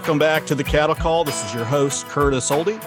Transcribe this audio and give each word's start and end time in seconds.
Welcome 0.00 0.18
back 0.18 0.46
to 0.46 0.54
the 0.54 0.64
Cattle 0.64 0.94
Call. 0.94 1.24
This 1.24 1.44
is 1.44 1.52
your 1.52 1.66
host, 1.66 2.06
Curtis 2.06 2.50
Oldie. 2.50 2.80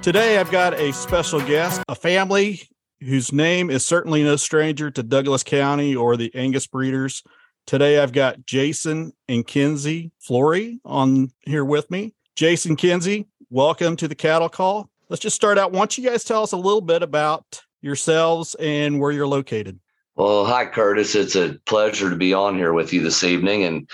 Today, 0.00 0.38
I've 0.38 0.50
got 0.50 0.72
a 0.72 0.90
special 0.90 1.38
guest, 1.42 1.82
a 1.86 1.94
family 1.94 2.62
whose 3.00 3.30
name 3.30 3.68
is 3.68 3.84
certainly 3.84 4.24
no 4.24 4.36
stranger 4.36 4.90
to 4.90 5.02
Douglas 5.02 5.42
County 5.42 5.94
or 5.94 6.16
the 6.16 6.34
Angus 6.34 6.66
breeders. 6.66 7.22
Today, 7.66 7.98
I've 7.98 8.12
got 8.12 8.46
Jason 8.46 9.12
and 9.28 9.46
Kenzie 9.46 10.12
Flory 10.18 10.80
on 10.82 11.30
here 11.40 11.66
with 11.66 11.90
me. 11.90 12.14
Jason 12.36 12.74
Kenzie, 12.74 13.28
welcome 13.50 13.94
to 13.96 14.08
the 14.08 14.14
Cattle 14.14 14.48
Call. 14.48 14.88
Let's 15.10 15.20
just 15.20 15.36
start 15.36 15.58
out. 15.58 15.72
Why 15.72 15.80
don't 15.80 15.98
you 15.98 16.08
guys 16.08 16.24
tell 16.24 16.42
us 16.42 16.52
a 16.52 16.56
little 16.56 16.80
bit 16.80 17.02
about 17.02 17.60
yourselves 17.82 18.56
and 18.58 18.98
where 18.98 19.12
you're 19.12 19.26
located? 19.26 19.78
Well, 20.16 20.44
hi, 20.44 20.66
Curtis. 20.66 21.14
It's 21.14 21.36
a 21.36 21.58
pleasure 21.66 22.10
to 22.10 22.16
be 22.16 22.32
on 22.32 22.56
here 22.56 22.72
with 22.72 22.92
you 22.94 23.02
this 23.02 23.24
evening 23.24 23.64
and 23.64 23.88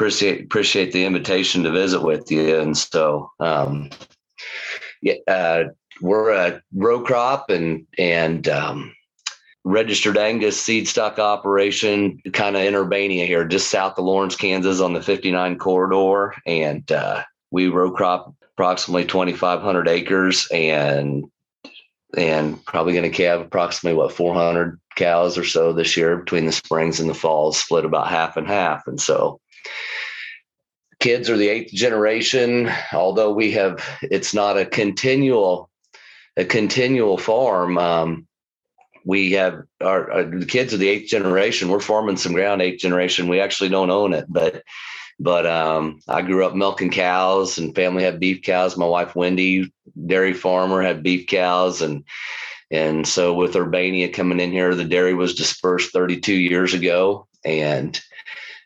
appreciate 0.00 0.44
appreciate 0.44 0.92
the 0.92 1.04
invitation 1.04 1.62
to 1.62 1.70
visit 1.70 2.02
with 2.02 2.30
you. 2.30 2.58
And 2.58 2.76
so, 2.76 3.30
um, 3.38 3.90
yeah, 5.02 5.16
uh, 5.28 5.64
we're 6.00 6.30
a 6.30 6.62
row 6.72 7.02
crop 7.02 7.50
and 7.50 7.86
and 7.98 8.48
um, 8.48 8.94
registered 9.64 10.16
Angus 10.16 10.58
seed 10.58 10.88
stock 10.88 11.18
operation, 11.18 12.18
kind 12.32 12.56
of 12.56 12.62
in 12.62 12.72
Urbania 12.72 13.26
here, 13.26 13.44
just 13.44 13.68
south 13.68 13.98
of 13.98 14.06
Lawrence, 14.06 14.36
Kansas, 14.36 14.80
on 14.80 14.94
the 14.94 15.02
59 15.02 15.58
corridor, 15.58 16.34
and 16.46 16.90
uh, 16.90 17.22
we 17.50 17.68
row 17.68 17.90
crop 17.90 18.34
approximately 18.54 19.04
2,500 19.04 19.86
acres 19.86 20.48
and 20.50 21.26
and 22.16 22.64
probably 22.64 22.94
going 22.94 23.10
to 23.10 23.16
calve 23.16 23.42
approximately 23.42 23.96
what 23.96 24.12
400 24.12 24.80
cows 24.96 25.36
or 25.36 25.44
so 25.44 25.74
this 25.74 25.94
year 25.94 26.16
between 26.16 26.46
the 26.46 26.52
springs 26.52 27.00
and 27.00 27.10
the 27.10 27.14
falls, 27.14 27.58
split 27.58 27.84
about 27.84 28.08
half 28.08 28.38
and 28.38 28.48
half. 28.48 28.86
And 28.86 28.98
so 28.98 29.38
kids 31.00 31.28
are 31.30 31.36
the 31.36 31.48
eighth 31.48 31.72
generation, 31.72 32.70
although 32.92 33.32
we 33.32 33.52
have 33.52 33.82
it's 34.02 34.34
not 34.34 34.58
a 34.58 34.66
continual 34.66 35.70
a 36.36 36.44
continual 36.44 37.18
farm. 37.18 37.76
Um, 37.78 38.26
we 39.04 39.32
have 39.32 39.62
our, 39.80 40.10
our, 40.12 40.24
the 40.24 40.46
kids 40.46 40.72
of 40.72 40.78
the 40.78 40.88
eighth 40.88 41.08
generation. 41.08 41.68
We're 41.68 41.80
farming 41.80 42.18
some 42.18 42.34
ground 42.34 42.62
eighth 42.62 42.80
generation. 42.80 43.28
We 43.28 43.40
actually 43.40 43.70
don't 43.70 43.90
own 43.90 44.12
it, 44.12 44.26
but 44.28 44.62
but 45.18 45.46
um, 45.46 46.00
I 46.08 46.22
grew 46.22 46.46
up 46.46 46.54
milking 46.54 46.90
cows, 46.90 47.58
and 47.58 47.74
family 47.74 48.02
had 48.02 48.20
beef 48.20 48.42
cows. 48.42 48.76
My 48.76 48.86
wife 48.86 49.14
Wendy, 49.14 49.72
dairy 50.06 50.32
farmer, 50.32 50.82
had 50.82 51.02
beef 51.02 51.26
cows, 51.26 51.82
and 51.82 52.04
and 52.70 53.06
so 53.06 53.34
with 53.34 53.54
Urbania 53.54 54.12
coming 54.12 54.40
in 54.40 54.52
here, 54.52 54.74
the 54.74 54.84
dairy 54.84 55.14
was 55.14 55.34
dispersed 55.34 55.92
32 55.92 56.34
years 56.34 56.72
ago, 56.74 57.26
and 57.44 58.00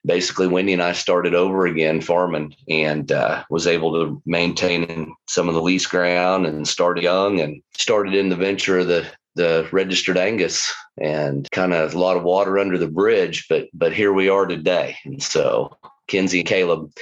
basically 0.05 0.47
Wendy 0.47 0.73
and 0.73 0.83
I 0.83 0.93
started 0.93 1.35
over 1.35 1.67
again 1.67 2.01
farming, 2.01 2.55
and 2.69 3.11
uh, 3.11 3.45
was 3.51 3.67
able 3.67 3.93
to 3.95 4.23
maintain 4.27 5.15
some 5.27 5.49
of 5.49 5.55
the 5.55 5.63
lease 5.63 5.87
ground 5.87 6.47
and 6.47 6.67
start 6.67 7.01
young, 7.01 7.41
and 7.41 7.63
started 7.77 8.15
in 8.15 8.29
the 8.29 8.37
venture 8.37 8.79
of 8.79 8.89
the 8.89 9.07
the 9.37 9.69
registered 9.73 10.17
Angus 10.17 10.73
and 10.97 11.51
kind 11.51 11.75
of 11.75 11.95
a 11.95 11.99
lot 11.99 12.17
of 12.17 12.23
water 12.23 12.59
under 12.59 12.79
the 12.79 12.89
bridge, 12.89 13.47
but 13.49 13.69
but 13.75 13.93
here 13.93 14.13
we 14.13 14.29
are 14.29 14.47
today. 14.47 14.97
And 15.05 15.23
so 15.23 15.77
Kenzie 16.07 16.41
and 16.41 16.49
Caleb. 16.49 16.93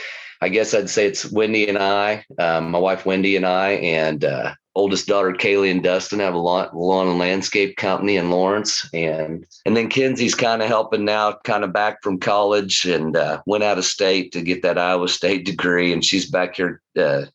I 0.42 0.48
guess 0.48 0.74
I'd 0.74 0.90
say 0.90 1.06
it's 1.06 1.30
Wendy 1.30 1.68
and 1.68 1.78
I, 1.78 2.24
um, 2.36 2.72
my 2.72 2.78
wife 2.78 3.06
Wendy 3.06 3.36
and 3.36 3.46
I, 3.46 3.74
and 3.74 4.24
uh, 4.24 4.54
oldest 4.74 5.06
daughter 5.06 5.30
Kaylee 5.30 5.70
and 5.70 5.84
Dustin 5.84 6.18
have 6.18 6.34
a 6.34 6.38
lawn, 6.38 6.68
lawn 6.74 7.06
and 7.06 7.18
landscape 7.20 7.76
company 7.76 8.16
in 8.16 8.28
Lawrence, 8.28 8.88
and 8.92 9.46
and 9.66 9.76
then 9.76 9.88
Kenzie's 9.88 10.34
kind 10.34 10.60
of 10.60 10.66
helping 10.66 11.04
now, 11.04 11.38
kind 11.44 11.62
of 11.62 11.72
back 11.72 12.02
from 12.02 12.18
college, 12.18 12.84
and 12.84 13.16
uh, 13.16 13.40
went 13.46 13.62
out 13.62 13.78
of 13.78 13.84
state 13.84 14.32
to 14.32 14.42
get 14.42 14.62
that 14.62 14.78
Iowa 14.78 15.08
State 15.08 15.46
degree, 15.46 15.92
and 15.92 16.04
she's 16.04 16.28
back 16.28 16.56
here. 16.56 16.82
Uh, 16.98 17.26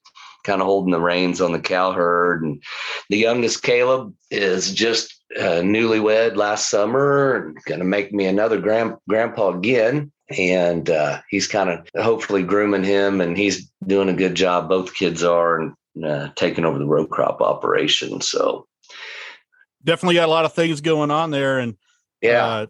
kind 0.44 0.62
of 0.62 0.66
holding 0.68 0.92
the 0.92 1.00
reins 1.00 1.42
on 1.42 1.52
the 1.52 1.60
cow 1.60 1.92
herd 1.92 2.42
and 2.42 2.64
the 3.10 3.18
youngest 3.18 3.64
caleb 3.64 4.14
is 4.32 4.72
just 4.72 5.22
uh, 5.38 5.60
newlywed 5.60 6.38
last 6.38 6.70
summer 6.70 7.36
and 7.36 7.58
going 7.66 7.80
to 7.80 7.86
make 7.86 8.14
me 8.14 8.26
another 8.26 8.58
grand, 8.58 8.96
grandpa 9.10 9.50
again 9.50 10.10
and 10.30 10.90
uh, 10.90 11.22
he's 11.30 11.48
kind 11.48 11.70
of 11.70 11.88
hopefully 12.02 12.44
grooming 12.44 12.84
him, 12.84 13.22
and 13.22 13.38
he's 13.38 13.70
doing 13.86 14.10
a 14.10 14.14
good 14.14 14.36
job. 14.36 14.70
Both 14.70 14.96
kids 14.96 15.24
are, 15.24 15.60
and 15.60 15.74
uh, 16.06 16.30
taking 16.36 16.66
over 16.66 16.78
the 16.78 16.86
row 16.86 17.06
crop 17.06 17.42
operation. 17.42 18.22
So 18.22 18.68
definitely 19.84 20.16
got 20.16 20.28
a 20.28 20.32
lot 20.32 20.46
of 20.46 20.54
things 20.54 20.82
going 20.82 21.12
on 21.12 21.32
there. 21.32 21.60
And 21.60 21.76
yeah, 22.22 22.46
uh, 22.46 22.66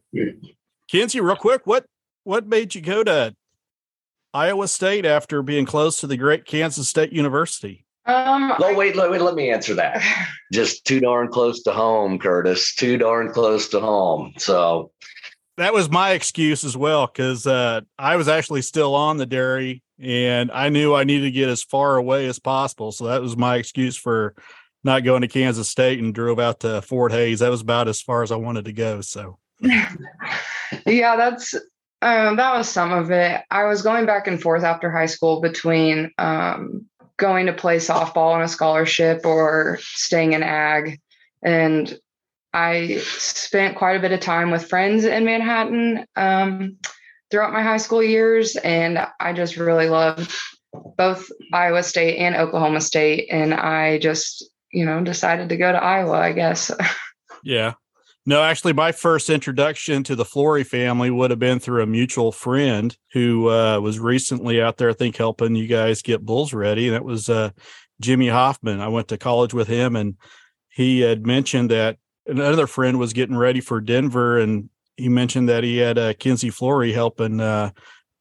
Kenzie, 0.90 1.22
real 1.22 1.36
quick, 1.36 1.66
what 1.66 1.86
what 2.24 2.48
made 2.48 2.76
you 2.76 2.82
go 2.82 3.04
to 3.04 3.36
Iowa 4.34 4.68
State 4.68 5.06
after 5.06 5.42
being 5.42 5.66
close 5.66 6.00
to 6.02 6.08
the 6.08 6.18
great 6.18 6.46
Kansas 6.46 6.90
State 6.90 7.12
University? 7.12 7.86
Um, 8.06 8.54
no, 8.60 8.74
wait, 8.74 8.96
wait, 8.96 9.12
wait, 9.12 9.22
let 9.22 9.36
me 9.36 9.52
answer 9.52 9.74
that. 9.76 10.02
Just 10.54 10.86
too 10.86 11.02
darn 11.02 11.28
close 11.28 11.62
to 11.64 11.74
home, 11.74 12.20
Curtis. 12.20 12.74
Too 12.74 12.98
darn 12.98 13.34
close 13.34 13.68
to 13.70 13.82
home. 13.82 14.34
So 14.38 14.92
that 15.58 15.74
was 15.74 15.90
my 15.90 16.12
excuse 16.12 16.64
as 16.64 16.78
well 16.78 17.08
because 17.08 17.48
uh, 17.48 17.82
I 17.98 18.16
was 18.16 18.28
actually 18.28 18.62
still 18.62 18.96
on 18.96 19.18
the 19.18 19.26
dairy 19.26 19.84
and 20.00 20.52
I 20.52 20.70
knew 20.70 20.94
I 20.94 21.04
needed 21.04 21.26
to 21.26 21.32
get 21.32 21.50
as 21.50 21.64
far 21.64 21.98
away 21.98 22.28
as 22.28 22.40
possible. 22.40 22.92
So 22.92 23.06
that 23.06 23.22
was 23.22 23.36
my 23.36 23.56
excuse 23.56 23.98
for 23.98 24.36
not 24.84 25.04
going 25.04 25.22
to 25.22 25.28
Kansas 25.28 25.70
State 25.70 26.00
and 26.00 26.14
drove 26.14 26.40
out 26.40 26.60
to 26.62 26.82
Fort 26.84 27.12
Hays. 27.12 27.40
That 27.40 27.50
was 27.50 27.62
about 27.62 27.88
as 27.88 28.02
far 28.02 28.24
as 28.24 28.32
I 28.32 28.36
wanted 28.36 28.66
to 28.66 28.74
go. 28.74 29.02
So, 29.02 29.40
yeah, 29.62 31.16
that's 31.16 31.56
um, 32.02 32.36
that 32.36 32.56
was 32.56 32.70
some 32.70 32.94
of 32.94 33.10
it. 33.10 33.42
I 33.50 33.66
was 33.66 33.82
going 33.82 34.06
back 34.06 34.28
and 34.28 34.40
forth 34.40 34.64
after 34.64 34.92
high 34.92 35.08
school 35.08 35.42
between 35.42 36.12
um, 36.20 36.86
going 37.18 37.48
to 37.48 37.54
play 37.54 37.78
softball 37.78 38.34
on 38.34 38.44
a 38.44 38.48
scholarship 38.48 39.26
or 39.26 39.80
staying 39.82 40.34
in 40.34 40.44
ag. 40.44 41.02
And 41.42 41.98
I 42.58 42.98
spent 42.98 43.78
quite 43.78 43.98
a 43.98 44.00
bit 44.00 44.12
of 44.12 44.20
time 44.20 44.50
with 44.50 44.68
friends 44.68 45.06
in 45.06 45.26
Manhattan 45.26 46.08
um, 46.16 46.78
throughout 47.30 47.54
my 47.54 47.62
high 47.62 47.78
school 47.78 48.02
years, 48.02 48.56
and 48.56 48.98
I 49.20 49.34
just 49.34 49.58
really 49.58 49.90
loved 49.90 50.34
both 50.98 51.30
Iowa 51.54 51.84
State 51.84 52.18
and 52.18 52.36
Oklahoma 52.36 52.82
State. 52.82 53.28
And 53.30 53.54
I 53.54 54.00
just, 54.00 54.44
you 54.74 54.86
know, 54.86 55.04
decided 55.04 55.50
to 55.50 55.58
go 55.58 55.72
to 55.72 55.78
Iowa, 55.78 56.18
I 56.18 56.32
guess. 56.32 56.72
yeah. 57.44 57.74
No, 58.26 58.42
actually, 58.42 58.74
my 58.74 58.92
first 58.92 59.30
introduction 59.30 60.02
to 60.04 60.16
the 60.16 60.26
Flory 60.26 60.64
family 60.64 61.12
would 61.12 61.30
have 61.30 61.40
been 61.40 61.60
through 61.60 61.84
a 61.84 61.88
mutual 61.88 62.32
friend 62.32 62.98
who 63.14 63.52
uh, 63.52 63.80
was 63.80 64.00
recently 64.00 64.60
out 64.64 64.78
there, 64.78 64.90
I 64.90 64.94
think, 64.94 65.16
helping 65.16 65.56
you 65.56 65.68
guys 65.68 66.02
get 66.02 66.26
bulls 66.26 66.54
ready. 66.54 66.88
And 66.88 66.96
it 66.96 67.06
was 67.06 67.30
uh, 67.30 67.52
Jimmy 68.02 68.30
Hoffman. 68.30 68.82
I 68.82 68.88
went 68.88 69.10
to 69.10 69.18
college 69.20 69.54
with 69.54 69.68
him, 69.68 69.96
and 69.96 70.16
he 70.70 71.02
had 71.02 71.26
mentioned 71.28 71.70
that 71.70 71.98
another 72.28 72.68
friend 72.68 73.00
was 73.00 73.14
getting 73.14 73.36
ready 73.36 73.62
for 73.62 73.82
Denver, 73.82 74.40
and 74.40 74.70
he 74.96 75.10
mentioned 75.10 75.50
that 75.50 75.64
he 75.64 75.78
had 75.78 75.98
uh, 75.98 76.14
Kenzie 76.14 76.50
Flory 76.50 76.92
helping 76.92 77.40
uh, 77.40 77.72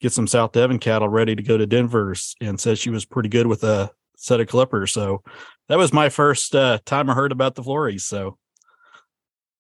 get 0.00 0.12
some 0.12 0.27
South 0.27 0.53
Devon 0.53 0.78
cattle 0.78 1.09
ready 1.09 1.34
to 1.34 1.43
go 1.43 1.56
to 1.56 1.67
Denver, 1.67 2.15
and 2.41 2.61
said 2.61 2.78
she 2.78 2.91
was 2.91 3.05
pretty 3.05 3.28
good 3.28 3.47
with 3.47 3.65
a 3.65 3.91
set 4.17 4.41
of 4.41 4.49
clippers. 4.49 4.93
So 4.93 5.22
that 5.69 5.78
was 5.78 5.93
my 5.93 6.09
first 6.09 6.55
uh, 6.55 6.78
time 6.84 7.11
I 7.11 7.15
heard 7.15 7.33
about 7.33 7.55
the 7.55 7.62
Florys. 7.62 8.03
So 8.03 8.39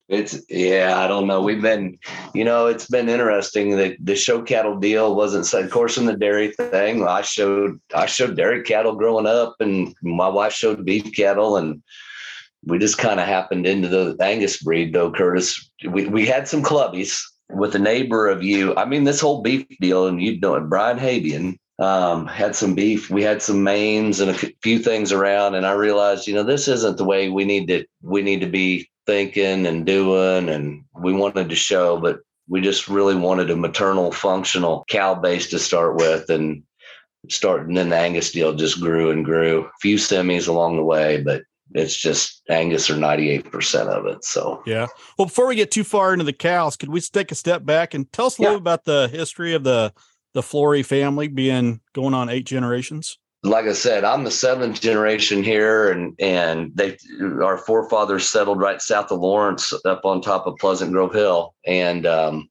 it's 0.08 0.40
yeah, 0.48 1.00
I 1.00 1.08
don't 1.08 1.26
know. 1.26 1.42
We've 1.42 1.60
been, 1.60 1.98
you 2.32 2.44
know, 2.44 2.66
it's 2.66 2.86
been 2.86 3.08
interesting. 3.08 3.76
The 3.76 3.96
the 4.00 4.14
show 4.14 4.40
cattle 4.42 4.78
deal 4.78 5.16
wasn't 5.16 5.46
said, 5.46 5.64
of 5.64 5.70
course 5.70 5.98
in 5.98 6.06
the 6.06 6.16
dairy 6.16 6.52
thing. 6.52 7.06
I 7.06 7.22
showed 7.22 7.80
I 7.94 8.06
showed 8.06 8.36
dairy 8.36 8.62
cattle 8.62 8.94
growing 8.94 9.26
up, 9.26 9.56
and 9.60 9.94
my 10.02 10.28
wife 10.28 10.52
showed 10.52 10.84
beef 10.84 11.12
cattle, 11.12 11.56
and 11.56 11.82
we 12.64 12.78
just 12.78 12.98
kind 12.98 13.20
of 13.20 13.26
happened 13.26 13.66
into 13.66 13.88
the 13.88 14.16
Angus 14.20 14.62
breed 14.62 14.92
though, 14.92 15.10
Curtis. 15.10 15.70
We 15.88 16.06
we 16.06 16.26
had 16.26 16.48
some 16.48 16.62
clubbies 16.62 17.20
with 17.50 17.74
a 17.74 17.78
neighbor 17.78 18.28
of 18.28 18.42
you. 18.42 18.74
I 18.76 18.84
mean, 18.84 19.04
this 19.04 19.20
whole 19.20 19.42
beef 19.42 19.66
deal, 19.80 20.06
and 20.06 20.20
you 20.20 20.38
know 20.40 20.54
it, 20.54 20.68
Brian 20.68 20.98
Habian 20.98 21.58
um, 21.78 22.26
had 22.26 22.56
some 22.56 22.74
beef. 22.74 23.10
We 23.10 23.22
had 23.22 23.42
some 23.42 23.62
mains 23.62 24.20
and 24.20 24.30
a 24.30 24.34
few 24.62 24.78
things 24.78 25.12
around, 25.12 25.54
and 25.54 25.66
I 25.66 25.72
realized, 25.72 26.26
you 26.26 26.34
know, 26.34 26.42
this 26.42 26.68
isn't 26.68 26.96
the 26.96 27.04
way 27.04 27.28
we 27.28 27.44
need 27.44 27.68
to 27.68 27.84
we 28.02 28.22
need 28.22 28.40
to 28.40 28.48
be 28.48 28.88
thinking 29.06 29.66
and 29.66 29.86
doing, 29.86 30.48
and 30.48 30.84
we 30.94 31.12
wanted 31.12 31.48
to 31.48 31.56
show, 31.56 31.98
but 31.98 32.20
we 32.48 32.60
just 32.60 32.88
really 32.88 33.14
wanted 33.14 33.50
a 33.50 33.56
maternal, 33.56 34.12
functional 34.12 34.84
cow 34.88 35.14
base 35.14 35.50
to 35.50 35.58
start 35.58 35.96
with, 35.96 36.30
and 36.30 36.62
start 37.28 37.66
and 37.66 37.76
then 37.76 37.88
the 37.88 37.96
Angus 37.96 38.30
deal 38.30 38.54
just 38.54 38.80
grew 38.80 39.10
and 39.10 39.24
grew. 39.24 39.64
A 39.64 39.70
few 39.80 39.96
semis 39.96 40.48
along 40.48 40.76
the 40.76 40.84
way, 40.84 41.22
but 41.22 41.42
it's 41.72 41.96
just 41.96 42.42
Angus 42.48 42.90
or 42.90 42.94
98% 42.94 43.86
of 43.88 44.06
it. 44.06 44.24
So, 44.24 44.62
yeah. 44.66 44.86
Well, 45.18 45.26
before 45.26 45.46
we 45.46 45.56
get 45.56 45.70
too 45.70 45.84
far 45.84 46.12
into 46.12 46.24
the 46.24 46.32
cows, 46.32 46.76
could 46.76 46.88
we 46.88 47.00
take 47.00 47.32
a 47.32 47.34
step 47.34 47.64
back 47.64 47.94
and 47.94 48.10
tell 48.12 48.26
us 48.26 48.38
a 48.38 48.42
yeah. 48.42 48.48
little 48.48 48.60
about 48.60 48.84
the 48.84 49.08
history 49.08 49.54
of 49.54 49.64
the, 49.64 49.92
the 50.34 50.42
Flory 50.42 50.82
family 50.82 51.28
being 51.28 51.80
going 51.92 52.14
on 52.14 52.28
eight 52.28 52.46
generations? 52.46 53.18
Like 53.42 53.66
I 53.66 53.72
said, 53.74 54.02
I'm 54.04 54.24
the 54.24 54.30
seventh 54.30 54.80
generation 54.80 55.44
here, 55.44 55.90
and 55.92 56.14
and 56.18 56.72
they 56.74 56.96
our 57.20 57.58
forefathers 57.58 58.28
settled 58.28 58.58
right 58.58 58.80
south 58.82 59.12
of 59.12 59.20
Lawrence, 59.20 59.72
up 59.84 60.04
on 60.04 60.20
top 60.20 60.48
of 60.48 60.56
Pleasant 60.56 60.90
Grove 60.90 61.12
Hill, 61.12 61.54
and 61.64 62.06
um, 62.06 62.48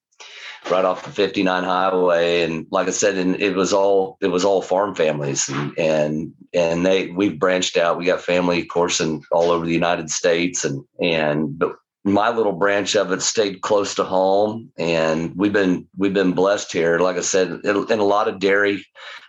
right 0.69 0.85
off 0.85 1.03
the 1.03 1.11
59 1.11 1.63
highway. 1.63 2.41
And 2.41 2.67
like 2.71 2.87
I 2.87 2.91
said, 2.91 3.17
and 3.17 3.39
it 3.41 3.55
was 3.55 3.73
all 3.73 4.17
it 4.21 4.27
was 4.27 4.45
all 4.45 4.61
farm 4.61 4.95
families, 4.95 5.49
and 5.49 5.77
and 5.77 6.33
and 6.53 6.85
they 6.85 7.07
we've 7.07 7.39
branched 7.39 7.77
out. 7.77 7.97
We 7.97 8.05
got 8.05 8.21
family, 8.21 8.61
of 8.61 8.67
course, 8.67 8.99
and 8.99 9.23
all 9.31 9.51
over 9.51 9.65
the 9.65 9.73
United 9.73 10.09
States, 10.09 10.65
and 10.65 10.83
and 11.01 11.57
but 11.57 11.75
my 12.03 12.29
little 12.29 12.53
branch 12.53 12.95
of 12.95 13.11
it 13.11 13.21
stayed 13.21 13.61
close 13.61 13.95
to 13.95 14.03
home. 14.03 14.71
And 14.77 15.35
we've 15.35 15.53
been 15.53 15.87
we've 15.97 16.13
been 16.13 16.33
blessed 16.33 16.71
here. 16.71 16.99
Like 16.99 17.17
i 17.17 17.21
said 17.21 17.47
and 17.63 17.91
a 17.91 18.03
lot 18.03 18.27
of 18.27 18.39
dairy 18.39 18.85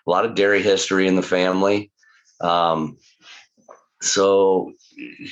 a 0.07 0.11
lot 0.11 0.25
of 0.25 0.35
dairy 0.35 0.63
history 0.63 1.09
in 1.09 1.17
the 1.17 1.23
family. 1.23 1.91
Um, 2.41 2.99
so 4.03 4.73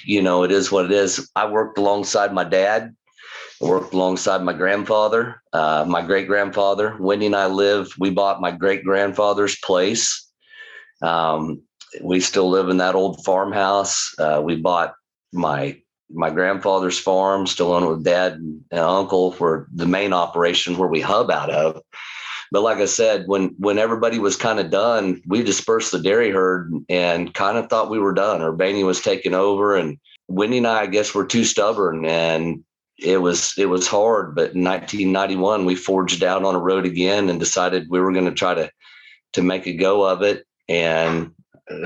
you 0.05 0.23
know 0.23 0.43
it 0.43 0.51
is 0.51 0.73
what 0.73 0.87
it 0.87 0.93
is. 0.93 1.31
I 1.37 1.51
worked 1.51 1.79
alongside 1.79 2.33
my 2.33 2.45
dad 2.45 2.95
I 3.62 3.67
worked 3.67 3.94
alongside 3.94 4.43
my 4.43 4.53
grandfather 4.53 5.43
uh, 5.53 5.85
my 5.88 6.03
great 6.03 6.26
grandfather 6.26 6.97
wendy 6.99 7.26
and 7.26 7.37
i 7.37 7.47
lived 7.47 7.94
we 7.99 8.11
bought 8.11 8.41
my 8.41 8.50
great 8.50 8.85
grandfather's 8.85 9.56
place 9.61 10.31
um, 11.03 11.62
we 12.03 12.21
still 12.21 12.49
live 12.49 12.69
in 12.69 12.79
that 12.79 12.94
old 12.94 13.25
farmhouse 13.25 14.15
uh, 14.19 14.41
we 14.44 14.56
bought 14.56 14.94
my 15.32 15.76
my 16.15 16.31
grandfather's 16.31 16.99
farm, 16.99 17.47
still 17.47 17.73
on 17.73 17.87
with 17.87 18.05
dad 18.05 18.35
and, 18.35 18.65
uncle 18.71 19.32
for 19.32 19.67
the 19.75 19.87
main 19.87 20.12
operation 20.12 20.77
where 20.77 20.88
we 20.88 21.00
hub 21.00 21.31
out 21.31 21.50
of. 21.50 21.82
But 22.53 22.62
like 22.62 22.79
I 22.79 22.85
said, 22.85 23.25
when 23.27 23.55
when 23.59 23.79
everybody 23.79 24.19
was 24.19 24.37
kind 24.37 24.61
of 24.61 24.70
done, 24.70 25.20
we 25.27 25.43
dispersed 25.43 25.93
the 25.93 25.99
dairy 25.99 26.31
herd 26.31 26.73
and 26.88 27.35
kind 27.35 27.59
of 27.59 27.69
thought 27.69 27.91
we 27.91 27.99
were 27.99 28.15
done. 28.15 28.41
Urbania 28.41 28.87
was 28.87 29.00
taking 29.00 29.35
over, 29.35 29.75
and 29.77 29.99
Wendy 30.29 30.59
and 30.59 30.67
I, 30.67 30.82
I 30.82 30.87
guess, 30.87 31.15
were 31.15 31.27
too 31.27 31.44
stubborn, 31.44 32.05
and 32.05 32.62
it 32.99 33.19
was 33.19 33.55
it 33.58 33.67
was 33.67 33.87
hard. 33.87 34.35
But 34.35 34.55
in 34.55 34.64
1991, 34.64 35.64
we 35.64 35.75
forged 35.75 36.23
out 36.23 36.44
on 36.44 36.55
a 36.55 36.61
road 36.61 36.87
again 36.87 37.29
and 37.29 37.38
decided 37.38 37.88
we 37.88 38.00
were 38.00 38.12
going 38.12 38.26
to 38.26 38.32
try 38.32 38.55
to 38.55 38.70
to 39.35 39.43
make 39.43 39.67
a 39.67 39.75
go 39.75 40.02
of 40.05 40.23
it. 40.23 40.46
And 40.69 41.32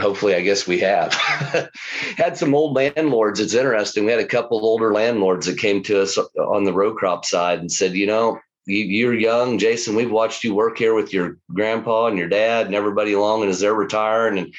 hopefully 0.01 0.35
i 0.35 0.41
guess 0.41 0.67
we 0.67 0.81
have 0.81 1.13
had 2.17 2.37
some 2.37 2.55
old 2.55 2.75
landlords 2.75 3.39
it's 3.39 3.55
interesting 3.55 4.05
we 4.05 4.11
had 4.11 4.21
a 4.21 4.27
couple 4.27 4.65
older 4.65 4.93
landlords 4.93 5.47
that 5.47 5.59
came 5.59 5.83
to 5.83 6.03
us 6.03 6.19
on 6.19 6.65
the 6.65 6.73
row 6.73 6.95
crop 6.95 7.25
side 7.25 7.61
and 7.61 7.71
said 7.71 7.93
you 7.93 8.07
know 8.07 8.39
you, 8.67 9.09
are 9.09 9.15
young 9.15 9.57
jason 9.57 9.95
we've 9.95 10.11
watched 10.11 10.43
you 10.43 10.53
work 10.53 10.77
here 10.77 10.95
with 10.95 11.13
your 11.13 11.39
grandpa 11.55 12.07
and 12.07 12.19
your 12.19 12.29
dad 12.29 12.67
and 12.67 12.75
everybody 12.75 13.13
along 13.13 13.43
and 13.43 13.51
as 13.51 13.61
they're 13.61 13.75
retiring 13.75 14.39
and 14.39 14.53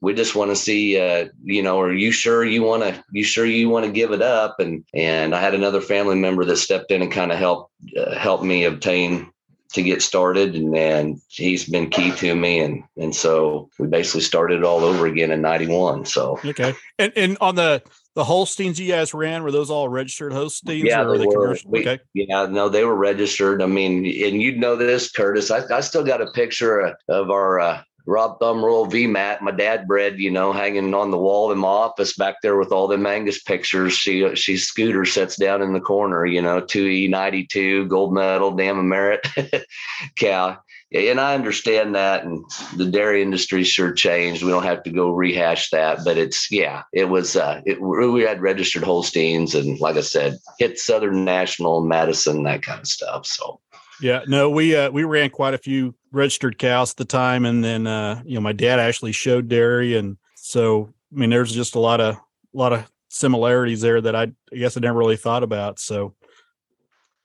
we 0.00 0.14
just 0.14 0.34
want 0.34 0.50
to 0.50 0.56
see 0.56 0.98
uh, 0.98 1.28
you 1.42 1.62
know 1.62 1.80
are 1.80 1.92
you 1.92 2.12
sure 2.12 2.44
you 2.44 2.62
want 2.62 2.82
to 2.82 3.04
you 3.10 3.24
sure 3.24 3.46
you 3.46 3.68
want 3.68 3.84
to 3.84 3.92
give 3.92 4.12
it 4.12 4.22
up 4.22 4.60
and 4.60 4.84
and 4.94 5.34
i 5.34 5.40
had 5.40 5.54
another 5.54 5.80
family 5.80 6.16
member 6.16 6.44
that 6.44 6.56
stepped 6.56 6.90
in 6.90 7.02
and 7.02 7.12
kind 7.12 7.32
of 7.32 7.38
helped 7.38 7.72
uh, 7.96 8.16
helped 8.16 8.44
me 8.44 8.64
obtain 8.64 9.30
to 9.72 9.82
get 9.82 10.00
started 10.00 10.54
and, 10.54 10.76
and 10.76 11.20
he's 11.28 11.68
been 11.68 11.90
key 11.90 12.12
to 12.12 12.34
me 12.34 12.60
and 12.60 12.84
and 12.96 13.14
so 13.14 13.68
we 13.78 13.86
basically 13.86 14.20
started 14.20 14.64
all 14.64 14.84
over 14.84 15.06
again 15.06 15.30
in 15.30 15.40
91 15.40 16.04
so 16.04 16.38
okay 16.44 16.74
and 16.98 17.12
and 17.16 17.38
on 17.40 17.56
the 17.56 17.82
the 18.14 18.24
Holsteins 18.24 18.80
you 18.80 18.90
guys 18.90 19.12
ran 19.12 19.42
were 19.42 19.52
those 19.52 19.70
all 19.70 19.90
registered 19.90 20.32
Holsteins? 20.32 20.82
Yeah, 20.82 21.04
they, 21.04 21.18
they 21.18 21.26
were. 21.26 21.54
We, 21.66 21.80
okay. 21.80 22.00
Yeah, 22.14 22.46
no, 22.46 22.70
they 22.70 22.82
were 22.82 22.96
registered. 22.96 23.60
I 23.60 23.66
mean, 23.66 24.06
and 24.06 24.40
you 24.40 24.56
know 24.56 24.74
this, 24.74 25.12
Curtis. 25.12 25.50
I, 25.50 25.60
I 25.70 25.80
still 25.82 26.02
got 26.02 26.22
a 26.22 26.30
picture 26.30 26.96
of 27.10 27.30
our 27.30 27.60
uh, 27.60 27.82
Rob 28.06 28.38
Thumb 28.38 28.64
Royal 28.64 28.86
VMAT, 28.86 29.42
my 29.42 29.50
dad 29.50 29.88
bred, 29.88 30.18
you 30.18 30.30
know, 30.30 30.52
hanging 30.52 30.94
on 30.94 31.10
the 31.10 31.18
wall 31.18 31.50
in 31.50 31.58
my 31.58 31.68
office 31.68 32.16
back 32.16 32.36
there 32.40 32.56
with 32.56 32.70
all 32.70 32.86
them 32.86 33.04
Angus 33.04 33.42
pictures. 33.42 33.94
She 33.94 34.34
she 34.36 34.56
scooter 34.56 35.04
sits 35.04 35.36
down 35.36 35.60
in 35.60 35.72
the 35.72 35.80
corner, 35.80 36.24
you 36.24 36.40
know, 36.40 36.60
two 36.60 36.86
E 36.86 37.08
ninety 37.08 37.44
two 37.44 37.86
gold 37.86 38.14
medal, 38.14 38.52
Dam 38.52 38.88
Merit 38.88 39.26
cow. 40.16 40.58
And 40.92 41.20
I 41.20 41.34
understand 41.34 41.96
that, 41.96 42.24
and 42.24 42.44
the 42.76 42.86
dairy 42.86 43.20
industry 43.20 43.64
sure 43.64 43.92
changed. 43.92 44.44
We 44.44 44.52
don't 44.52 44.62
have 44.62 44.84
to 44.84 44.90
go 44.90 45.10
rehash 45.10 45.70
that, 45.70 45.98
but 46.04 46.16
it's 46.16 46.48
yeah, 46.48 46.84
it 46.92 47.06
was. 47.06 47.34
Uh, 47.34 47.60
it, 47.66 47.82
we 47.82 48.22
had 48.22 48.40
registered 48.40 48.84
Holsteins, 48.84 49.56
and 49.56 49.80
like 49.80 49.96
I 49.96 50.00
said, 50.02 50.38
hit 50.60 50.78
Southern 50.78 51.24
National, 51.24 51.84
Madison, 51.84 52.44
that 52.44 52.62
kind 52.62 52.80
of 52.80 52.86
stuff. 52.86 53.26
So 53.26 53.60
yeah, 54.00 54.22
no, 54.26 54.50
we 54.50 54.76
uh, 54.76 54.90
we 54.90 55.04
ran 55.04 55.30
quite 55.30 55.54
a 55.54 55.58
few 55.58 55.94
registered 56.12 56.58
cows 56.58 56.92
at 56.92 56.96
the 56.96 57.04
time, 57.04 57.44
and 57.44 57.62
then 57.64 57.86
uh, 57.86 58.22
you 58.24 58.34
know 58.34 58.40
my 58.40 58.52
dad 58.52 58.78
actually 58.78 59.12
showed 59.12 59.48
dairy, 59.48 59.96
and 59.96 60.16
so 60.34 60.92
I 61.12 61.18
mean 61.18 61.30
there's 61.30 61.52
just 61.52 61.74
a 61.74 61.80
lot 61.80 62.00
of 62.00 62.14
a 62.16 62.20
lot 62.52 62.72
of 62.72 62.90
similarities 63.08 63.80
there 63.80 64.00
that 64.00 64.14
I, 64.14 64.32
I 64.52 64.56
guess 64.56 64.76
I 64.76 64.80
never 64.80 64.98
really 64.98 65.16
thought 65.16 65.42
about. 65.42 65.78
So 65.78 66.14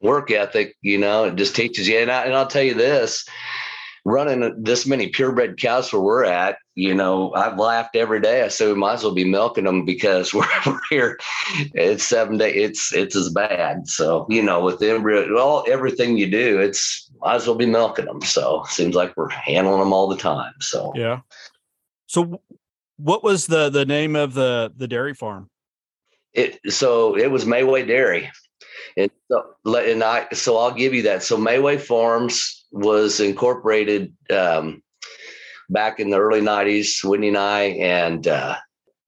work 0.01 0.31
ethic, 0.31 0.75
you 0.81 0.97
know, 0.97 1.25
it 1.25 1.35
just 1.35 1.55
teaches 1.55 1.87
you. 1.87 1.99
And, 1.99 2.11
I, 2.11 2.23
and 2.23 2.33
I'll 2.33 2.47
tell 2.47 2.63
you 2.63 2.73
this, 2.73 3.27
running 4.05 4.63
this 4.63 4.87
many 4.87 5.07
purebred 5.09 5.59
cows 5.59 5.93
where 5.93 6.01
we're 6.01 6.25
at, 6.25 6.57
you 6.75 6.93
know, 6.93 7.33
I've 7.33 7.57
laughed 7.57 7.95
every 7.95 8.19
day. 8.19 8.43
I 8.43 8.47
said 8.47 8.67
we 8.69 8.73
might 8.73 8.93
as 8.93 9.03
well 9.03 9.13
be 9.13 9.23
milking 9.23 9.65
them 9.65 9.85
because 9.85 10.33
we're, 10.33 10.47
we're 10.65 10.79
here. 10.89 11.19
It's 11.73 12.03
seven 12.03 12.37
days. 12.37 12.55
It's 12.55 12.93
it's 12.93 13.15
as 13.15 13.29
bad. 13.29 13.87
So 13.87 14.25
you 14.29 14.41
know, 14.41 14.63
with 14.63 14.81
embryo, 14.81 15.37
all 15.37 15.65
everything 15.67 16.17
you 16.17 16.29
do, 16.29 16.59
it's 16.59 17.09
might 17.21 17.35
as 17.35 17.47
well 17.47 17.55
be 17.55 17.65
milking 17.65 18.05
them. 18.05 18.21
So 18.21 18.63
seems 18.67 18.95
like 18.95 19.15
we're 19.15 19.29
handling 19.29 19.79
them 19.79 19.93
all 19.93 20.07
the 20.07 20.17
time. 20.17 20.53
So 20.59 20.93
yeah. 20.95 21.19
So 22.07 22.41
what 22.97 23.23
was 23.23 23.47
the 23.47 23.69
the 23.69 23.85
name 23.85 24.15
of 24.15 24.33
the 24.33 24.73
the 24.75 24.87
dairy 24.87 25.13
farm? 25.13 25.49
It 26.33 26.59
so 26.69 27.17
it 27.17 27.29
was 27.29 27.45
Mayway 27.45 27.85
Dairy. 27.85 28.31
And 28.97 29.11
so, 29.29 29.55
and 29.77 30.03
I, 30.03 30.27
so 30.33 30.57
I'll 30.57 30.73
give 30.73 30.93
you 30.93 31.03
that. 31.03 31.23
So 31.23 31.37
Mayway 31.37 31.79
Farms 31.79 32.60
was 32.71 33.19
incorporated 33.19 34.13
um, 34.29 34.81
back 35.69 35.99
in 35.99 36.09
the 36.09 36.19
early 36.19 36.41
'90s. 36.41 37.03
Wendy 37.03 37.29
and 37.29 37.37
I, 37.37 37.61
and 37.63 38.27
uh, 38.27 38.55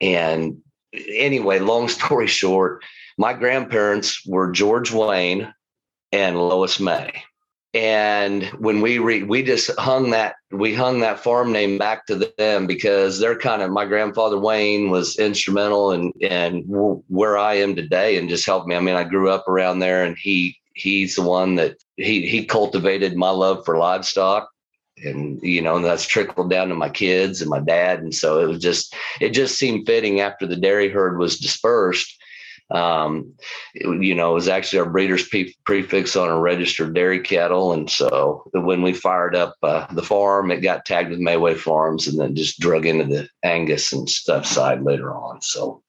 and 0.01 0.57
anyway, 0.93 1.59
long 1.59 1.87
story 1.89 2.27
short, 2.27 2.83
my 3.17 3.33
grandparents 3.33 4.25
were 4.25 4.51
George 4.51 4.91
Wayne 4.91 5.53
and 6.11 6.37
Lois 6.37 6.79
May 6.79 7.11
and 7.73 8.43
when 8.59 8.81
we 8.81 8.99
re, 8.99 9.23
we 9.23 9.41
just 9.41 9.71
hung 9.79 10.11
that 10.11 10.35
we 10.51 10.75
hung 10.75 10.99
that 10.99 11.19
farm 11.19 11.51
name 11.51 11.79
back 11.79 12.05
to 12.05 12.31
them 12.37 12.67
because 12.67 13.19
they're 13.19 13.37
kind 13.37 13.63
of 13.63 13.71
my 13.71 13.85
grandfather 13.85 14.37
Wayne 14.37 14.91
was 14.91 15.17
instrumental 15.17 15.91
and 15.91 16.13
and 16.21 16.63
where 16.67 17.37
I 17.37 17.55
am 17.55 17.75
today 17.75 18.17
and 18.17 18.29
just 18.29 18.45
helped 18.45 18.67
me. 18.67 18.75
I 18.75 18.79
mean, 18.79 18.95
I 18.95 19.03
grew 19.03 19.29
up 19.29 19.47
around 19.47 19.79
there, 19.79 20.03
and 20.03 20.15
he 20.17 20.55
he's 20.73 21.15
the 21.15 21.21
one 21.21 21.55
that 21.55 21.77
he 21.97 22.27
he 22.27 22.45
cultivated 22.45 23.15
my 23.15 23.29
love 23.29 23.63
for 23.65 23.77
livestock 23.77 24.49
and 24.97 25.41
you 25.41 25.61
know 25.61 25.75
and 25.75 25.85
that's 25.85 26.05
trickled 26.05 26.49
down 26.49 26.69
to 26.69 26.75
my 26.75 26.89
kids 26.89 27.41
and 27.41 27.49
my 27.49 27.59
dad 27.59 27.99
and 27.99 28.13
so 28.13 28.39
it 28.39 28.47
was 28.47 28.59
just 28.59 28.95
it 29.19 29.29
just 29.29 29.57
seemed 29.57 29.85
fitting 29.85 30.19
after 30.19 30.45
the 30.45 30.55
dairy 30.55 30.89
herd 30.89 31.17
was 31.17 31.39
dispersed 31.39 32.17
um, 32.71 33.33
you 33.75 34.15
know, 34.15 34.31
it 34.31 34.35
was 34.35 34.47
actually 34.47 34.79
our 34.79 34.89
breeder's 34.89 35.27
pre- 35.27 35.55
prefix 35.65 36.15
on 36.15 36.29
a 36.29 36.39
registered 36.39 36.95
dairy 36.95 37.19
cattle. 37.19 37.71
And 37.71 37.89
so 37.89 38.49
when 38.53 38.81
we 38.81 38.93
fired 38.93 39.35
up 39.35 39.55
uh, 39.61 39.85
the 39.93 40.01
farm, 40.01 40.49
it 40.49 40.61
got 40.61 40.85
tagged 40.85 41.11
with 41.11 41.19
Mayway 41.19 41.55
Farms 41.55 42.07
and 42.07 42.19
then 42.19 42.35
just 42.35 42.59
drug 42.59 42.85
into 42.85 43.05
the 43.05 43.29
Angus 43.43 43.93
and 43.93 44.09
stuff 44.09 44.45
side 44.45 44.81
later 44.81 45.13
on. 45.13 45.41
So, 45.41 45.83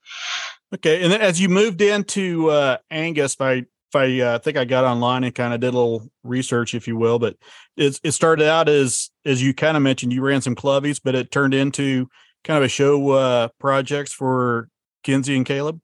okay. 0.74 1.02
And 1.02 1.10
then 1.10 1.22
as 1.22 1.40
you 1.40 1.48
moved 1.48 1.80
into 1.80 2.50
uh, 2.50 2.78
Angus, 2.90 3.36
by 3.36 3.64
I 3.96 4.20
uh, 4.20 4.38
think 4.38 4.56
I 4.56 4.64
got 4.64 4.84
online 4.84 5.24
and 5.24 5.34
kind 5.34 5.54
of 5.54 5.60
did 5.60 5.74
a 5.74 5.76
little 5.76 6.08
research, 6.22 6.74
if 6.74 6.86
you 6.86 6.96
will, 6.96 7.18
but 7.18 7.36
it, 7.76 7.98
it 8.02 8.12
started 8.12 8.48
out 8.48 8.68
as 8.68 9.10
as 9.24 9.42
you 9.42 9.54
kind 9.54 9.76
of 9.76 9.82
mentioned, 9.82 10.12
you 10.12 10.22
ran 10.22 10.40
some 10.40 10.54
clubbies, 10.54 11.00
but 11.02 11.14
it 11.14 11.30
turned 11.30 11.54
into 11.54 12.08
kind 12.44 12.58
of 12.58 12.64
a 12.64 12.68
show 12.68 13.10
uh, 13.10 13.48
projects 13.58 14.12
for 14.12 14.68
Kenzie 15.02 15.36
and 15.36 15.46
Caleb. 15.46 15.80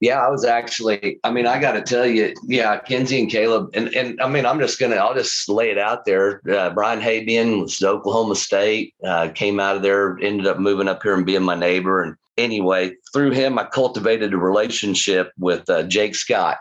Yeah, 0.00 0.20
I 0.20 0.30
was 0.30 0.44
actually. 0.44 1.18
I 1.24 1.32
mean, 1.32 1.46
I 1.46 1.60
got 1.60 1.72
to 1.72 1.82
tell 1.82 2.06
you, 2.06 2.32
yeah, 2.44 2.78
Kenzie 2.78 3.20
and 3.20 3.30
Caleb, 3.30 3.70
and 3.74 3.88
and 3.96 4.20
I 4.20 4.28
mean, 4.28 4.46
I'm 4.46 4.60
just 4.60 4.78
gonna, 4.78 4.94
I'll 4.94 5.14
just 5.14 5.48
lay 5.48 5.70
it 5.70 5.78
out 5.78 6.04
there. 6.04 6.40
Uh, 6.48 6.70
Brian 6.70 7.00
Habian 7.00 7.62
was 7.62 7.82
Oklahoma 7.82 8.36
State, 8.36 8.94
uh, 9.04 9.28
came 9.34 9.58
out 9.58 9.76
of 9.76 9.82
there, 9.82 10.16
ended 10.22 10.46
up 10.46 10.58
moving 10.58 10.86
up 10.86 11.02
here 11.02 11.14
and 11.14 11.26
being 11.26 11.42
my 11.42 11.56
neighbor. 11.56 12.02
And 12.02 12.14
anyway, 12.38 12.92
through 13.12 13.32
him, 13.32 13.58
I 13.58 13.64
cultivated 13.64 14.32
a 14.32 14.38
relationship 14.38 15.32
with 15.38 15.68
uh, 15.68 15.82
Jake 15.84 16.14
Scott, 16.14 16.58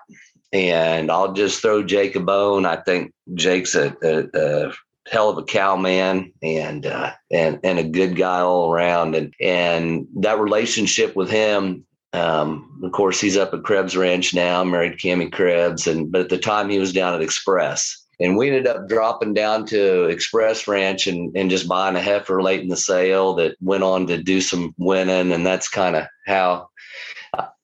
and 0.52 1.10
I'll 1.12 1.34
just 1.34 1.62
throw 1.62 1.84
Jake 1.84 2.16
a 2.16 2.20
bone. 2.20 2.66
I 2.66 2.78
think 2.78 3.14
Jake's 3.34 3.76
a, 3.76 3.96
a, 4.04 4.26
a 4.34 4.74
hell 5.10 5.30
of 5.30 5.38
a 5.38 5.44
cowman 5.44 6.34
and 6.42 6.86
uh, 6.86 7.14
and 7.32 7.60
and 7.64 7.80
a 7.80 7.84
good 7.84 8.16
guy 8.16 8.42
all 8.42 8.72
around 8.72 9.16
and 9.16 9.34
and 9.40 10.08
that 10.16 10.40
relationship 10.40 11.16
with 11.16 11.30
him 11.30 11.86
um, 12.14 12.80
of 12.84 12.92
course, 12.92 13.20
he's 13.20 13.38
up 13.38 13.54
at 13.54 13.64
Krebs 13.64 13.98
Ranch 13.98 14.34
now, 14.34 14.64
married 14.64 14.98
Cami 14.98 15.32
Krebs, 15.32 15.88
and 15.88 16.12
but 16.12 16.22
at 16.22 16.30
the 16.30 16.38
time 16.38 16.70
he 16.70 16.80
was 16.80 16.94
down 16.94 17.14
at 17.14 17.22
Express. 17.22 18.06
And 18.20 18.36
we 18.36 18.48
ended 18.48 18.68
up 18.68 18.88
dropping 18.88 19.34
down 19.34 19.66
to 19.68 20.06
Express 20.06 20.68
Ranch 20.68 21.08
and, 21.08 21.36
and 21.38 21.50
just 21.50 21.68
buying 21.68 21.96
a 21.96 22.02
heifer 22.02 22.42
late 22.42 22.62
in 22.62 22.68
the 22.68 22.78
sale 22.78 23.36
that 23.36 23.56
went 23.62 23.84
on 23.84 24.08
to 24.08 24.22
do 24.22 24.42
some 24.42 24.74
winning. 24.78 25.32
And 25.32 25.46
that's 25.46 25.70
kind 25.70 25.96
of 25.96 26.08
how 26.26 26.70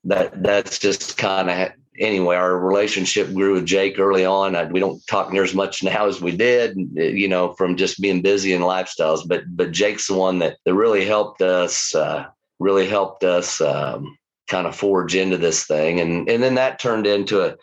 that 0.06 0.44
that's 0.44 0.80
just 0.80 1.18
kind 1.18 1.50
of 1.50 1.72
anyway, 2.00 2.36
our 2.36 2.58
relationship 2.58 3.34
grew 3.34 3.54
with 3.54 3.66
Jake 3.66 4.00
early 4.00 4.26
on. 4.26 4.56
I, 4.56 4.66
we 4.66 4.80
don't 4.80 5.06
talk 5.08 5.32
near 5.32 5.44
as 5.44 5.54
much 5.54 5.84
now 5.84 6.08
as 6.08 6.22
we 6.22 6.36
did, 6.36 6.78
you 6.96 7.28
know, 7.28 7.54
from 7.54 7.78
just 7.78 8.02
being 8.02 8.22
busy 8.22 8.54
in 8.54 8.62
lifestyles. 8.62 9.28
But 9.28 9.44
but 9.56 9.72
Jake's 9.72 10.08
the 10.08 10.16
one 10.16 10.40
that 10.40 10.58
that 10.66 10.74
really 10.74 11.06
helped 11.06 11.42
us. 11.42 11.94
Uh, 11.96 12.26
really 12.60 12.88
helped 12.88 13.24
us 13.24 13.60
um, 13.60 14.18
kind 14.48 14.68
of 14.68 14.76
forge 14.76 15.16
into 15.16 15.38
this 15.38 15.66
thing, 15.66 16.00
and 16.00 16.30
and 16.30 16.42
then 16.42 16.56
that 16.56 16.80
turned 16.80 17.08
into 17.08 17.42
a 17.42 17.56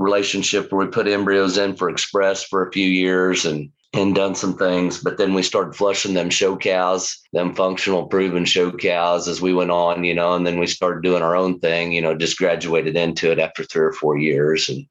relationship 0.00 0.72
where 0.72 0.84
we 0.84 0.90
put 0.90 1.08
embryos 1.08 1.58
in 1.58 1.76
for 1.76 1.88
Express 1.88 2.44
for 2.44 2.66
a 2.66 2.72
few 2.72 2.86
years 2.86 3.44
and 3.44 3.70
and 3.92 4.14
done 4.14 4.36
some 4.36 4.56
things. 4.56 5.02
But 5.02 5.18
then 5.18 5.34
we 5.34 5.42
started 5.42 5.74
flushing 5.74 6.14
them 6.14 6.30
show 6.30 6.56
cows, 6.56 7.20
them 7.32 7.54
functional 7.54 8.06
proven 8.06 8.44
show 8.44 8.70
cows 8.70 9.26
as 9.26 9.40
we 9.40 9.52
went 9.52 9.72
on, 9.72 10.04
you 10.04 10.14
know, 10.14 10.34
and 10.34 10.46
then 10.46 10.60
we 10.60 10.68
started 10.68 11.02
doing 11.02 11.22
our 11.22 11.34
own 11.34 11.58
thing, 11.58 11.90
you 11.90 12.00
know, 12.00 12.16
just 12.16 12.38
graduated 12.38 12.96
into 12.96 13.32
it 13.32 13.40
after 13.40 13.64
three 13.64 13.84
or 13.84 13.92
four 13.92 14.16
years. 14.16 14.68
And 14.68 14.86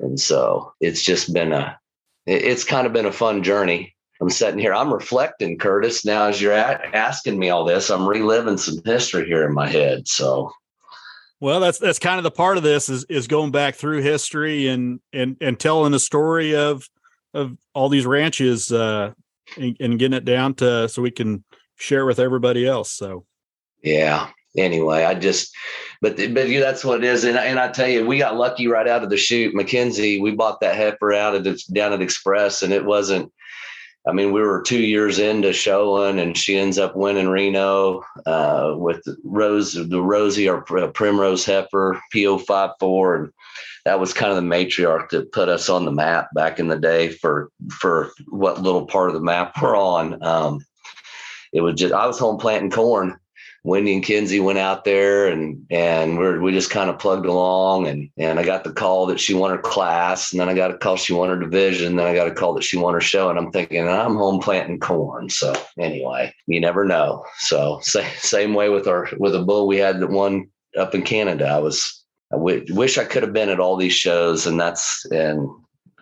and 0.00 0.18
so 0.18 0.72
it's 0.80 1.02
just 1.02 1.32
been 1.32 1.52
a 1.52 1.78
it's 2.26 2.64
kind 2.64 2.86
of 2.86 2.92
been 2.92 3.06
a 3.06 3.12
fun 3.12 3.42
journey. 3.42 3.94
I'm 4.20 4.30
sitting 4.30 4.60
here, 4.60 4.74
I'm 4.74 4.92
reflecting, 4.92 5.58
Curtis. 5.58 6.04
Now, 6.04 6.26
as 6.26 6.40
you're 6.40 6.52
at, 6.52 6.94
asking 6.94 7.40
me 7.40 7.50
all 7.50 7.64
this, 7.64 7.90
I'm 7.90 8.06
reliving 8.06 8.56
some 8.56 8.78
history 8.84 9.26
here 9.26 9.44
in 9.44 9.52
my 9.52 9.68
head. 9.68 10.06
So 10.06 10.52
well, 11.42 11.58
that's 11.58 11.78
that's 11.78 11.98
kind 11.98 12.18
of 12.18 12.22
the 12.22 12.30
part 12.30 12.56
of 12.56 12.62
this 12.62 12.88
is 12.88 13.04
is 13.08 13.26
going 13.26 13.50
back 13.50 13.74
through 13.74 14.00
history 14.00 14.68
and 14.68 15.00
and 15.12 15.36
and 15.40 15.58
telling 15.58 15.90
the 15.90 15.98
story 15.98 16.54
of 16.54 16.88
of 17.34 17.58
all 17.74 17.88
these 17.88 18.06
ranches 18.06 18.70
uh, 18.70 19.12
and, 19.56 19.76
and 19.80 19.98
getting 19.98 20.16
it 20.16 20.24
down 20.24 20.54
to 20.54 20.88
so 20.88 21.02
we 21.02 21.10
can 21.10 21.42
share 21.74 22.06
with 22.06 22.20
everybody 22.20 22.64
else. 22.64 22.92
So, 22.92 23.26
yeah. 23.82 24.28
Anyway, 24.56 25.02
I 25.02 25.14
just, 25.14 25.52
but 26.00 26.16
but 26.16 26.48
yeah, 26.48 26.60
that's 26.60 26.84
what 26.84 27.02
it 27.02 27.04
is, 27.04 27.24
and 27.24 27.36
and 27.36 27.58
I 27.58 27.72
tell 27.72 27.88
you, 27.88 28.06
we 28.06 28.18
got 28.18 28.36
lucky 28.36 28.68
right 28.68 28.86
out 28.86 29.02
of 29.02 29.10
the 29.10 29.16
chute. 29.16 29.52
Mackenzie, 29.52 30.20
we 30.20 30.30
bought 30.30 30.60
that 30.60 30.76
heifer 30.76 31.12
out 31.12 31.34
of 31.34 31.42
the, 31.42 31.60
down 31.72 31.92
at 31.92 32.02
Express, 32.02 32.62
and 32.62 32.72
it 32.72 32.84
wasn't. 32.84 33.32
I 34.06 34.12
mean, 34.12 34.32
we 34.32 34.40
were 34.40 34.62
two 34.62 34.82
years 34.82 35.20
into 35.20 35.52
showing, 35.52 36.18
and 36.18 36.36
she 36.36 36.58
ends 36.58 36.76
up 36.76 36.96
winning 36.96 37.28
Reno 37.28 38.02
uh, 38.26 38.74
with 38.76 39.06
Rose, 39.22 39.74
the 39.74 40.02
Rosie 40.02 40.48
or 40.48 40.62
Primrose 40.62 41.44
heifer, 41.44 42.00
PO 42.12 42.38
five 42.38 42.70
four, 42.80 43.14
and 43.16 43.32
that 43.84 44.00
was 44.00 44.12
kind 44.12 44.30
of 44.32 44.36
the 44.36 44.42
matriarch 44.42 45.10
that 45.10 45.32
put 45.32 45.48
us 45.48 45.68
on 45.68 45.84
the 45.84 45.92
map 45.92 46.28
back 46.34 46.58
in 46.58 46.66
the 46.66 46.78
day 46.78 47.10
for 47.10 47.50
for 47.70 48.10
what 48.28 48.60
little 48.60 48.86
part 48.86 49.08
of 49.08 49.14
the 49.14 49.20
map 49.20 49.54
we're 49.62 49.76
on. 49.76 50.20
Um, 50.22 50.64
it 51.52 51.60
was 51.60 51.76
just 51.76 51.94
I 51.94 52.06
was 52.06 52.18
home 52.18 52.38
planting 52.38 52.70
corn. 52.70 53.18
Wendy 53.64 53.94
and 53.94 54.02
Kenzie 54.02 54.40
went 54.40 54.58
out 54.58 54.84
there 54.84 55.28
and 55.28 55.64
and 55.70 56.18
we 56.18 56.38
we 56.38 56.52
just 56.52 56.70
kind 56.70 56.90
of 56.90 56.98
plugged 56.98 57.26
along 57.26 57.86
and 57.86 58.10
and 58.16 58.38
I 58.40 58.44
got 58.44 58.64
the 58.64 58.72
call 58.72 59.06
that 59.06 59.20
she 59.20 59.34
won 59.34 59.50
her 59.50 59.58
class 59.58 60.32
and 60.32 60.40
then 60.40 60.48
I 60.48 60.54
got 60.54 60.72
a 60.72 60.78
call 60.78 60.96
she 60.96 61.12
won 61.12 61.28
her 61.28 61.38
division 61.38 61.96
then 61.96 62.06
I 62.06 62.14
got 62.14 62.26
a 62.26 62.34
call 62.34 62.54
that 62.54 62.64
she 62.64 62.76
won 62.76 62.94
her 62.94 63.00
show 63.00 63.30
and 63.30 63.38
I'm 63.38 63.52
thinking 63.52 63.86
I'm 63.88 64.16
home 64.16 64.40
planting 64.40 64.80
corn 64.80 65.28
so 65.30 65.54
anyway 65.78 66.34
you 66.46 66.60
never 66.60 66.84
know 66.84 67.24
so 67.38 67.78
same 67.82 68.10
same 68.18 68.54
way 68.54 68.68
with 68.68 68.88
our 68.88 69.08
with 69.18 69.34
a 69.34 69.42
bull 69.42 69.68
we 69.68 69.76
had 69.76 70.00
that 70.00 70.10
won 70.10 70.48
up 70.76 70.94
in 70.94 71.02
Canada 71.02 71.46
I 71.46 71.58
was 71.58 72.02
I 72.32 72.36
w- 72.36 72.64
wish 72.70 72.96
I 72.96 73.04
could 73.04 73.22
have 73.22 73.32
been 73.32 73.50
at 73.50 73.60
all 73.60 73.76
these 73.76 73.92
shows, 73.92 74.46
and 74.46 74.58
that's 74.58 75.04
and 75.10 75.48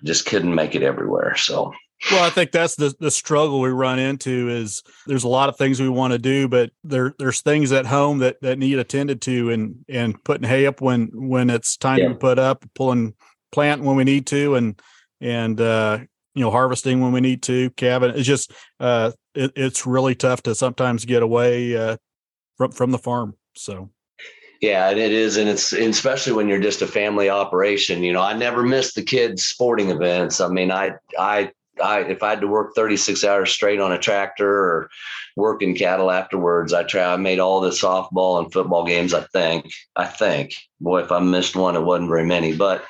just 0.04 0.26
couldn't 0.26 0.54
make 0.54 0.74
it 0.74 0.82
everywhere. 0.82 1.36
So. 1.36 1.72
Well, 2.10 2.24
I 2.24 2.30
think 2.30 2.50
that's 2.50 2.76
the 2.76 2.94
the 2.98 3.10
struggle 3.10 3.60
we 3.60 3.68
run 3.68 3.98
into 3.98 4.48
is 4.48 4.82
there's 5.06 5.24
a 5.24 5.28
lot 5.28 5.48
of 5.48 5.56
things 5.56 5.80
we 5.80 5.88
want 5.88 6.12
to 6.12 6.18
do, 6.18 6.48
but 6.48 6.70
there 6.82 7.14
there's 7.18 7.42
things 7.42 7.72
at 7.72 7.86
home 7.86 8.18
that 8.18 8.40
that 8.40 8.58
need 8.58 8.78
attended 8.78 9.20
to, 9.22 9.50
and 9.50 9.84
and 9.88 10.22
putting 10.24 10.48
hay 10.48 10.66
up 10.66 10.80
when 10.80 11.10
when 11.12 11.50
it's 11.50 11.76
time 11.76 11.98
yeah. 11.98 12.08
to 12.08 12.14
put 12.14 12.38
up, 12.38 12.64
pulling 12.74 13.14
plant 13.52 13.82
when 13.82 13.96
we 13.96 14.04
need 14.04 14.26
to, 14.28 14.54
and 14.54 14.80
and 15.20 15.60
uh, 15.60 15.98
you 16.34 16.42
know 16.42 16.50
harvesting 16.50 17.00
when 17.00 17.12
we 17.12 17.20
need 17.20 17.42
to. 17.44 17.68
Cabin 17.70 18.12
it's 18.14 18.26
just 18.26 18.52
uh, 18.78 19.12
it, 19.34 19.52
it's 19.54 19.86
really 19.86 20.14
tough 20.14 20.42
to 20.44 20.54
sometimes 20.54 21.04
get 21.04 21.22
away 21.22 21.76
uh, 21.76 21.98
from 22.56 22.72
from 22.72 22.92
the 22.92 22.98
farm. 22.98 23.36
So 23.54 23.90
yeah, 24.60 24.90
and 24.90 24.98
it 24.98 25.12
is, 25.12 25.36
and 25.36 25.48
it's 25.48 25.72
and 25.72 25.88
especially 25.88 26.32
when 26.32 26.48
you're 26.48 26.60
just 26.60 26.82
a 26.82 26.86
family 26.86 27.28
operation. 27.28 28.02
You 28.02 28.12
know, 28.12 28.22
I 28.22 28.32
never 28.32 28.62
missed 28.62 28.94
the 28.94 29.02
kids' 29.02 29.44
sporting 29.44 29.90
events. 29.90 30.40
I 30.40 30.48
mean, 30.48 30.70
I 30.70 30.92
I 31.18 31.52
I 31.82 32.00
if 32.00 32.22
I 32.22 32.30
had 32.30 32.40
to 32.40 32.46
work 32.46 32.74
36 32.74 33.24
hours 33.24 33.50
straight 33.50 33.80
on 33.80 33.92
a 33.92 33.98
tractor 33.98 34.48
or 34.48 34.90
working 35.36 35.74
cattle 35.74 36.10
afterwards, 36.10 36.72
I 36.72 36.82
try. 36.82 37.12
I 37.12 37.16
made 37.16 37.38
all 37.38 37.60
the 37.60 37.70
softball 37.70 38.42
and 38.42 38.52
football 38.52 38.84
games. 38.84 39.14
I 39.14 39.22
think. 39.32 39.70
I 39.96 40.06
think. 40.06 40.54
Boy, 40.80 41.00
if 41.00 41.12
I 41.12 41.20
missed 41.20 41.56
one, 41.56 41.76
it 41.76 41.82
wasn't 41.82 42.08
very 42.08 42.24
many, 42.24 42.54
but 42.54 42.84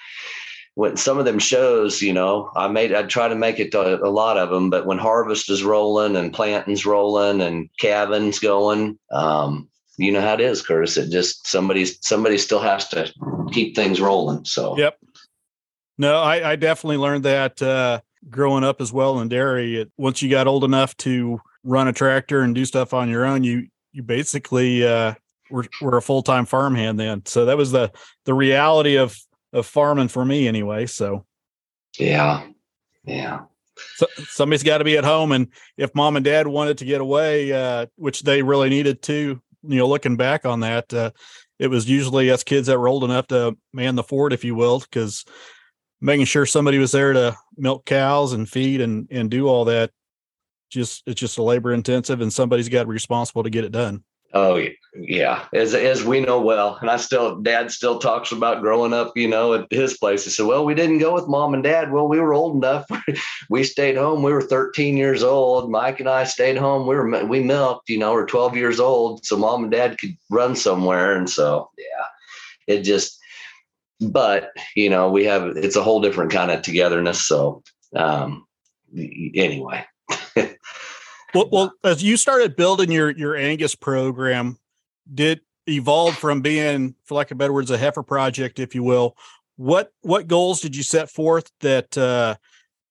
when 0.74 0.96
some 0.96 1.18
of 1.18 1.24
them 1.24 1.38
shows, 1.38 2.00
you 2.00 2.12
know, 2.12 2.50
I 2.56 2.68
made, 2.68 2.94
I 2.94 3.02
try 3.02 3.28
to 3.28 3.34
make 3.34 3.58
it 3.58 3.72
to 3.72 4.02
a 4.02 4.08
lot 4.08 4.38
of 4.38 4.50
them, 4.50 4.70
but 4.70 4.86
when 4.86 4.98
harvest 4.98 5.50
is 5.50 5.64
rolling 5.64 6.16
and 6.16 6.32
planting's 6.32 6.86
rolling 6.86 7.42
and 7.42 7.68
calving's 7.78 8.38
going, 8.38 8.98
um, 9.10 9.68
you 9.98 10.10
know 10.10 10.22
how 10.22 10.34
it 10.34 10.40
is, 10.40 10.62
Curtis. 10.62 10.96
It 10.96 11.10
just 11.10 11.46
somebody 11.46 11.84
somebody 11.84 12.38
still 12.38 12.60
has 12.60 12.88
to 12.88 13.12
keep 13.52 13.76
things 13.76 14.00
rolling. 14.00 14.46
So 14.46 14.78
yep. 14.78 14.98
No, 15.98 16.16
I, 16.18 16.52
I 16.52 16.56
definitely 16.56 16.96
learned 16.96 17.24
that 17.24 17.60
uh, 17.60 18.00
growing 18.28 18.64
up 18.64 18.80
as 18.80 18.92
well 18.92 19.20
in 19.20 19.28
dairy. 19.28 19.80
It, 19.80 19.92
once 19.96 20.20
you 20.20 20.28
got 20.28 20.46
old 20.46 20.64
enough 20.64 20.96
to 20.98 21.40
run 21.64 21.88
a 21.88 21.92
tractor 21.92 22.42
and 22.42 22.54
do 22.54 22.64
stuff 22.64 22.92
on 22.92 23.08
your 23.08 23.24
own, 23.24 23.44
you 23.44 23.68
you 23.92 24.02
basically 24.02 24.86
uh, 24.86 25.14
were, 25.50 25.66
were 25.80 25.96
a 25.96 26.02
full 26.02 26.22
time 26.22 26.46
farmhand 26.46 26.98
then. 26.98 27.22
So 27.26 27.46
that 27.46 27.56
was 27.56 27.72
the 27.72 27.92
the 28.24 28.34
reality 28.34 28.96
of 28.96 29.16
of 29.52 29.66
farming 29.66 30.08
for 30.08 30.24
me 30.24 30.46
anyway. 30.46 30.86
So 30.86 31.24
yeah, 31.98 32.46
yeah. 33.04 33.40
So, 33.96 34.06
somebody's 34.28 34.62
got 34.62 34.78
to 34.78 34.84
be 34.84 34.98
at 34.98 35.04
home, 35.04 35.32
and 35.32 35.48
if 35.78 35.94
mom 35.94 36.16
and 36.16 36.24
dad 36.24 36.46
wanted 36.46 36.78
to 36.78 36.84
get 36.84 37.00
away, 37.00 37.50
uh, 37.52 37.86
which 37.96 38.22
they 38.22 38.42
really 38.42 38.68
needed 38.68 39.00
to, 39.02 39.40
you 39.62 39.78
know, 39.78 39.88
looking 39.88 40.16
back 40.16 40.44
on 40.44 40.60
that, 40.60 40.92
uh, 40.92 41.12
it 41.58 41.68
was 41.68 41.88
usually 41.88 42.30
us 42.30 42.44
kids 42.44 42.66
that 42.66 42.78
were 42.78 42.88
old 42.88 43.04
enough 43.04 43.26
to 43.28 43.56
man 43.72 43.94
the 43.94 44.02
fort, 44.02 44.32
if 44.32 44.44
you 44.44 44.54
will, 44.54 44.80
because 44.80 45.24
making 46.00 46.26
sure 46.26 46.46
somebody 46.46 46.78
was 46.78 46.92
there 46.92 47.12
to 47.12 47.36
milk 47.56 47.84
cows 47.84 48.32
and 48.32 48.48
feed 48.48 48.80
and 48.80 49.08
and 49.10 49.30
do 49.30 49.48
all 49.48 49.64
that 49.64 49.90
just 50.70 51.02
it's 51.06 51.20
just 51.20 51.38
a 51.38 51.42
labor 51.42 51.72
intensive 51.72 52.20
and 52.20 52.32
somebody's 52.32 52.68
got 52.68 52.82
to 52.82 52.86
be 52.86 52.92
responsible 52.92 53.42
to 53.42 53.50
get 53.50 53.64
it 53.64 53.72
done 53.72 54.02
Oh 54.32 54.64
yeah, 54.94 55.46
as 55.52 55.74
as 55.74 56.04
we 56.04 56.20
know 56.20 56.40
well, 56.40 56.78
and 56.80 56.88
I 56.88 56.98
still 56.98 57.40
dad 57.40 57.72
still 57.72 57.98
talks 57.98 58.30
about 58.30 58.60
growing 58.60 58.92
up, 58.92 59.16
you 59.16 59.26
know, 59.26 59.54
at 59.54 59.66
his 59.72 59.96
place. 59.98 60.22
He 60.22 60.30
said, 60.30 60.46
"Well, 60.46 60.64
we 60.64 60.72
didn't 60.76 60.98
go 60.98 61.12
with 61.12 61.26
mom 61.26 61.52
and 61.52 61.64
dad. 61.64 61.90
Well, 61.90 62.06
we 62.06 62.20
were 62.20 62.32
old 62.32 62.54
enough. 62.54 62.86
we 63.50 63.64
stayed 63.64 63.96
home. 63.96 64.22
We 64.22 64.32
were 64.32 64.42
13 64.42 64.96
years 64.96 65.24
old. 65.24 65.68
Mike 65.68 65.98
and 65.98 66.08
I 66.08 66.22
stayed 66.22 66.56
home. 66.56 66.86
We 66.86 66.94
were 66.94 67.26
we 67.26 67.42
milked. 67.42 67.88
You 67.88 67.98
know, 67.98 68.12
we're 68.12 68.26
12 68.26 68.56
years 68.56 68.78
old, 68.78 69.26
so 69.26 69.36
mom 69.36 69.64
and 69.64 69.72
dad 69.72 69.98
could 69.98 70.16
run 70.30 70.54
somewhere. 70.54 71.16
And 71.16 71.28
so 71.28 71.70
yeah, 71.76 72.74
it 72.76 72.82
just. 72.82 73.19
But 74.00 74.50
you 74.74 74.90
know, 74.90 75.10
we 75.10 75.24
have 75.24 75.56
it's 75.56 75.76
a 75.76 75.82
whole 75.82 76.00
different 76.00 76.32
kind 76.32 76.50
of 76.50 76.62
togetherness. 76.62 77.26
So 77.26 77.62
um, 77.94 78.46
anyway. 78.94 79.84
Well, 81.34 81.48
well, 81.52 81.72
as 81.84 82.02
you 82.02 82.16
started 82.16 82.56
building 82.56 82.90
your 82.90 83.10
your 83.10 83.36
Angus 83.36 83.74
program, 83.74 84.58
did 85.12 85.40
evolve 85.68 86.16
from 86.16 86.40
being, 86.40 86.94
for 87.04 87.14
lack 87.14 87.30
of 87.30 87.38
better 87.38 87.52
words, 87.52 87.70
a 87.70 87.78
heifer 87.78 88.02
project, 88.02 88.58
if 88.58 88.74
you 88.74 88.82
will. 88.82 89.16
What 89.56 89.92
what 90.02 90.26
goals 90.26 90.60
did 90.60 90.74
you 90.74 90.82
set 90.82 91.10
forth 91.10 91.50
that 91.60 91.96
uh, 91.96 92.36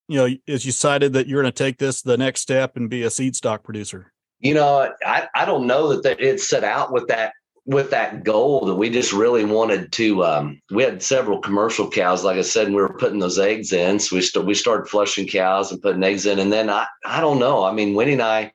you 0.07 0.17
know 0.17 0.25
as 0.47 0.65
you 0.65 0.71
decided 0.71 1.13
that 1.13 1.27
you're 1.27 1.41
going 1.41 1.51
to 1.51 1.63
take 1.63 1.77
this 1.77 2.01
the 2.01 2.17
next 2.17 2.41
step 2.41 2.77
and 2.77 2.89
be 2.89 3.03
a 3.03 3.09
seed 3.09 3.35
stock 3.35 3.63
producer? 3.63 4.13
You 4.39 4.53
know, 4.53 4.89
I, 5.05 5.27
I 5.35 5.43
don't 5.43 5.67
know 5.67 5.89
that, 5.89 6.03
that 6.03 6.21
it 6.21 6.39
set 6.39 6.63
out 6.63 6.93
with 6.93 7.07
that 7.07 7.33
with 7.69 7.91
that 7.91 8.23
goal 8.23 8.65
that 8.65 8.73
we 8.73 8.89
just 8.89 9.13
really 9.13 9.45
wanted 9.45 9.91
to 9.91 10.25
um, 10.25 10.59
we 10.71 10.81
had 10.81 11.03
several 11.03 11.39
commercial 11.39 11.88
cows 11.88 12.23
like 12.23 12.35
i 12.35 12.41
said 12.41 12.65
and 12.65 12.75
we 12.75 12.81
were 12.81 12.97
putting 12.97 13.19
those 13.19 13.38
eggs 13.38 13.71
in. 13.71 13.99
So 13.99 14.15
we, 14.15 14.23
st- 14.23 14.45
we 14.45 14.55
started 14.55 14.89
flushing 14.89 15.27
cows 15.27 15.71
and 15.71 15.79
putting 15.79 16.03
eggs 16.03 16.25
in 16.25 16.39
and 16.39 16.51
then 16.51 16.67
i 16.69 16.88
i 17.05 17.21
don't 17.21 17.38
know. 17.38 17.63
I 17.63 17.71
mean 17.71 17.93
winnie 17.93 18.13
and 18.13 18.23
i 18.23 18.51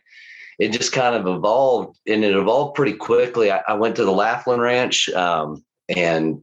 it 0.59 0.73
just 0.73 0.93
kind 0.93 1.15
of 1.15 1.29
evolved 1.29 1.97
and 2.09 2.25
it 2.25 2.35
evolved 2.35 2.75
pretty 2.75 2.95
quickly. 2.95 3.53
I, 3.53 3.63
I 3.69 3.75
went 3.75 3.97
to 3.97 4.05
the 4.05 4.13
laughlin 4.13 4.61
ranch 4.61 5.09
um, 5.11 5.65
and 5.89 6.43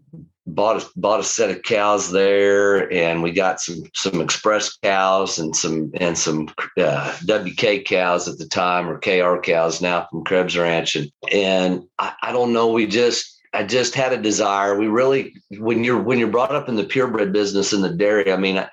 bought 0.56 0.84
a 0.84 0.90
bought 0.96 1.20
a 1.20 1.24
set 1.24 1.50
of 1.50 1.64
cows 1.64 2.12
there, 2.12 2.92
and 2.92 3.24
we 3.24 3.32
got 3.32 3.60
some 3.60 3.84
some 3.94 4.22
express 4.22 4.78
cows 4.78 5.40
and 5.40 5.56
some 5.56 5.92
and 5.96 6.18
some 6.18 6.50
uh, 6.78 7.18
WK 7.26 7.86
cows 7.86 8.28
at 8.28 8.38
the 8.38 8.48
time, 8.48 8.88
or 8.88 9.00
KR 9.00 9.42
cows 9.42 9.82
now 9.82 10.08
from 10.10 10.24
Krebs 10.24 10.58
Ranch, 10.58 10.96
and 10.96 11.12
and 11.32 11.84
I, 12.00 12.14
I 12.22 12.32
don't 12.32 12.54
know, 12.54 12.72
we 12.72 12.88
just 12.88 13.40
I 13.54 13.64
just 13.64 13.96
had 13.96 14.14
a 14.14 14.22
desire. 14.22 14.78
We 14.78 14.88
really 14.88 15.34
when 15.58 15.84
you're 15.84 16.02
when 16.02 16.20
you're 16.20 16.28
brought 16.28 16.56
up 16.56 16.70
in 16.70 16.76
the 16.76 16.84
purebred 16.84 17.34
business 17.34 17.74
in 17.74 17.82
the 17.82 17.90
dairy, 17.94 18.32
I 18.32 18.38
mean. 18.38 18.64